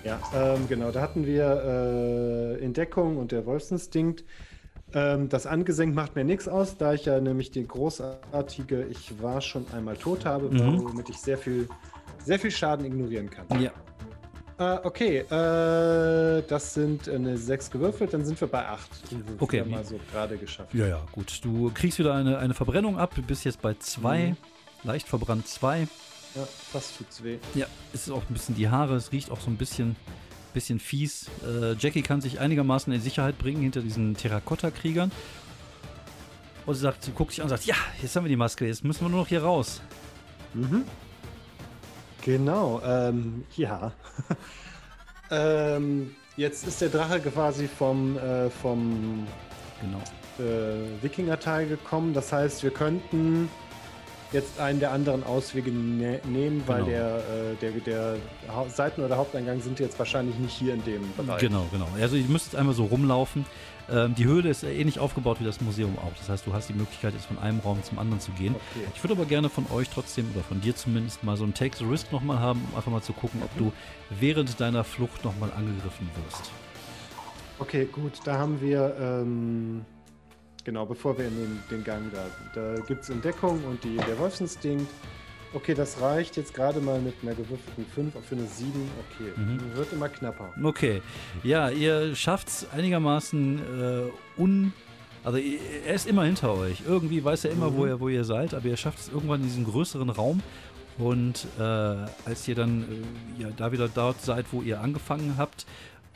Ja, 0.03 0.19
ähm, 0.35 0.67
genau. 0.67 0.91
Da 0.91 1.01
hatten 1.01 1.25
wir 1.25 2.57
äh, 2.59 2.63
Entdeckung 2.63 3.17
und 3.17 3.31
der 3.31 3.45
Wolfsinstinkt. 3.45 4.23
Ähm, 4.93 5.29
das 5.29 5.45
angesenkt 5.47 5.95
macht 5.95 6.15
mir 6.15 6.23
nichts 6.23 6.47
aus, 6.47 6.77
da 6.77 6.93
ich 6.93 7.05
ja 7.05 7.19
nämlich 7.19 7.51
die 7.51 7.65
großartige 7.67 8.83
Ich 8.85 9.21
war 9.21 9.41
schon 9.41 9.65
einmal 9.73 9.95
tot 9.95 10.25
habe, 10.25 10.49
Mhm. 10.49 10.83
womit 10.83 11.09
ich 11.09 11.17
sehr 11.17 11.37
viel, 11.37 11.67
sehr 12.23 12.37
viel 12.37 12.51
Schaden 12.51 12.85
ignorieren 12.85 13.29
kann. 13.29 13.61
Ja. 13.61 13.71
Äh, 14.59 14.77
okay, 14.83 15.17
äh, 15.19 16.43
das 16.47 16.73
sind 16.75 17.09
eine 17.09 17.37
6 17.37 17.71
gewürfelt, 17.71 18.13
dann 18.13 18.23
sind 18.23 18.39
wir 18.39 18.47
bei 18.47 18.67
8. 18.67 18.89
Okay. 19.39 19.63
mal 19.65 19.83
so 19.83 19.99
gerade 20.11 20.37
geschafft. 20.37 20.73
Ja, 20.73 20.85
ja, 20.87 21.01
gut. 21.11 21.39
Du 21.43 21.71
kriegst 21.73 21.97
wieder 21.97 22.13
eine, 22.13 22.37
eine 22.37 22.53
Verbrennung 22.53 22.97
ab, 22.99 23.13
du 23.15 23.21
bist 23.23 23.45
jetzt 23.45 23.61
bei 23.61 23.73
zwei, 23.79 24.29
Mhm. 24.29 24.37
leicht 24.83 25.07
verbrannt 25.07 25.47
zwei. 25.47 25.87
Ja, 26.35 26.47
fast 26.71 26.97
tut's 26.97 27.23
weh. 27.23 27.37
Ja, 27.55 27.65
es 27.93 28.07
ist 28.07 28.11
auch 28.11 28.21
ein 28.29 28.33
bisschen 28.33 28.55
die 28.55 28.69
Haare, 28.69 28.95
es 28.95 29.11
riecht 29.11 29.31
auch 29.31 29.39
so 29.39 29.49
ein 29.49 29.57
bisschen, 29.57 29.95
bisschen 30.53 30.79
fies. 30.79 31.27
Äh, 31.47 31.73
Jackie 31.79 32.01
kann 32.03 32.21
sich 32.21 32.39
einigermaßen 32.39 32.91
in 32.93 33.01
Sicherheit 33.01 33.37
bringen 33.39 33.61
hinter 33.61 33.81
diesen 33.81 34.15
Terrakotta-Kriegern. 34.15 35.11
Und 36.65 36.75
sie 36.75 36.81
sagt, 36.81 37.03
sie 37.03 37.11
guckt 37.11 37.31
sich 37.31 37.41
an 37.41 37.45
und 37.45 37.49
sagt, 37.49 37.65
ja, 37.65 37.75
jetzt 38.01 38.15
haben 38.15 38.23
wir 38.23 38.29
die 38.29 38.35
Maske, 38.35 38.65
jetzt 38.67 38.83
müssen 38.83 39.01
wir 39.01 39.09
nur 39.09 39.19
noch 39.21 39.27
hier 39.27 39.43
raus. 39.43 39.81
Mhm. 40.53 40.83
Genau, 42.24 42.82
ähm, 42.86 43.43
ja. 43.55 43.91
ähm, 45.32 46.15
jetzt 46.38 46.65
ist 46.65 46.82
der 46.82 46.89
Drache 46.89 47.19
quasi 47.19 47.67
vom, 47.67 48.17
äh, 48.17 48.49
vom 48.49 49.28
Genau. 49.82 49.99
äh, 50.39 51.03
Wikingerteil 51.03 51.67
gekommen. 51.67 52.13
Das 52.13 52.32
heißt, 52.32 52.63
wir 52.63 52.71
könnten 52.71 53.49
jetzt 54.32 54.59
einen 54.59 54.80
der 54.80 54.91
anderen 54.91 55.24
Auswege 55.24 55.69
ne 55.71 56.19
nehmen, 56.24 56.63
weil 56.65 56.84
Genau. 56.86 56.89
der, 56.89 57.17
äh, 57.17 57.55
der, 57.61 57.71
der 57.71 58.15
Seiten- 58.74 59.03
oder 59.03 59.17
Haupteingang 59.17 59.61
sind 59.61 59.80
jetzt 59.80 59.99
wahrscheinlich 59.99 60.38
nicht 60.39 60.53
hier 60.57 60.74
in 60.74 60.84
dem 60.86 61.01
Bereich. 61.17 61.41
Genau, 61.41 61.65
genau. 61.71 61.88
Also 61.99 62.15
ihr 62.15 62.26
müsst 62.26 62.47
jetzt 62.47 62.55
einmal 62.55 62.74
so 62.74 62.86
rumlaufen. 62.86 63.45
Ähm, 63.89 64.15
die 64.15 64.25
Höhle 64.25 64.49
ist 64.49 64.63
ähnlich 64.63 64.99
aufgebaut 64.99 65.38
wie 65.39 65.45
das 65.45 65.61
Museum 65.61 65.97
auch. 65.97 66.11
Das 66.17 66.29
heißt, 66.29 66.47
du 66.47 66.53
hast 66.53 66.69
die 66.69 66.73
Möglichkeit, 66.73 67.13
jetzt 67.13 67.25
von 67.25 67.38
einem 67.38 67.59
Raum 67.59 67.84
zum 67.84 67.99
anderen 67.99 68.19
zu 68.19 68.31
gehen. 68.31 68.55
Okay. 68.55 68.88
Ich 68.95 69.03
würde 69.03 69.13
aber 69.13 69.25
gerne 69.25 69.49
von 69.49 69.65
euch 69.71 69.89
trotzdem 69.89 70.29
oder 70.34 70.43
von 70.43 70.61
dir 70.61 70.75
zumindest 70.75 71.23
mal 71.23 71.38
so 71.38 71.43
ein 71.43 71.53
Take 71.53 71.77
the 71.77 71.86
Risk 71.86 72.11
nochmal 72.11 72.39
haben, 72.39 72.61
um 72.69 72.77
einfach 72.77 72.91
mal 72.91 73.01
zu 73.01 73.13
gucken, 73.13 73.41
ob 73.43 73.55
du 73.57 73.71
während 74.09 74.59
deiner 74.59 74.84
Flucht 74.84 75.23
nochmal 75.25 75.51
angegriffen 75.51 76.09
wirst. 76.25 76.51
Okay, 77.59 77.88
gut, 77.91 78.13
da 78.23 78.38
haben 78.38 78.59
wir, 78.61 78.95
ähm, 78.99 79.86
genau, 80.63 80.86
bevor 80.86 81.17
wir 81.17 81.27
in 81.27 81.36
den, 81.36 81.63
den 81.69 81.84
Gang 81.84 82.11
da, 82.11 82.25
da 82.55 82.81
gibt 82.81 83.03
es 83.03 83.09
Entdeckung 83.09 83.63
und 83.65 83.84
die, 83.84 83.97
der 83.97 84.17
Wolfsinstinkt. 84.17 84.89
Okay, 85.53 85.73
das 85.75 86.01
reicht 86.01 86.35
jetzt 86.37 86.53
gerade 86.53 86.79
mal 86.81 86.99
mit 86.99 87.13
einer 87.21 87.33
gewürfelten 87.35 87.85
5 87.93 88.13
für 88.27 88.35
eine 88.35 88.45
7. 88.47 88.71
Okay, 89.11 89.31
Mhm. 89.39 89.59
wird 89.75 89.93
immer 89.93 90.09
knapper. 90.09 90.51
Okay. 90.63 91.01
Ja, 91.43 91.69
ihr 91.69 92.15
schafft 92.15 92.47
es 92.47 92.67
einigermaßen 92.71 93.59
äh, 93.59 94.41
un. 94.41 94.73
Also 95.23 95.37
er 95.37 95.93
ist 95.93 96.07
immer 96.07 96.23
hinter 96.25 96.53
euch. 96.55 96.81
Irgendwie 96.87 97.23
weiß 97.23 97.45
er 97.45 97.51
immer, 97.51 97.69
Mhm. 97.69 97.77
wo, 97.77 97.85
ihr, 97.85 97.99
wo 97.99 98.09
ihr 98.09 98.23
seid, 98.25 98.53
aber 98.53 98.65
ihr 98.65 98.77
schafft 98.77 98.99
es 98.99 99.09
irgendwann 99.09 99.41
in 99.41 99.47
diesen 99.47 99.65
größeren 99.65 100.09
Raum. 100.09 100.41
Und 100.97 101.47
äh, 101.59 101.61
als 101.61 102.47
ihr 102.47 102.55
dann 102.55 102.83
äh, 103.39 103.43
ja, 103.43 103.49
da 103.55 103.71
wieder 103.71 103.87
dort 103.87 104.21
seid, 104.21 104.45
wo 104.51 104.61
ihr 104.61 104.81
angefangen 104.81 105.35
habt, 105.37 105.65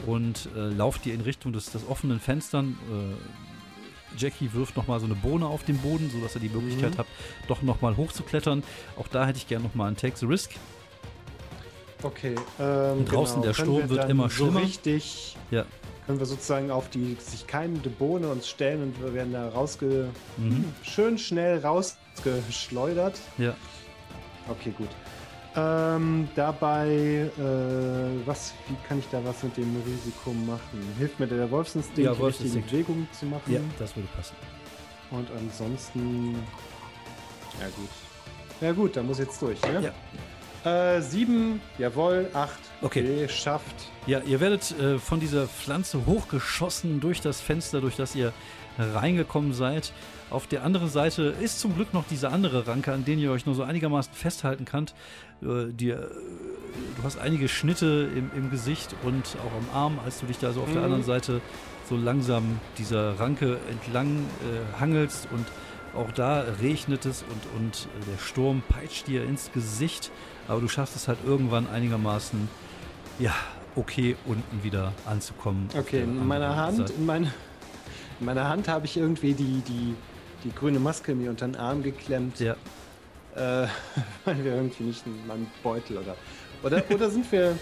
und 0.05 0.49
äh, 0.55 0.69
lauft 0.69 1.07
ihr 1.07 1.13
in 1.15 1.21
Richtung 1.21 1.53
des, 1.53 1.71
des 1.71 1.87
offenen 1.89 2.19
Fenstern, 2.19 2.77
äh, 2.91 3.15
Jackie 4.17 4.51
wirft 4.53 4.75
nochmal 4.75 4.99
so 4.99 5.05
eine 5.05 5.15
Bohne 5.15 5.45
auf 5.47 5.63
den 5.63 5.77
Boden, 5.77 6.09
sodass 6.13 6.35
ihr 6.35 6.41
die 6.41 6.49
Möglichkeit 6.49 6.93
Mhm. 6.93 6.97
habt, 6.97 7.09
doch 7.47 7.61
nochmal 7.61 7.95
hochzuklettern. 7.97 8.63
Auch 8.97 9.07
da 9.07 9.25
hätte 9.25 9.37
ich 9.37 9.47
gerne 9.47 9.63
nochmal 9.65 9.87
einen 9.87 9.97
Take 9.97 10.17
the 10.17 10.25
Risk. 10.25 10.51
Okay, 12.03 12.35
ähm, 12.59 12.99
Und 12.99 13.11
draußen 13.11 13.41
der 13.41 13.53
können 13.53 13.65
Sturm 13.67 13.81
wir 13.83 13.89
wird 13.89 14.03
dann 14.03 14.09
immer 14.11 14.23
so 14.29 14.45
schlimmer. 14.45 14.61
richtig, 14.61 15.35
Ja. 15.49 15.65
können 16.05 16.19
wir 16.19 16.25
sozusagen 16.27 16.69
auf 16.69 16.89
die 16.89 17.15
sich 17.19 17.47
keimende 17.47 17.89
Bohne 17.89 18.27
uns 18.29 18.47
stellen 18.47 18.83
und 18.83 19.01
wir 19.01 19.13
werden 19.13 19.33
da 19.33 19.49
rausge... 19.49 20.09
Mhm. 20.37 20.65
schön 20.83 21.17
schnell 21.17 21.59
rausgeschleudert. 21.59 23.19
Ja. 23.39 23.55
Okay, 24.49 24.73
gut. 24.77 24.89
Ähm, 25.59 26.29
dabei, 26.35 26.87
äh, 26.87 28.27
was, 28.27 28.53
wie 28.67 28.75
kann 28.87 28.99
ich 28.99 29.07
da 29.09 29.19
was 29.25 29.41
mit 29.41 29.57
dem 29.57 29.75
Risiko 29.85 30.31
machen? 30.31 30.87
Hilft 30.99 31.19
mir 31.19 31.25
der 31.25 31.49
Wolfsinstinkt, 31.49 31.97
Ja, 32.05 32.13
die 32.13 32.19
Wolfsinstinkt. 32.19 32.65
richtigen 32.71 32.85
Bewegungen 32.85 33.07
zu 33.11 33.25
machen? 33.25 33.51
Ja, 33.51 33.59
das 33.79 33.95
würde 33.95 34.07
passen. 34.15 34.35
Und 35.09 35.27
ansonsten, 35.35 36.35
ja 37.59 37.67
gut. 37.75 37.89
Ja 38.61 38.71
gut, 38.71 38.95
da 38.95 39.01
muss 39.01 39.17
jetzt 39.17 39.41
durch, 39.41 39.59
ne? 39.63 39.91
Äh, 40.67 41.01
sieben, 41.01 41.61
jawohl, 41.77 42.29
acht. 42.33 42.59
Okay. 42.81 43.27
schafft. 43.29 43.75
Ja, 44.05 44.19
ihr 44.19 44.39
werdet 44.39 44.77
äh, 44.79 44.97
von 44.99 45.19
dieser 45.19 45.47
Pflanze 45.47 46.05
hochgeschossen 46.05 46.99
durch 46.99 47.21
das 47.21 47.39
Fenster, 47.41 47.79
durch 47.81 47.95
das 47.95 48.15
ihr 48.15 48.33
reingekommen 48.77 49.53
seid. 49.53 49.91
Auf 50.29 50.45
der 50.45 50.63
anderen 50.63 50.89
Seite 50.89 51.33
ist 51.41 51.59
zum 51.59 51.73
Glück 51.75 51.93
noch 51.93 52.03
diese 52.09 52.29
andere 52.29 52.67
Ranke, 52.67 52.91
an 52.93 53.05
denen 53.05 53.21
ihr 53.21 53.31
euch 53.31 53.45
nur 53.45 53.55
so 53.55 53.63
einigermaßen 53.63 54.13
festhalten 54.13 54.65
könnt. 54.65 54.93
Äh, 55.41 55.71
dir, 55.71 55.95
äh, 55.95 56.07
du 56.97 57.03
hast 57.03 57.17
einige 57.17 57.47
Schnitte 57.47 58.09
im, 58.15 58.29
im 58.35 58.51
Gesicht 58.51 58.93
und 59.03 59.37
auch 59.45 59.57
am 59.57 59.75
Arm, 59.75 59.99
als 60.03 60.19
du 60.19 60.25
dich 60.25 60.37
da 60.37 60.51
so 60.51 60.61
auf 60.61 60.67
der 60.67 60.79
Mhm. 60.79 60.83
anderen 60.85 61.03
Seite 61.03 61.41
so 61.89 61.95
langsam 61.95 62.59
dieser 62.77 63.19
Ranke 63.19 63.57
entlang 63.71 64.17
äh, 64.17 64.79
hangelst 64.79 65.27
und 65.31 65.45
auch 65.95 66.11
da 66.11 66.43
regnet 66.61 67.05
es 67.05 67.23
und, 67.23 67.59
und 67.61 67.87
äh, 68.01 68.11
der 68.11 68.21
Sturm 68.21 68.61
peitscht 68.67 69.07
dir 69.07 69.23
ins 69.23 69.51
Gesicht, 69.53 70.11
aber 70.47 70.61
du 70.61 70.67
schaffst 70.67 70.95
es 70.95 71.07
halt 71.07 71.19
irgendwann 71.25 71.67
einigermaßen, 71.69 72.47
ja, 73.19 73.33
okay, 73.75 74.15
unten 74.25 74.63
wieder 74.63 74.93
anzukommen. 75.05 75.69
Okay, 75.77 76.03
in 76.03 76.27
meiner 76.27 76.55
Hand, 76.55 76.77
Seite. 76.77 76.93
in, 76.93 77.05
meine, 77.05 77.33
in 78.19 78.25
meiner 78.25 78.47
Hand 78.49 78.67
habe 78.67 78.85
ich 78.85 78.97
irgendwie 78.97 79.33
die, 79.33 79.61
die, 79.67 79.95
die 80.43 80.53
grüne 80.53 80.79
Maske 80.79 81.15
mir 81.15 81.29
unter 81.29 81.47
den 81.47 81.55
Arm 81.55 81.83
geklemmt. 81.83 82.39
Ja, 82.39 82.55
Äh, 83.35 83.67
weil 84.25 84.43
wir 84.43 84.55
irgendwie 84.55 84.83
nicht 84.83 85.05
in 85.05 85.27
meinem 85.27 85.47
Beutel 85.63 85.97
oder. 85.97 86.15
Oder, 86.63 86.83
oder 86.89 87.09
sind 87.11 87.31
wir 87.31 87.55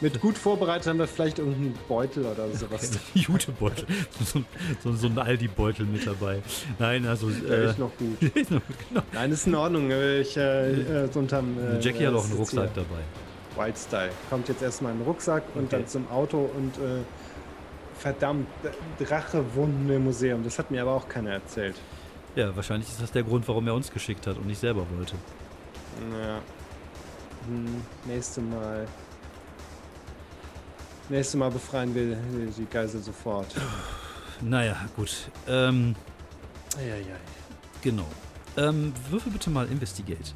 mit 0.00 0.20
gut 0.20 0.36
vorbereitet, 0.36 0.86
haben 0.86 0.98
wir 0.98 1.06
vielleicht 1.06 1.38
irgendeinen 1.38 1.74
Beutel 1.88 2.24
oder 2.26 2.48
sowas. 2.52 2.90
Jutebeutel. 3.14 3.86
So, 4.24 4.42
so, 4.82 4.92
so 4.92 5.06
ein 5.06 5.18
Aldi-Beutel 5.18 5.86
mit 5.86 6.06
dabei. 6.06 6.40
Nein, 6.78 7.06
also. 7.06 7.30
Der 7.30 7.58
Äh, 7.58 7.70
ist 7.70 7.78
noch 7.78 7.90
gut. 7.98 8.18
genau. 8.34 9.02
Nein, 9.12 9.32
ist 9.32 9.46
in 9.46 9.54
Ordnung. 9.54 9.90
Ich, 9.90 10.36
äh, 10.36 10.70
äh, 11.04 11.08
so 11.12 11.20
unterm, 11.20 11.56
äh, 11.58 11.78
Jackie 11.80 12.06
hat 12.06 12.14
auch 12.14 12.24
einen 12.24 12.32
ist 12.32 12.38
Rucksack 12.38 12.70
hier 12.74 12.84
dabei. 12.84 13.66
Wild 13.66 13.78
Style. 13.78 14.10
Kommt 14.28 14.48
jetzt 14.48 14.62
erstmal 14.62 14.92
in 14.92 14.98
den 14.98 15.06
Rucksack 15.06 15.42
und 15.54 15.64
Okay. 15.66 15.76
dann 15.76 15.86
zum 15.86 16.10
Auto 16.10 16.50
und 16.56 16.76
äh, 16.76 17.00
verdammt, 17.98 18.46
Drache 18.98 19.42
wohnen 19.54 19.88
im 19.90 20.04
Museum. 20.04 20.42
Das 20.44 20.58
hat 20.58 20.70
mir 20.70 20.82
aber 20.82 20.92
auch 20.92 21.08
keiner 21.08 21.30
erzählt. 21.32 21.76
Ja, 22.34 22.54
wahrscheinlich 22.54 22.88
ist 22.90 23.00
das 23.00 23.12
der 23.12 23.22
Grund, 23.22 23.48
warum 23.48 23.66
er 23.66 23.74
uns 23.74 23.90
geschickt 23.90 24.26
hat 24.26 24.36
und 24.36 24.46
nicht 24.46 24.60
selber 24.60 24.84
wollte. 24.96 25.14
Ja. 26.12 26.40
Hm, 27.48 27.82
nächste 28.04 28.42
Mal. 28.42 28.86
Nächste 31.08 31.36
Mal 31.36 31.50
befreien 31.50 31.94
wir 31.94 32.16
die 32.58 32.66
Geisel 32.66 33.00
sofort. 33.00 33.54
Naja, 34.40 34.76
gut. 34.96 35.30
Ähm, 35.48 35.94
Eieiei. 36.76 37.04
genau. 37.80 38.06
Ähm, 38.56 38.92
würfel 39.08 39.32
bitte 39.32 39.50
mal 39.50 39.66
Investigate. 39.68 40.32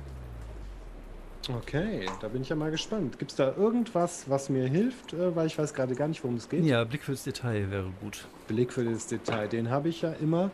Okay, 1.49 2.07
da 2.21 2.29
bin 2.29 2.43
ich 2.43 2.49
ja 2.51 2.57
mal 2.57 2.71
gespannt. 2.71 3.19
Gibt 3.19 3.33
es 3.33 3.37
da 3.37 3.55
irgendwas, 3.57 4.29
was 4.29 4.49
mir 4.49 4.69
hilft? 4.69 5.13
Äh, 5.13 5.35
weil 5.35 5.47
ich 5.47 5.59
weiß 5.59 5.75
gerade 5.75 5.95
gar 5.95 6.07
nicht, 6.07 6.23
worum 6.23 6.37
es 6.37 6.49
geht. 6.49 6.65
Ja, 6.65 6.85
Blick 6.85 7.03
fürs 7.03 7.25
Detail 7.25 7.71
wäre 7.71 7.91
gut. 8.01 8.27
Beleg 8.47 8.73
für 8.73 8.85
das 8.85 9.07
Detail, 9.07 9.49
den 9.49 9.71
habe 9.71 9.89
ich 9.89 10.03
ja 10.03 10.13
immer. 10.13 10.51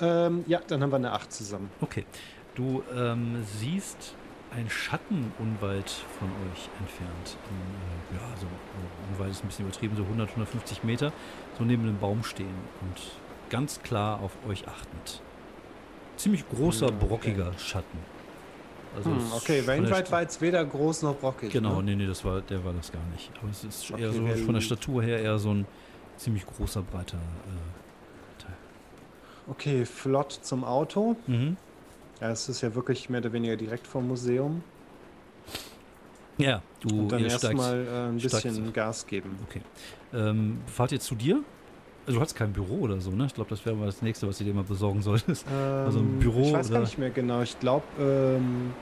Ähm, 0.00 0.44
ja, 0.46 0.60
dann 0.66 0.82
haben 0.82 0.90
wir 0.90 0.96
eine 0.96 1.12
8 1.12 1.30
zusammen. 1.32 1.70
Okay. 1.80 2.06
Du 2.54 2.82
ähm, 2.96 3.44
siehst 3.58 4.14
einen 4.50 4.68
Schatten 4.70 5.32
unweit 5.38 5.90
von 6.18 6.28
euch 6.50 6.68
entfernt. 6.80 7.36
In, 7.48 8.16
äh, 8.16 8.20
ja, 8.20 8.36
so 8.36 8.46
äh, 8.46 9.12
unweit 9.14 9.30
ist 9.30 9.44
ein 9.44 9.48
bisschen 9.48 9.66
übertrieben, 9.66 9.96
so 9.96 10.02
100, 10.02 10.30
150 10.30 10.82
Meter, 10.84 11.12
so 11.58 11.64
neben 11.64 11.84
einem 11.84 11.98
Baum 11.98 12.24
stehen 12.24 12.54
und 12.82 13.00
ganz 13.48 13.80
klar 13.82 14.20
auf 14.20 14.32
euch 14.48 14.66
achtend. 14.66 15.22
Ziemlich 16.16 16.48
großer, 16.48 16.86
okay. 16.86 16.96
brockiger 17.06 17.52
Schatten. 17.58 17.98
Also 18.96 19.10
Hm, 19.10 19.20
okay, 19.36 19.62
Sta- 19.62 20.10
war 20.10 20.22
jetzt 20.22 20.40
weder 20.40 20.64
groß 20.64 21.02
noch 21.02 21.14
brockig. 21.16 21.52
Genau, 21.52 21.76
Ne? 21.76 21.84
nee, 21.90 21.94
nee, 21.96 22.06
das 22.06 22.24
war, 22.24 22.40
der 22.40 22.64
war 22.64 22.72
das 22.72 22.90
gar 22.90 23.02
nicht. 23.12 23.30
Aber 23.40 23.50
es 23.50 23.62
ist 23.62 23.90
Okay, 23.92 24.02
eher 24.02 24.12
so 24.12 24.26
von 24.44 24.54
der 24.54 24.60
Statur 24.60 25.02
her 25.02 25.20
eher 25.20 25.38
so 25.38 25.54
ein 25.54 25.66
ziemlich 26.16 26.44
großer, 26.44 26.82
breiter 26.82 27.16
äh, 27.16 28.42
Teil. 28.42 28.54
Okay, 29.48 29.86
flott 29.86 30.32
zum 30.32 30.64
Auto. 30.64 31.16
Mhm. 31.28 31.56
Ja, 32.20 32.30
es 32.30 32.48
ist 32.48 32.60
ja 32.60 32.74
wirklich 32.74 33.08
mehr 33.08 33.20
oder 33.20 33.32
weniger 33.32 33.56
direkt 33.56 33.86
vom 33.86 34.06
Museum. 34.08 34.62
Ja, 36.38 36.62
du 36.80 36.88
Und 37.02 37.08
dann 37.12 37.20
ihr 37.20 37.26
steigst. 37.30 37.44
erstmal 37.44 37.86
äh, 37.86 38.08
ein 38.08 38.18
steigst 38.20 38.42
bisschen 38.44 38.68
auf. 38.68 38.72
Gas 38.72 39.06
geben. 39.06 39.38
Okay. 39.48 39.60
Ähm, 40.14 40.58
fahrt 40.66 40.92
ihr 40.92 41.00
zu 41.00 41.14
dir? 41.14 41.42
Also 42.06 42.18
du 42.18 42.22
hast 42.24 42.34
kein 42.34 42.52
Büro 42.52 42.78
oder 42.80 43.00
so, 43.00 43.10
ne? 43.10 43.26
Ich 43.26 43.34
glaube, 43.34 43.50
das 43.50 43.64
wäre 43.66 43.76
mal 43.76 43.86
das 43.86 44.00
nächste, 44.02 44.26
was 44.26 44.38
du 44.38 44.44
dir 44.44 44.54
mal 44.54 44.64
besorgen 44.64 45.02
solltest. 45.02 45.46
Also 45.52 45.98
ein 46.00 46.04
Ähm, 46.14 46.18
Büro 46.18 46.40
Ich 46.42 46.52
weiß 46.52 46.68
gar 46.68 46.76
oder- 46.78 46.86
nicht 46.86 46.98
mehr 46.98 47.10
genau. 47.10 47.42
Ich 47.42 47.58
glaube, 47.60 47.84
ähm, 48.00 48.72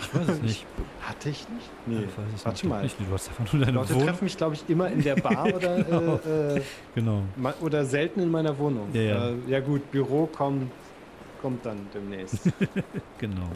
Ich 0.00 0.14
weiß 0.14 0.28
es 0.28 0.42
nicht. 0.42 0.66
hatte 1.02 1.28
ich 1.28 1.46
nicht? 1.50 1.70
Nee, 1.86 1.98
Ich 1.98 2.18
weiß 2.18 2.24
es 2.34 2.44
warte 2.46 2.56
nicht. 2.56 2.68
mal. 2.70 2.82
Nicht. 2.82 2.96
Du 2.98 3.12
hast 3.12 3.28
einfach 3.28 3.52
nur 3.52 3.64
deine 3.64 3.76
Leute 3.76 3.94
Wohnung. 3.94 4.06
treffen 4.06 4.24
mich, 4.24 4.36
glaube 4.36 4.54
ich, 4.54 4.64
immer 4.68 4.90
in 4.90 5.02
der 5.02 5.16
Bar 5.16 5.46
oder, 5.54 5.82
Genau. 5.84 6.20
äh, 6.26 6.56
äh, 6.58 6.62
Genau. 6.94 7.22
oder 7.60 7.84
selten 7.84 8.20
in 8.20 8.30
meiner 8.30 8.56
Wohnung. 8.58 8.88
Ja, 8.94 9.00
ja. 9.02 9.28
Äh, 9.30 9.34
ja 9.48 9.60
gut, 9.60 9.90
Büro 9.90 10.26
kommt, 10.26 10.70
kommt 11.44 11.66
dann 11.66 11.76
demnächst. 11.92 12.38
Genau. 13.18 13.48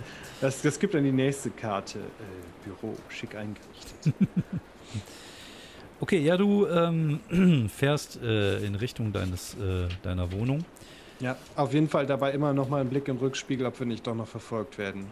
Das, 0.42 0.60
das 0.60 0.78
gibt 0.78 0.92
dann 0.92 1.04
die 1.04 1.12
nächste 1.12 1.48
Karte. 1.50 1.98
Äh, 1.98 2.64
Büro, 2.68 2.94
schick 3.08 3.34
eingerichtet. 3.34 4.12
Okay, 6.00 6.18
ja, 6.20 6.36
du 6.36 6.64
ähm, 6.66 7.18
fährst 7.68 8.22
äh, 8.22 8.58
in 8.64 8.74
Richtung 8.76 9.12
deines, 9.12 9.54
äh, 9.54 9.88
deiner 10.04 10.30
Wohnung. 10.30 10.64
ja, 11.18 11.36
auf 11.56 11.72
jeden 11.74 11.88
Fall 11.88 12.06
dabei 12.06 12.30
immer 12.32 12.52
noch 12.52 12.68
mal 12.68 12.80
einen 12.82 12.88
Blick 12.90 13.08
im 13.08 13.16
Rückspiegel, 13.16 13.66
ob 13.66 13.78
wir 13.80 13.86
nicht 13.86 14.06
doch 14.06 14.14
noch 14.14 14.28
verfolgt 14.28 14.78
werden. 14.78 15.06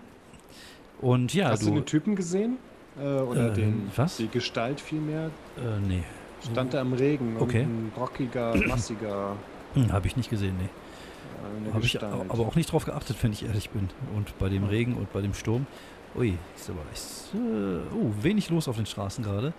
Und 1.00 1.34
ja, 1.34 1.48
Hast 1.48 1.62
du, 1.64 1.70
du. 1.70 1.74
den 1.76 1.86
Typen 1.86 2.14
gesehen? 2.14 2.58
Äh, 3.00 3.02
oder 3.02 3.50
Äh, 3.50 3.54
den, 3.54 3.90
was? 3.96 4.18
die 4.18 4.28
Gestalt 4.28 4.80
vielmehr? 4.80 5.30
äh, 5.56 5.80
nee. 5.88 6.04
Stand 6.52 6.72
da 6.72 6.82
im 6.82 6.92
Regen. 6.92 7.36
Okay. 7.40 7.62
Ein 7.62 7.90
brockiger, 7.94 8.54
massiger 8.68 9.34
Hm, 9.74 9.90
Habe 9.92 10.06
ich 10.06 10.16
nicht 10.16 10.30
gesehen, 10.30 10.54
nee. 10.60 10.68
Äh, 11.68 11.72
Habe 11.72 11.84
ich 11.84 12.02
aber 12.02 12.40
auch 12.40 12.56
nicht 12.56 12.72
drauf 12.72 12.84
geachtet, 12.84 13.16
wenn 13.22 13.32
ich 13.32 13.44
ehrlich 13.44 13.70
bin. 13.70 13.88
Und 14.14 14.38
bei 14.38 14.48
dem 14.48 14.64
Regen 14.64 14.94
und 14.94 15.12
bei 15.12 15.20
dem 15.20 15.34
Sturm. 15.34 15.66
Ui, 16.16 16.38
ist 16.56 16.70
aber 16.70 16.80
ist, 16.92 17.34
äh, 17.34 17.94
oh, 17.94 18.10
wenig 18.22 18.48
los 18.50 18.68
auf 18.68 18.76
den 18.76 18.86
Straßen 18.86 19.22
gerade. 19.22 19.52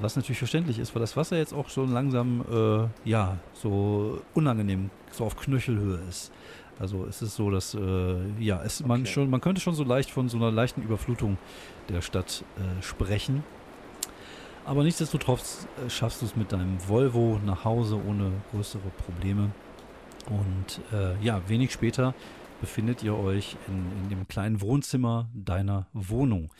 Was 0.00 0.16
natürlich 0.16 0.38
verständlich 0.38 0.80
ist, 0.80 0.92
weil 0.94 1.00
das 1.00 1.16
Wasser 1.16 1.36
jetzt 1.36 1.52
auch 1.54 1.68
schon 1.68 1.92
langsam, 1.92 2.44
äh, 2.50 3.08
ja, 3.08 3.38
so 3.52 4.20
unangenehm, 4.34 4.90
so 5.12 5.24
auf 5.24 5.36
Knöchelhöhe 5.36 6.00
ist. 6.08 6.32
Also 6.80 7.06
es 7.06 7.22
ist 7.22 7.36
so, 7.36 7.48
dass, 7.50 7.74
äh, 7.74 8.16
ja, 8.40 8.60
es, 8.64 8.84
man, 8.84 9.02
Okay. 9.02 9.12
schon, 9.12 9.30
man 9.30 9.40
könnte 9.40 9.60
schon 9.60 9.74
so 9.74 9.84
leicht 9.84 10.10
von 10.10 10.28
so 10.28 10.36
einer 10.36 10.50
leichten 10.50 10.82
Überflutung 10.82 11.38
der 11.88 12.00
Stadt 12.02 12.44
äh, 12.56 12.82
sprechen. 12.82 13.44
Aber 14.64 14.82
nichtsdestotrotz 14.82 15.68
äh, 15.86 15.88
schaffst 15.88 16.22
du 16.22 16.26
es 16.26 16.34
mit 16.34 16.50
deinem 16.50 16.76
Volvo 16.88 17.38
nach 17.46 17.64
Hause 17.64 18.00
ohne 18.04 18.32
größere 18.50 18.90
Probleme. 19.04 19.50
Und 20.30 20.80
äh, 20.92 21.22
ja, 21.22 21.42
wenig 21.48 21.72
später 21.72 22.14
befindet 22.60 23.02
ihr 23.02 23.14
euch 23.14 23.56
in, 23.68 24.02
in 24.02 24.08
dem 24.08 24.28
kleinen 24.28 24.60
Wohnzimmer 24.60 25.28
deiner 25.34 25.86
Wohnung. 25.92 26.52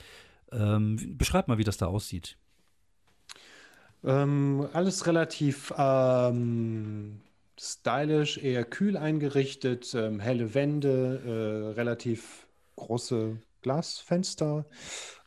Ähm, 0.53 1.17
beschreib 1.17 1.49
mal, 1.49 1.59
wie 1.59 1.65
das 1.65 1.77
da 1.77 1.87
aussieht. 1.87 2.37
Ähm, 4.05 4.69
alles 4.73 5.07
relativ 5.07 5.73
ähm, 5.79 7.21
stylisch, 7.59 8.39
eher 8.39 8.65
kühl 8.65 8.97
eingerichtet, 8.97 9.95
ähm, 9.95 10.21
helle 10.21 10.55
Wände, 10.55 11.23
äh, 11.25 11.73
relativ 11.75 12.47
große 12.77 13.39
Glasfenster, 13.63 14.67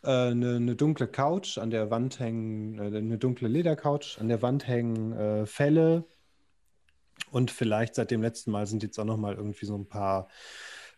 äh, 0.04 0.10
eine, 0.10 0.58
eine, 0.58 0.76
dunkle 0.76 1.08
Couch, 1.08 1.58
an 1.58 1.72
der 1.72 1.90
Wand 1.90 2.20
hängen, 2.20 2.78
äh, 2.78 2.98
eine 2.98 3.18
dunkle 3.18 3.48
Ledercouch, 3.48 4.18
an 4.20 4.28
der 4.28 4.44
Wand 4.44 4.68
hängen 4.68 5.14
äh, 5.14 5.46
Felle 5.48 6.06
und 7.32 7.52
vielleicht 7.52 7.96
seit 7.96 8.12
dem 8.12 8.22
letzten 8.22 8.52
Mal 8.52 8.68
sind 8.68 8.84
jetzt 8.84 9.00
auch 9.00 9.06
noch 9.06 9.18
mal 9.18 9.36
irgendwie 9.36 9.66
so 9.66 9.76
ein 9.76 9.88
paar 9.88 10.28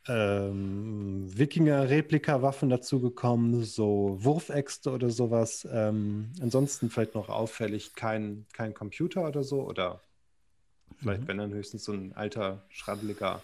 ähm, 0.08 1.26
Wikinger-Replika-Waffen 1.38 2.70
dazugekommen, 2.70 3.64
so 3.64 4.18
Wurfäxte 4.20 4.92
oder 4.92 5.10
sowas. 5.10 5.68
Ähm, 5.72 6.32
ansonsten 6.42 6.90
vielleicht 6.90 7.16
noch 7.16 7.30
auffällig 7.30 7.96
kein, 7.96 8.46
kein 8.54 8.74
Computer 8.74 9.28
oder 9.28 9.44
so 9.44 9.62
oder 9.62 10.02
vielleicht, 10.98 11.22
mhm. 11.22 11.28
wenn 11.28 11.38
dann 11.38 11.54
höchstens 11.54 11.84
so 11.84 11.94
ein 11.94 12.14
alter, 12.14 12.64
schrabbeliger 12.70 13.42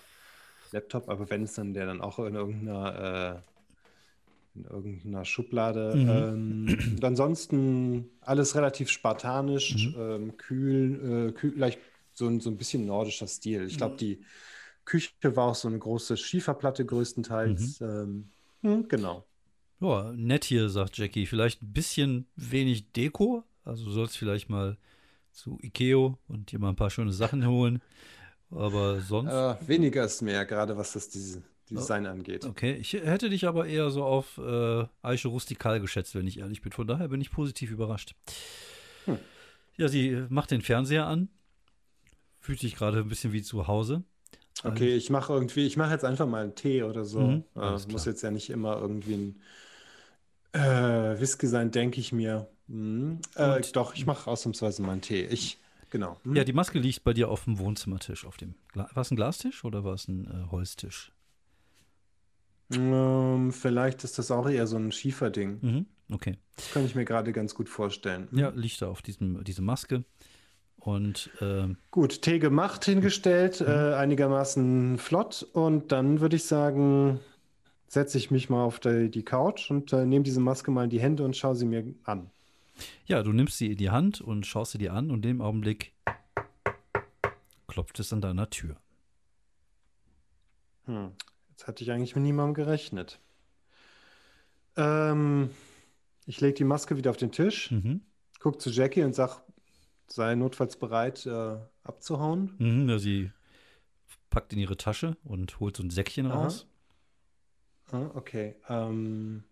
Laptop, 0.72 1.10
aber 1.10 1.30
wenn 1.30 1.44
es 1.44 1.54
dann 1.54 1.74
der 1.74 1.86
dann 1.86 2.02
auch 2.02 2.20
in 2.20 2.36
irgendeiner, 2.36 3.44
äh, 4.56 4.60
in 4.60 4.66
irgendeiner 4.66 5.26
Schublade. 5.26 5.96
Mhm. 5.96 6.10
Ähm, 6.10 6.94
und 6.96 7.04
ansonsten 7.04 8.10
alles 8.22 8.56
relativ 8.56 8.90
spartanisch, 8.90 9.76
mhm. 9.76 9.96
ähm, 10.00 10.38
kühl, 10.38 11.30
äh, 11.30 11.32
kühl, 11.34 11.54
leicht 11.58 11.80
so 12.16 12.28
ein, 12.28 12.40
so 12.40 12.50
ein 12.50 12.58
bisschen 12.58 12.86
nordischer 12.86 13.28
Stil. 13.28 13.66
Ich 13.66 13.78
glaube, 13.78 13.94
mhm. 13.94 14.00
die 14.00 14.26
Küche 14.86 15.12
war 15.22 15.50
auch 15.50 15.56
so 15.56 15.68
eine 15.68 15.78
große 15.78 16.18
Schieferplatte 16.18 16.86
größtenteils. 16.86 17.80
Mhm. 17.82 17.88
Ähm, 17.88 18.30
hm, 18.62 18.88
genau. 18.88 19.26
Ja, 19.80 20.14
nett 20.14 20.46
hier, 20.46 20.70
sagt 20.70 20.98
Jackie. 20.98 21.26
Vielleicht 21.26 21.62
ein 21.62 21.74
bisschen 21.74 22.28
wenig 22.36 22.92
Deko. 22.94 23.44
Also 23.64 23.86
du 23.86 23.92
sollst 23.92 24.18
vielleicht 24.18 24.50
mal 24.50 24.78
zu 25.32 25.60
Ikeo 25.62 26.18
und 26.28 26.52
dir 26.52 26.60
mal 26.60 26.70
ein 26.70 26.76
paar 26.76 26.90
schöne 26.90 27.12
Sachen 27.12 27.46
holen. 27.48 27.82
Aber 28.50 29.02
sonst. 29.02 29.32
Äh, 29.32 29.68
weniger 29.68 30.06
ist 30.06 30.22
mehr, 30.22 30.46
gerade 30.46 30.78
was 30.78 30.94
das 30.94 31.10
diese 31.10 31.44
Design 31.70 32.06
angeht. 32.06 32.46
Okay, 32.46 32.76
ich 32.76 32.94
hätte 32.94 33.30
dich 33.30 33.48
aber 33.48 33.66
eher 33.66 33.90
so 33.90 34.04
auf 34.04 34.38
äh, 34.38 34.86
Eiche 35.02 35.28
rustikal 35.28 35.82
geschätzt, 35.82 36.16
wenn 36.16 36.28
ich 36.28 36.40
ehrlich 36.40 36.62
bin. 36.62 36.72
Von 36.72 36.88
daher 36.88 37.08
bin 37.08 37.20
ich 37.22 37.32
positiv 37.32 37.72
überrascht. 37.72 38.16
Hm. 39.06 39.18
Ja, 39.78 39.88
sie 39.88 40.26
macht 40.30 40.52
den 40.52 40.62
Fernseher 40.62 41.08
an. 41.08 41.28
Fühlt 42.46 42.60
sich 42.60 42.76
gerade 42.76 43.00
ein 43.00 43.10
bisschen 43.10 43.34
wie 43.34 43.42
zu 43.42 43.66
Hause. 43.66 44.04
Okay, 44.64 44.96
ich 44.96 45.10
mache 45.10 45.34
irgendwie, 45.34 45.66
ich 45.66 45.78
mache 45.78 45.94
jetzt 45.94 46.06
einfach 46.06 46.28
mal 46.28 46.44
einen 46.44 46.54
Tee 46.54 46.84
oder 46.84 47.04
so. 47.04 47.22
Mhm, 47.22 47.44
äh, 47.56 47.72
muss 47.92 48.06
jetzt 48.06 48.22
ja 48.22 48.30
nicht 48.30 48.52
immer 48.52 48.80
irgendwie 48.80 49.16
ein 49.16 49.42
äh, 50.54 51.20
Whisky 51.20 51.48
sein, 51.48 51.72
denke 51.72 52.00
ich 52.00 52.12
mir. 52.12 52.48
Mhm. 52.68 53.20
Äh, 53.34 53.62
doch, 53.74 53.96
ich 53.96 54.06
mache 54.06 54.30
ausnahmsweise 54.30 54.84
mal 54.84 54.92
einen 54.92 55.02
Tee. 55.02 55.26
Ich, 55.26 55.58
genau. 55.90 56.20
Mhm. 56.24 56.36
Ja, 56.36 56.44
die 56.44 56.54
Maske 56.54 56.78
liegt 56.78 57.04
bei 57.04 57.14
dir 57.14 57.30
auf 57.30 57.46
dem 57.46 57.58
Wohnzimmertisch. 57.58 58.28
Auf 58.28 58.38
dem 58.38 58.54
war 58.76 58.96
es 58.96 59.10
ein 59.10 59.16
Glastisch 59.16 59.64
oder 59.64 59.84
war 59.84 59.96
es 59.96 60.08
ein 60.08 60.26
äh, 60.28 60.52
Holztisch? 60.52 61.12
Ähm, 62.72 63.54
vielleicht 63.54 64.04
ist 64.04 64.20
das 64.20 64.30
auch 64.30 64.48
eher 64.48 64.68
so 64.68 64.78
ein 64.78 64.92
Schieferding. 64.92 65.58
Mhm, 65.62 65.86
okay. 66.12 66.38
Das 66.58 66.70
kann 66.70 66.86
ich 66.86 66.94
mir 66.94 67.06
gerade 67.06 67.34
ganz 67.34 67.56
gut 67.56 67.70
vorstellen. 67.70 68.28
Ja, 68.34 68.50
liegt 68.50 68.84
da 68.84 68.88
auf 68.88 69.02
diesem, 69.02 69.44
diese 69.44 69.64
Maske. 69.64 70.04
Und 70.86 71.32
äh, 71.42 71.68
gut, 71.90 72.22
Tee 72.22 72.38
gemacht, 72.38 72.86
hingestellt, 72.86 73.60
mhm. 73.60 73.68
äh, 73.68 73.94
einigermaßen 73.96 75.00
flott. 75.00 75.42
Und 75.54 75.92
dann 75.92 76.22
würde 76.22 76.36
ich 76.36 76.44
sagen, 76.44 77.20
setze 77.88 78.20
ich 78.20 78.30
mich 78.30 78.52
mal 78.52 78.64
auf 78.64 78.80
die, 78.80 79.10
die 79.10 79.24
Couch 79.24 79.72
und 79.72 79.92
äh, 79.94 80.06
nehme 80.06 80.22
diese 80.22 80.40
Maske 80.40 80.70
mal 80.70 80.84
in 80.84 80.92
die 80.92 81.00
Hände 81.00 81.24
und 81.24 81.36
schaue 81.36 81.56
sie 81.56 81.66
mir 81.66 81.84
an. 82.04 82.30
Ja, 83.08 83.24
du 83.24 83.34
nimmst 83.34 83.58
sie 83.58 83.72
in 83.72 83.78
die 83.78 83.90
Hand 83.90 84.22
und 84.22 84.46
schaust 84.46 84.74
sie 84.74 84.78
dir 84.78 84.94
an 84.94 85.10
und 85.10 85.26
in 85.26 85.34
dem 85.34 85.42
Augenblick 85.42 85.92
klopft 87.68 88.00
es 88.00 88.14
an 88.14 88.22
deiner 88.22 88.52
Tür. 88.52 88.76
Hm, 90.86 91.14
jetzt 91.50 91.66
hatte 91.66 91.84
ich 91.84 91.92
eigentlich 91.92 92.16
mit 92.16 92.26
niemandem 92.26 92.54
gerechnet. 92.54 93.20
Ähm, 94.78 95.50
ich 96.28 96.42
lege 96.42 96.54
die 96.54 96.64
Maske 96.64 96.96
wieder 96.96 97.10
auf 97.10 97.18
den 97.18 97.32
Tisch, 97.32 97.72
mhm. 97.72 98.02
gucke 98.40 98.60
zu 98.60 98.70
Jackie 98.70 99.04
und 99.04 99.16
sage, 99.16 99.38
sei 100.08 100.36
notfalls 100.36 100.78
bereit, 100.78 101.26
äh, 101.26 101.58
abzuhauen. 101.84 102.56
Mhm, 102.58 102.90
ja, 102.90 103.00
sie 103.00 103.32
packt 104.30 104.54
in 104.54 104.60
ihre 104.60 104.78
Tasche 104.78 105.18
und 105.24 105.60
holt 105.60 105.78
so 105.78 105.84
ein 105.84 105.90
Säckchen 105.90 106.28
Aha. 106.28 106.44
raus. 106.44 106.68
Ah, 107.92 108.10
okay. 108.16 108.56
Ähm, 108.68 109.44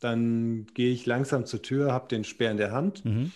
dann 0.00 0.66
gehe 0.74 0.92
ich 0.92 1.06
langsam 1.06 1.44
zur 1.46 1.62
Tür, 1.62 1.92
habe 1.92 2.08
den 2.08 2.24
Speer 2.24 2.50
in 2.50 2.56
der 2.56 2.72
Hand. 2.72 3.04
Mhm. 3.04 3.32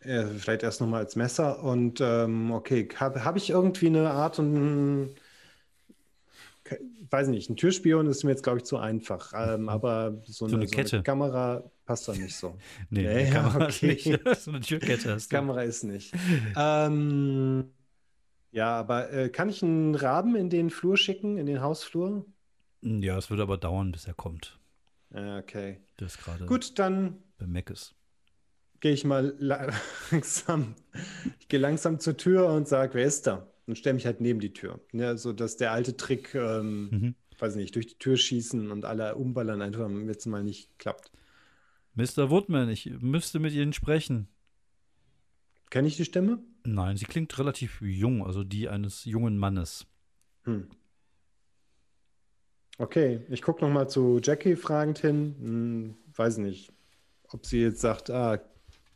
Äh, 0.00 0.26
vielleicht 0.26 0.62
erst 0.62 0.80
nochmal 0.80 1.00
als 1.00 1.16
Messer. 1.16 1.62
Und 1.62 2.00
ähm, 2.00 2.52
okay, 2.52 2.88
habe 2.96 3.24
hab 3.24 3.36
ich 3.36 3.50
irgendwie 3.50 3.88
eine 3.88 4.10
Art 4.10 4.38
und 4.38 5.14
weiß 7.10 7.28
nicht, 7.28 7.50
ein 7.50 7.56
Türspion 7.56 8.06
ist 8.06 8.24
mir 8.24 8.30
jetzt, 8.30 8.42
glaube 8.42 8.58
ich, 8.58 8.64
zu 8.64 8.78
einfach. 8.78 9.32
Ähm, 9.34 9.62
mhm. 9.62 9.68
aber 9.68 10.22
so, 10.24 10.46
so 10.46 10.46
eine, 10.46 10.56
eine, 10.56 10.66
Kette. 10.66 10.88
So 10.88 10.96
eine 10.96 11.02
Kamera 11.02 11.70
passt 11.84 12.08
doch 12.08 12.16
nicht 12.16 12.36
so. 12.36 12.56
nee, 12.90 13.02
nee 13.02 13.30
Kamera 13.30 13.66
okay. 13.66 13.92
ist 13.92 14.06
nicht. 14.06 14.20
so 14.40 14.50
eine 14.50 14.60
Türkette 14.60 15.16
du. 15.16 15.28
Kamera 15.28 15.62
ist 15.62 15.84
nicht. 15.84 16.14
ähm, 16.56 17.70
ja, 18.50 18.78
aber 18.78 19.12
äh, 19.12 19.28
kann 19.28 19.48
ich 19.48 19.62
einen 19.62 19.94
Raben 19.94 20.34
in 20.36 20.50
den 20.50 20.70
Flur 20.70 20.96
schicken, 20.96 21.38
in 21.38 21.46
den 21.46 21.60
Hausflur? 21.60 22.24
Ja, 22.82 23.18
es 23.18 23.30
würde 23.30 23.42
aber 23.42 23.58
dauern, 23.58 23.92
bis 23.92 24.06
er 24.06 24.14
kommt. 24.14 24.58
Okay. 25.10 25.80
Ist 26.00 26.22
gerade. 26.22 26.46
Gut, 26.46 26.78
dann. 26.78 27.22
Bei 27.38 27.46
Mac 27.46 27.70
ist. 27.70 27.94
Gehe 28.80 28.92
ich 28.92 29.04
mal 29.04 29.34
langsam. 29.38 30.76
Ich 31.40 31.48
gehe 31.48 31.58
langsam 31.58 31.98
zur 31.98 32.16
Tür 32.16 32.48
und 32.48 32.68
sage, 32.68 32.94
wer 32.94 33.04
ist 33.04 33.26
da? 33.26 33.48
Und 33.68 33.76
stelle 33.76 33.94
mich 33.94 34.06
halt 34.06 34.20
neben 34.20 34.40
die 34.40 34.54
Tür. 34.54 34.80
Ja, 34.92 35.16
so 35.16 35.34
dass 35.34 35.58
der 35.58 35.72
alte 35.72 35.96
Trick, 35.96 36.34
ähm, 36.34 36.88
mhm. 36.90 37.14
weiß 37.38 37.54
nicht, 37.56 37.74
durch 37.76 37.86
die 37.86 37.98
Tür 37.98 38.16
schießen 38.16 38.70
und 38.70 38.86
alle 38.86 39.14
umballern 39.14 39.60
einfach 39.60 39.84
am 39.84 40.06
letzten 40.06 40.30
Mal 40.30 40.42
nicht 40.42 40.78
klappt. 40.78 41.12
Mr. 41.94 42.30
Woodman, 42.30 42.70
ich 42.70 42.90
müsste 43.00 43.38
mit 43.38 43.52
Ihnen 43.52 43.74
sprechen. 43.74 44.28
Kenne 45.68 45.86
ich 45.86 45.96
die 45.96 46.06
Stimme? 46.06 46.38
Nein, 46.64 46.96
sie 46.96 47.04
klingt 47.04 47.38
relativ 47.38 47.82
jung, 47.82 48.24
also 48.24 48.42
die 48.42 48.68
eines 48.68 49.04
jungen 49.04 49.36
Mannes. 49.36 49.86
Hm. 50.44 50.68
Okay, 52.78 53.20
ich 53.28 53.42
gucke 53.42 53.62
noch 53.62 53.72
mal 53.72 53.88
zu 53.88 54.20
Jackie 54.22 54.56
fragend 54.56 54.98
hin. 54.98 55.34
Hm, 55.40 55.94
weiß 56.16 56.38
nicht, 56.38 56.72
ob 57.28 57.44
sie 57.44 57.60
jetzt 57.60 57.80
sagt, 57.80 58.08
ah, 58.10 58.38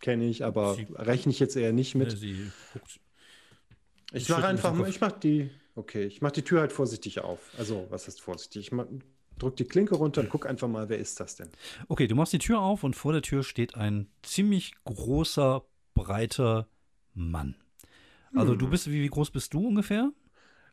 kenne 0.01 0.25
ich, 0.25 0.45
aber 0.45 0.75
sie, 0.75 0.87
rechne 0.95 1.33
ich 1.33 1.41
jetzt 1.41 1.57
eher 1.57 1.73
nicht 1.73 1.95
mit. 1.95 2.17
sie 2.17 2.51
guckt. 2.73 3.01
Ich 4.13 4.29
mache 4.29 4.47
einfach, 4.47 4.87
ich 4.87 5.01
mache 5.01 5.19
die, 5.21 5.51
okay, 5.75 6.05
ich 6.05 6.21
mache 6.21 6.33
die 6.33 6.43
Tür 6.43 6.61
halt 6.61 6.73
vorsichtig 6.73 7.21
auf. 7.21 7.41
Also, 7.59 7.87
was 7.91 8.07
heißt 8.07 8.21
vorsichtig? 8.21 8.71
Ich 8.71 8.79
drücke 9.39 9.57
die 9.57 9.65
Klinke 9.65 9.95
runter 9.95 10.21
und 10.21 10.29
gucke 10.29 10.49
einfach 10.49 10.69
mal, 10.69 10.89
wer 10.89 10.99
ist 10.99 11.19
das 11.21 11.37
denn? 11.37 11.49
Okay, 11.89 12.07
du 12.07 12.15
machst 12.15 12.33
die 12.33 12.39
Tür 12.39 12.61
auf 12.61 12.85
und 12.85 12.95
vor 12.95 13.13
der 13.13 13.23
Tür 13.23 13.43
steht 13.43 13.75
ein 13.75 14.09
ziemlich 14.23 14.75
großer, 14.85 15.65
breiter 15.95 16.69
Mann. 17.15 17.57
Also, 18.35 18.53
hm. 18.53 18.59
du 18.59 18.69
bist, 18.69 18.91
wie, 18.91 19.03
wie 19.03 19.09
groß 19.09 19.31
bist 19.31 19.53
du 19.55 19.67
ungefähr? 19.67 20.11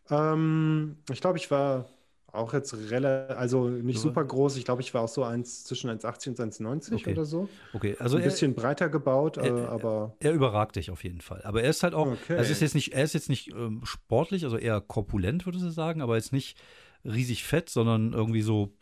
Ähm, 0.10 0.98
ich 1.10 1.22
glaube, 1.22 1.38
ich 1.38 1.52
war 1.52 1.90
auch 2.34 2.54
jetzt 2.54 2.74
relativ, 2.90 3.38
also 3.38 3.70
nicht 3.70 3.98
so. 3.98 4.10
super 4.10 4.24
groß. 4.24 4.58
Ich 4.58 4.66
glaube, 4.66 4.82
ich 4.82 4.94
war 4.94 5.04
auch 5.04 5.10
so 5.10 5.24
eins, 5.24 5.64
zwischen 5.64 5.90
1,80 5.90 6.30
und 6.30 6.40
1,90 6.40 6.94
okay. 6.96 7.12
oder 7.12 7.26
so. 7.26 7.50
Okay, 7.74 7.96
also 8.00 8.18
ein 8.18 8.24
bisschen 8.24 8.54
breiter 8.56 8.90
gebaut, 8.90 9.38
er, 9.38 9.46
äh, 9.46 9.66
aber. 9.66 10.16
Er 10.20 10.34
überragt 10.34 10.76
dich 10.76 10.92
auf 10.92 11.04
jeden 11.04 11.22
Fall. 11.22 11.42
Aber 11.44 11.64
er 11.64 11.70
ist 11.70 11.84
halt 11.84 11.94
auch, 11.94 12.08
okay. 12.08 12.38
also 12.38 12.52
ist 12.52 12.62
jetzt 12.62 12.76
nicht, 12.76 12.94
er 12.94 13.04
ist 13.04 13.14
jetzt 13.14 13.30
nicht 13.30 13.52
ähm, 13.54 13.82
sportlich, 13.84 14.44
also 14.44 14.58
eher 14.58 14.82
korpulent, 14.82 15.46
würde 15.46 15.58
ich 15.58 15.74
sagen, 15.74 16.02
aber 16.02 16.16
jetzt 16.16 16.34
nicht 16.34 16.58
riesig 17.06 17.44
fett, 17.44 17.70
sondern 17.70 18.14
irgendwie 18.14 18.42
so 18.42 18.74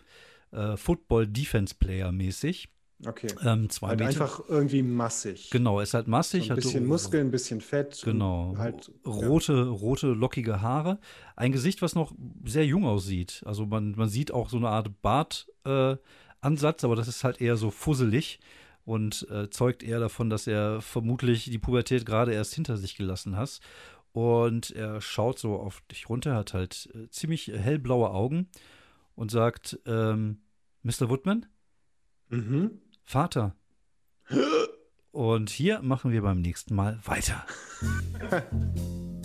äh, 0.52 0.78
Football-Defense-Player-mäßig. 0.78 2.70
Okay. 3.06 3.28
Ähm, 3.44 3.70
zwei 3.70 3.90
halt 3.90 4.00
Meter. 4.00 4.10
einfach 4.10 4.42
irgendwie 4.48 4.82
massig. 4.82 5.52
Genau, 5.52 5.80
er 5.80 5.84
ist 5.84 5.94
halt 5.94 6.08
massig. 6.08 6.46
So 6.46 6.54
ein 6.54 6.56
bisschen 6.56 6.82
hat, 6.82 6.88
Muskeln, 6.88 7.28
ein 7.28 7.32
bisschen 7.32 7.62
Fett. 7.62 8.02
Genau. 8.04 8.56
Halt, 8.58 8.92
rote, 9.06 9.54
ja. 9.54 9.64
rote, 9.64 10.08
lockige 10.08 10.62
Haare. 10.62 10.98
Ein 11.36 11.52
Gesicht, 11.52 11.82
was 11.84 11.94
noch 11.94 12.12
sehr 12.46 12.66
jung 12.66 12.86
aussieht. 12.86 13.44
Also 13.46 13.68
man, 13.68 13.92
man 13.92 14.10
sieht 14.10 14.32
auch 14.32 14.50
so 14.50 14.58
eine 14.58 14.70
Art 14.70 15.02
Bartansatz, 15.04 16.84
äh, 16.84 16.86
aber 16.86 16.96
das 16.96 17.08
ist 17.08 17.24
halt 17.24 17.40
eher 17.40 17.56
so 17.56 17.70
fusselig 17.70 18.40
und 18.84 19.28
äh, 19.30 19.50
zeugt 19.50 19.84
eher 19.84 20.00
davon, 20.00 20.30
dass 20.32 20.48
er 20.48 20.82
vermutlich 20.82 21.46
die 21.46 21.60
Pubertät 21.60 22.06
gerade 22.06 22.34
erst 22.34 22.56
hinter 22.56 22.78
sich 22.78 22.96
gelassen 22.96 23.36
hat. 23.36 23.60
Und 24.12 24.72
er 24.72 25.02
schaut 25.02 25.38
so 25.38 25.58
auf 25.58 25.82
dich 25.92 26.10
runter, 26.10 26.34
hat 26.34 26.56
halt 26.56 26.90
äh, 26.96 27.08
ziemlich 27.10 27.50
hellblaue 27.50 28.10
Augen 28.10 28.48
und 29.14 29.30
sagt, 29.30 29.80
ähm, 29.86 30.40
Mr. 30.82 31.10
Woodman? 31.10 31.46
Mhm. 32.30 32.72
Vater. 33.08 33.56
Und 35.12 35.50
hier 35.50 35.82
machen 35.82 36.12
wir 36.12 36.22
beim 36.22 36.42
nächsten 36.42 36.76
Mal 36.76 37.00
weiter. 37.06 37.46